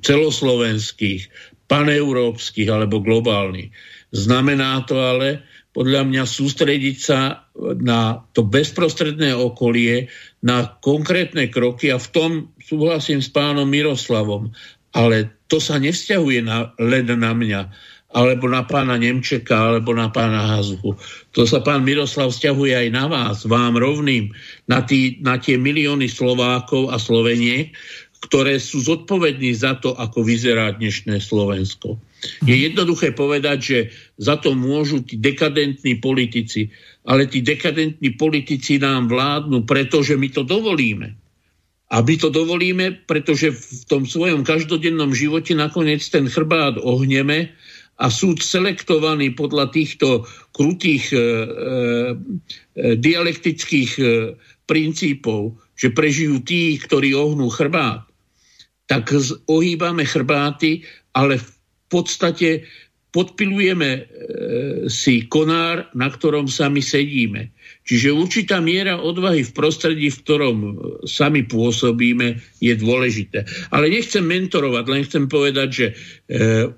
[0.00, 1.28] celoslovenských,
[1.68, 3.68] paneurópskych alebo globálnych.
[4.16, 5.44] Znamená to ale
[5.76, 7.44] podľa mňa sústrediť sa
[7.78, 10.08] na to bezprostredné okolie,
[10.40, 14.50] na konkrétne kroky a v tom súhlasím s pánom Miroslavom.
[14.96, 17.60] Ale to sa nevzťahuje na, len na mňa
[18.08, 20.96] alebo na pána Nemčeka, alebo na pána Hazuchu.
[21.36, 24.32] To sa pán Miroslav vzťahuje aj na vás, vám rovným,
[24.64, 27.76] na, tý, na tie milióny Slovákov a Sloveniek,
[28.18, 32.00] ktoré sú zodpovední za to, ako vyzerá dnešné Slovensko.
[32.42, 33.78] Je jednoduché povedať, že
[34.18, 36.66] za to môžu tí dekadentní politici,
[37.06, 41.14] ale tí dekadentní politici nám vládnu, pretože my to dovolíme.
[41.88, 47.54] A my to dovolíme, pretože v tom svojom každodennom živote nakoniec ten chrbát ohneme
[47.98, 50.22] a sú selektovaní podľa týchto
[50.54, 51.22] krutých e, e,
[52.94, 54.04] dialektických e,
[54.70, 58.06] princípov, že prežijú tí, ktorí ohnú chrbát,
[58.86, 59.10] tak
[59.50, 61.50] ohýbame chrbáty, ale v
[61.90, 62.64] podstate
[63.10, 64.02] podpilujeme e,
[64.86, 67.50] si konár, na ktorom sami sedíme.
[67.88, 70.56] Čiže určitá miera odvahy v prostredí, v ktorom
[71.08, 73.48] sami pôsobíme, je dôležité.
[73.72, 75.94] Ale nechcem mentorovať, len chcem povedať, že e,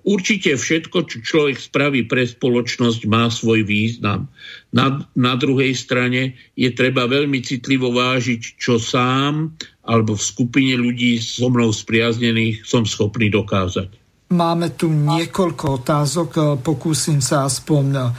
[0.06, 4.30] určite všetko, čo človek spraví pre spoločnosť, má svoj význam.
[4.70, 11.18] Na, na druhej strane je treba veľmi citlivo vážiť, čo sám alebo v skupine ľudí
[11.18, 13.98] so mnou spriaznených som schopný dokázať.
[14.30, 16.30] Máme tu niekoľko otázok,
[16.62, 18.14] pokúsim sa aspoň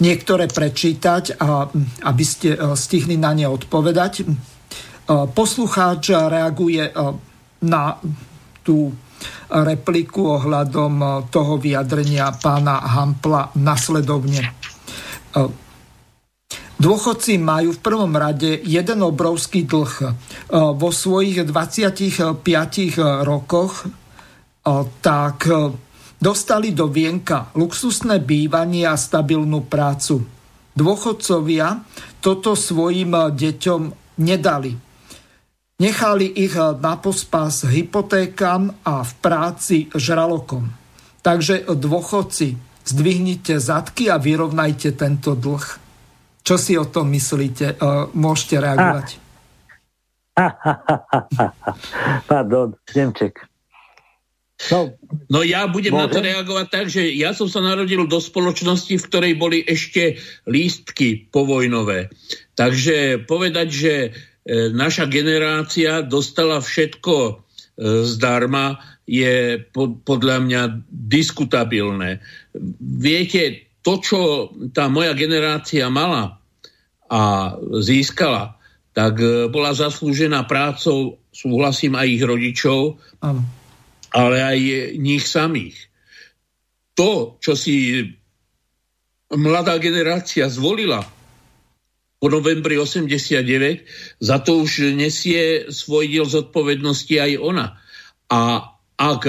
[0.00, 1.68] niektoré prečítať, a,
[2.08, 4.12] aby ste e, stihli na ne odpovedať.
[4.20, 4.24] E,
[5.30, 6.92] poslucháč reaguje e,
[7.68, 8.00] na
[8.64, 8.92] tú
[9.52, 14.56] repliku ohľadom toho vyjadrenia pána Hampla nasledovne.
[16.80, 20.16] Dôchodci majú v prvom rade jeden obrovský dlh.
[20.72, 22.40] Vo svojich 25
[23.28, 23.84] rokoch
[25.04, 25.38] tak
[26.20, 30.22] dostali do vienka luxusné bývanie a stabilnú prácu.
[30.76, 31.82] Dôchodcovia
[32.20, 33.80] toto svojim deťom
[34.20, 34.76] nedali.
[35.80, 40.68] Nechali ich na pospas hypotékam a v práci žralokom.
[41.24, 45.64] Takže dôchodci, zdvihnite zadky a vyrovnajte tento dlh.
[46.44, 47.80] Čo si o tom myslíte?
[48.12, 49.08] Môžete reagovať.
[52.30, 53.49] Pardon, Nemček.
[54.68, 54.92] No,
[55.32, 56.04] no ja budem môžem?
[56.04, 60.20] na to reagovať tak, že ja som sa narodil do spoločnosti, v ktorej boli ešte
[60.44, 62.12] lístky povojnové.
[62.60, 64.10] Takže povedať, že e,
[64.68, 67.32] naša generácia dostala všetko e,
[68.04, 69.58] zdarma, je
[70.06, 72.22] podľa mňa diskutabilné.
[72.78, 74.20] Viete, to, čo
[74.70, 76.38] tá moja generácia mala
[77.10, 78.60] a získala,
[78.92, 83.59] tak e, bola zaslúžená prácou, súhlasím aj ich rodičov, ano.
[84.10, 84.58] Ale aj
[84.98, 85.76] nich samých.
[86.98, 88.04] To, čo si
[89.30, 91.06] mladá generácia zvolila
[92.20, 97.66] po novembri 89, za to už nesie svoj diel zodpovednosti aj ona.
[98.28, 99.22] A ak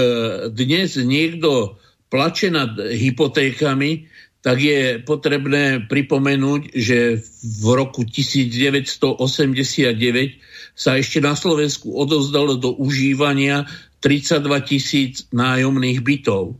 [0.52, 1.80] dnes niekto
[2.12, 4.12] plače nad hypotékami,
[4.44, 9.16] tak je potrebné pripomenúť, že v roku 1989
[10.76, 13.70] sa ešte na Slovensku odozdalo do užívania
[14.02, 16.58] 32 tisíc nájomných bytov.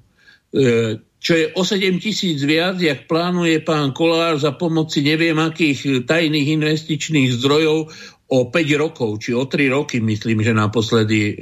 [0.54, 6.10] E, čo je o 7 tisíc viac, jak plánuje pán Kolár za pomoci neviem akých
[6.10, 7.94] tajných investičných zdrojov
[8.32, 11.34] o 5 rokov, či o 3 roky, myslím, že naposledy e,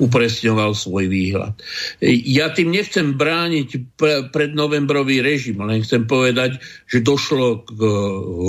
[0.00, 1.52] upresňoval svoj výhľad.
[2.00, 6.58] E, ja tým nechcem brániť pre, prednovembrový režim, len chcem povedať,
[6.88, 7.76] že došlo k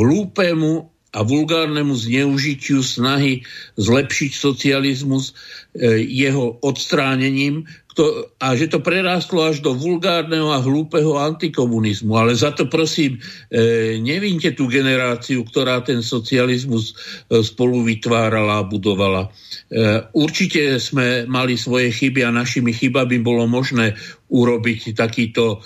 [0.02, 3.48] hlúpemu a vulgárnemu zneužitiu snahy
[3.80, 7.64] zlepšiť socializmus e, jeho odstránením,
[8.44, 12.12] a že to prerástlo až do vulgárneho a hlúpeho antikomunizmu.
[12.20, 18.68] Ale za to prosím, e, nevinte tú generáciu, ktorá ten socializmus e, spolu vytvárala a
[18.68, 19.32] budovala.
[20.14, 23.98] Určite sme mali svoje chyby a našimi chybami bolo možné
[24.30, 25.64] urobiť takýto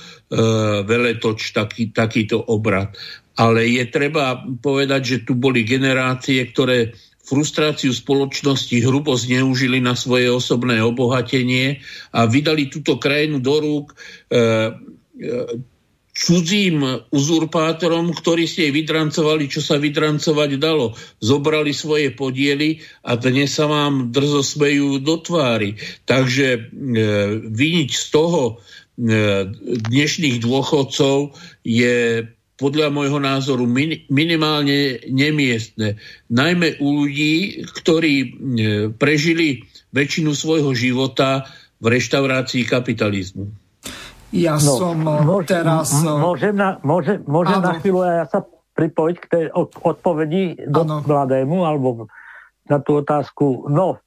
[0.87, 2.95] veletoč, taký, takýto obrad.
[3.39, 6.91] Ale je treba povedať, že tu boli generácie, ktoré
[7.23, 11.79] frustráciu spoločnosti hrubo zneužili na svoje osobné obohatenie
[12.11, 13.95] a vydali túto krajinu do rúk e,
[14.33, 15.61] e,
[16.19, 16.83] cudzím
[17.15, 20.97] uzurpátorom, ktorí si jej vydrancovali, čo sa vydrancovať dalo.
[21.23, 25.79] Zobrali svoje podiely a dnes sa vám drzo smejú do tvári.
[26.03, 26.59] Takže e,
[27.45, 28.53] vyniť z toho e,
[29.85, 32.25] dnešných dôchodcov je
[32.59, 35.95] podľa môjho názoru min, minimálne nemiestne.
[36.27, 38.27] Najmä u ľudí, ktorí e,
[38.91, 39.63] prežili
[39.95, 41.47] väčšinu svojho života
[41.79, 43.47] v reštaurácii kapitalizmu.
[44.35, 45.95] Ja no, som e, môžem, teraz...
[45.95, 48.43] E, môžem na, môžem, môžem na chvíľu ja sa
[48.75, 50.99] pripojiť k tej odpovedi do ano.
[51.03, 52.11] mladému, alebo
[52.67, 53.71] na tú otázku.
[53.71, 54.03] No,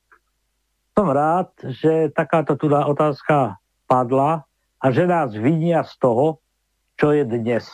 [0.93, 1.49] som rád,
[1.81, 3.57] že takáto tu otázka
[3.89, 4.45] padla
[4.77, 6.41] a že nás vinia z toho,
[7.01, 7.65] čo je dnes.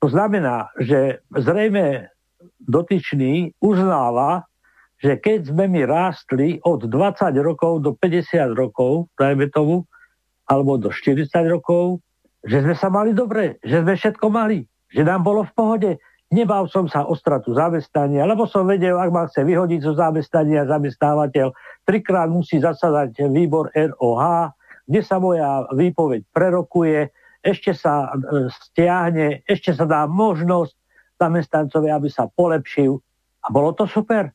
[0.00, 2.08] To znamená, že zrejme
[2.64, 4.48] dotyčný uznáva,
[5.00, 9.84] že keď sme my rástli od 20 rokov do 50 rokov, dajme tomu,
[10.48, 12.04] alebo do 40 rokov,
[12.44, 15.90] že sme sa mali dobre, že sme všetko mali, že nám bolo v pohode.
[16.30, 20.68] Nebal som sa o stratu zamestnania, lebo som vedel, ak ma chce vyhodiť zo zamestnania
[20.68, 21.52] zamestnávateľ,
[21.84, 24.54] trikrát musí zasadať výbor ROH,
[24.86, 27.10] kde sa moja výpoveď prerokuje,
[27.40, 30.76] ešte sa e, stiahne, ešte sa dá možnosť
[31.20, 33.00] zamestnancovi, aby sa polepšil.
[33.40, 34.32] A bolo to super.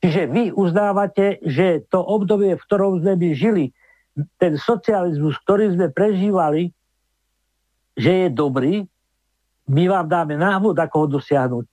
[0.00, 3.64] Čiže vy uznávate, že to obdobie, v ktorom sme my žili,
[4.40, 6.72] ten socializmus, ktorý sme prežívali,
[7.96, 8.88] že je dobrý,
[9.70, 11.66] my vám dáme návod, ako ho dosiahnuť.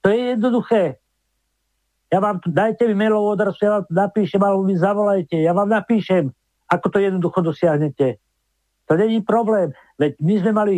[0.00, 1.00] To je jednoduché.
[2.12, 5.52] Ja vám tu, dajte mi mailovú adresu, ja vám tu napíšem, alebo mi zavolajte, ja
[5.54, 6.30] vám napíšem,
[6.68, 8.18] ako to jednoducho dosiahnete.
[8.90, 9.70] To není problém.
[10.02, 10.74] Veď my sme mali,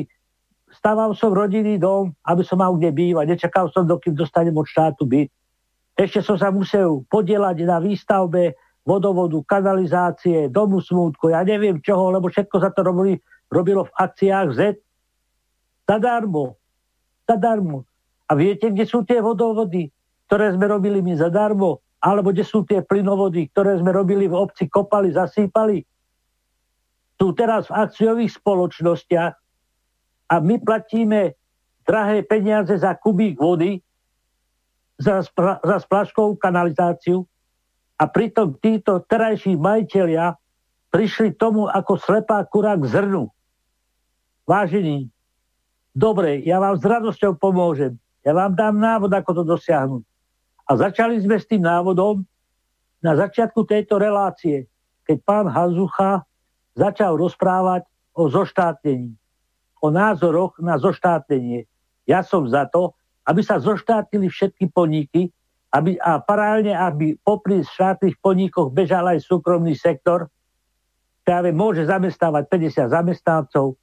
[0.69, 3.25] stával som rodinný dom, aby som mal kde bývať.
[3.25, 5.33] Nečakal som, dokým dostanem od štátu byt.
[5.97, 8.53] Ešte som sa musel podielať na výstavbe
[8.85, 13.17] vodovodu, kanalizácie, domu smútku, ja neviem čoho, lebo všetko sa to robili,
[13.49, 14.61] robilo v akciách Z.
[15.89, 16.61] Zadarmo.
[17.25, 17.89] Zadarmo.
[18.29, 19.89] A viete, kde sú tie vodovody,
[20.29, 21.81] ktoré sme robili my zadarmo?
[22.03, 25.85] Alebo kde sú tie plynovody, ktoré sme robili v obci, kopali, zasýpali?
[27.21, 29.35] Sú teraz v akciových spoločnostiach
[30.33, 31.37] a my platíme
[31.85, 33.83] drahé peniaze za kubík vody,
[34.99, 35.23] za,
[35.63, 37.27] za splaškovú kanalizáciu
[37.99, 40.35] a pritom títo terajší majiteľia
[40.93, 43.31] prišli tomu ako slepá kura k zrnu.
[44.45, 45.09] Vážení,
[45.95, 47.97] dobre, ja vám s radosťou pomôžem.
[48.23, 50.03] Ja vám dám návod, ako to dosiahnuť.
[50.69, 52.23] A začali sme s tým návodom
[53.03, 54.71] na začiatku tejto relácie,
[55.03, 56.23] keď pán Hazucha
[56.77, 59.13] začal rozprávať o zoštátnení,
[59.81, 61.69] o názoroch na zoštátnenie.
[62.09, 65.31] Ja som za to, aby sa zoštátnili všetky podniky
[65.73, 70.29] aby, a paralelne, aby popri štátnych podnikoch bežal aj súkromný sektor,
[71.25, 73.81] ktorý môže zamestnávať 50 zamestnancov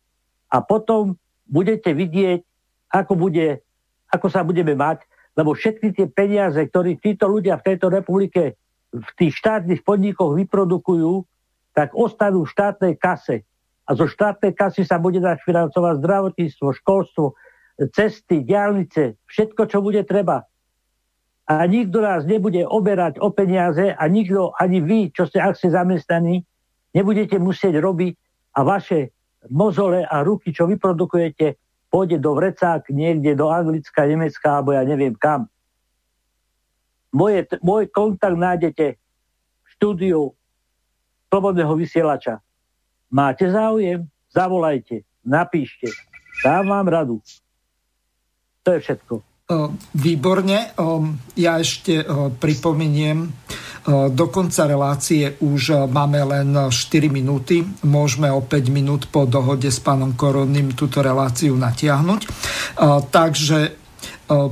[0.53, 1.18] a potom
[1.49, 2.45] budete vidieť,
[2.94, 3.66] ako, bude,
[4.14, 5.02] ako sa budeme mať,
[5.34, 8.53] lebo všetky tie peniaze, ktoré títo ľudia v tejto republike
[8.90, 11.26] v tých štátnych podnikoch vyprodukujú,
[11.80, 13.48] tak ostanú v štátnej kase.
[13.88, 17.40] A zo štátnej kasy sa bude dať financovať zdravotníctvo, školstvo,
[17.96, 20.44] cesty, diálnice, všetko, čo bude treba.
[21.48, 25.72] A nikto nás nebude oberať o peniaze a nikto, ani vy, čo ste ak ste
[25.72, 26.44] zamestnaní,
[26.92, 28.14] nebudete musieť robiť
[28.60, 29.16] a vaše
[29.48, 31.56] mozole a ruky, čo vyprodukujete,
[31.88, 35.48] pôjde do vrecák niekde do Anglicka, Nemecka alebo ja neviem kam.
[37.16, 40.38] Moje, môj kontakt nájdete v štúdiu
[41.30, 42.42] Slobodného vysielača.
[43.14, 44.10] Máte záujem?
[44.34, 45.94] Zavolajte, napíšte.
[46.42, 47.22] Dám vám radu.
[48.66, 49.14] To je všetko.
[49.98, 50.74] Výborne.
[51.34, 52.06] Ja ešte
[52.38, 53.34] pripomeniem,
[53.90, 56.74] do konca relácie už máme len 4
[57.10, 57.66] minúty.
[57.82, 62.22] Môžeme o 5 minút po dohode s pánom Koronným túto reláciu natiahnuť.
[63.10, 63.60] Takže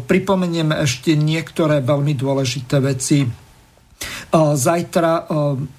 [0.10, 3.30] pripomeniem ešte niektoré veľmi dôležité veci
[4.36, 5.24] Zajtra,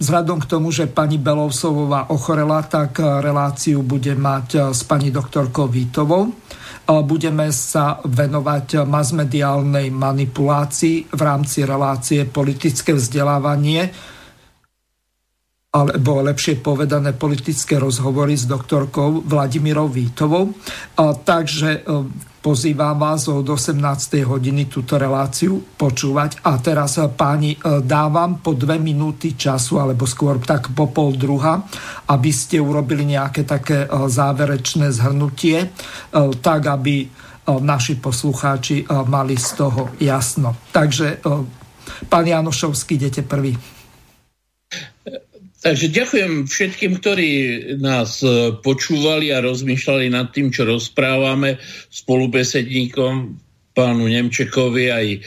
[0.00, 6.32] vzhľadom k tomu, že pani Belousovová ochorela, tak reláciu bude mať s pani doktorkou Vítovou.
[6.88, 13.92] Budeme sa venovať masmediálnej manipulácii v rámci relácie politické vzdelávanie
[15.68, 20.56] alebo lepšie povedané politické rozhovory s doktorkou Vladimírou Vítovou.
[20.96, 21.84] Takže
[22.38, 24.22] Pozývam vás od 18.
[24.22, 26.38] hodiny túto reláciu počúvať.
[26.46, 31.18] A teraz, eh, páni, eh, dávam po dve minúty času, alebo skôr tak po pol
[31.18, 31.66] druha,
[32.06, 35.70] aby ste urobili nejaké také eh, záverečné zhrnutie,
[36.42, 37.10] tak aby
[37.48, 40.52] naši poslucháči mali z toho jasno.
[40.68, 41.24] Takže,
[42.04, 43.77] pán Janošovský, idete prvý.
[45.58, 47.30] Takže ďakujem všetkým, ktorí
[47.82, 51.58] nás e, počúvali a rozmýšľali nad tým, čo rozprávame
[51.90, 53.34] spolubesedníkom
[53.74, 55.18] pánu Nemčekovi aj e,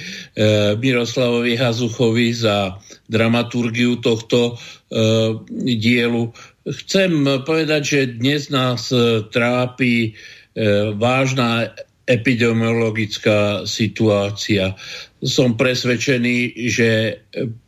[0.80, 2.80] Miroslavovi Hazuchovi za
[3.12, 4.96] dramaturgiu tohto e,
[5.76, 6.32] dielu.
[6.64, 7.12] Chcem
[7.44, 10.12] povedať, že dnes nás e, trápi e,
[10.96, 11.76] vážna
[12.08, 14.80] epidemiologická situácia.
[15.24, 17.20] Som presvedčený, že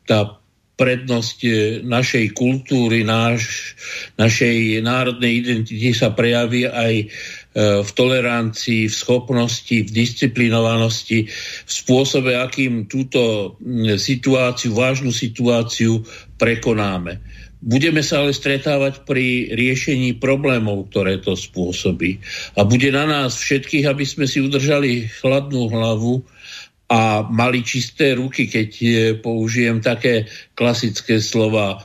[0.04, 0.43] tá
[0.74, 1.52] prednosť e,
[1.86, 3.74] našej kultúry, náš,
[4.18, 7.06] našej národnej identity sa prejaví aj e,
[7.86, 13.54] v tolerancii, v schopnosti, v disciplinovanosti, v spôsobe, akým túto
[14.02, 16.02] situáciu, vážnu situáciu
[16.42, 17.22] prekonáme.
[17.64, 22.20] Budeme sa ale stretávať pri riešení problémov, ktoré to spôsobí.
[22.60, 26.28] A bude na nás všetkých, aby sme si udržali chladnú hlavu
[26.90, 28.88] a mali čisté ruky, keď e,
[29.18, 31.82] použijem také klasické slova.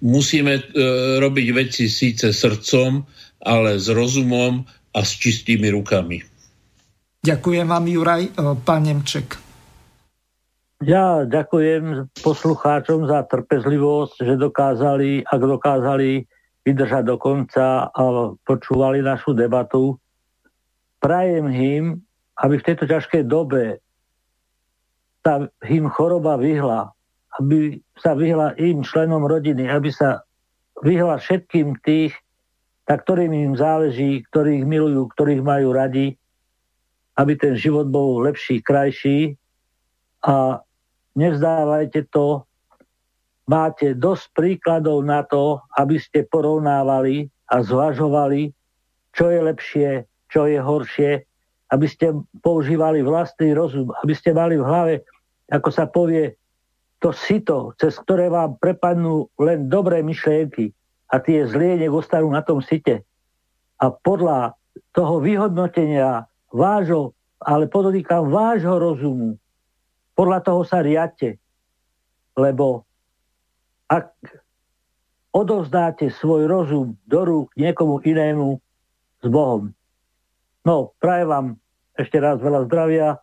[0.00, 0.62] Musíme e,
[1.20, 3.04] robiť veci síce srdcom,
[3.44, 4.64] ale s rozumom
[4.96, 6.24] a s čistými rukami.
[7.20, 8.22] Ďakujem vám, Juraj.
[8.24, 8.30] E,
[8.64, 9.28] pán Nemček.
[10.84, 16.26] Ja ďakujem poslucháčom za trpezlivosť, že dokázali, ak dokázali
[16.64, 18.02] vydržať do konca a
[18.42, 20.00] počúvali našu debatu.
[20.98, 21.84] Prajem im,
[22.40, 23.83] aby v tejto ťažkej dobe
[25.24, 26.92] sa im choroba vyhla,
[27.40, 30.20] aby sa vyhla im členom rodiny, aby sa
[30.84, 32.12] vyhla všetkým tých,
[32.84, 36.20] tak ktorým im záleží, ktorých milujú, ktorých majú radi,
[37.16, 39.40] aby ten život bol lepší, krajší.
[40.28, 40.60] A
[41.16, 42.44] nevzdávajte to,
[43.48, 48.52] máte dosť príkladov na to, aby ste porovnávali a zvažovali,
[49.16, 49.90] čo je lepšie,
[50.28, 51.12] čo je horšie,
[51.72, 52.12] aby ste
[52.44, 54.94] používali vlastný rozum, aby ste mali v hlave
[55.48, 56.36] ako sa povie,
[57.02, 60.72] to sito, cez ktoré vám prepadnú len dobré myšlienky
[61.12, 63.04] a tie zlie ostanú na tom site.
[63.76, 64.56] A podľa
[64.96, 67.12] toho vyhodnotenia vášho,
[67.44, 69.36] ale podotýkam vášho rozumu,
[70.16, 71.36] podľa toho sa riadte.
[72.34, 72.88] Lebo
[73.90, 74.16] ak
[75.34, 78.62] odovzdáte svoj rozum do rúk niekomu inému
[79.20, 79.74] s Bohom.
[80.62, 81.46] No, prajem vám
[81.98, 83.18] ešte raz veľa zdravia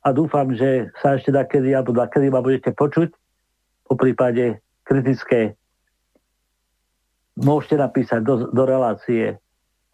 [0.00, 3.12] a dúfam, že sa ešte kedy, alebo kedy ma budete počuť.
[3.84, 5.58] Po prípade kritické
[7.36, 9.36] môžete napísať do, do relácie.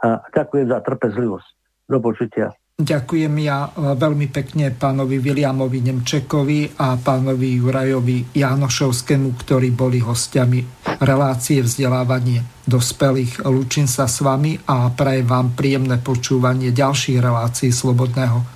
[0.03, 1.49] A ďakujem za trpezlivosť.
[1.87, 2.53] Do počutia.
[2.77, 10.85] Ďakujem ja e, veľmi pekne pánovi Williamovi Nemčekovi a pánovi Jurajovi Janošovskému, ktorí boli hostiami
[11.01, 13.49] relácie vzdelávanie dospelých.
[13.49, 18.56] Lúčim sa s vami a prajem vám príjemné počúvanie ďalších relácií Slobodného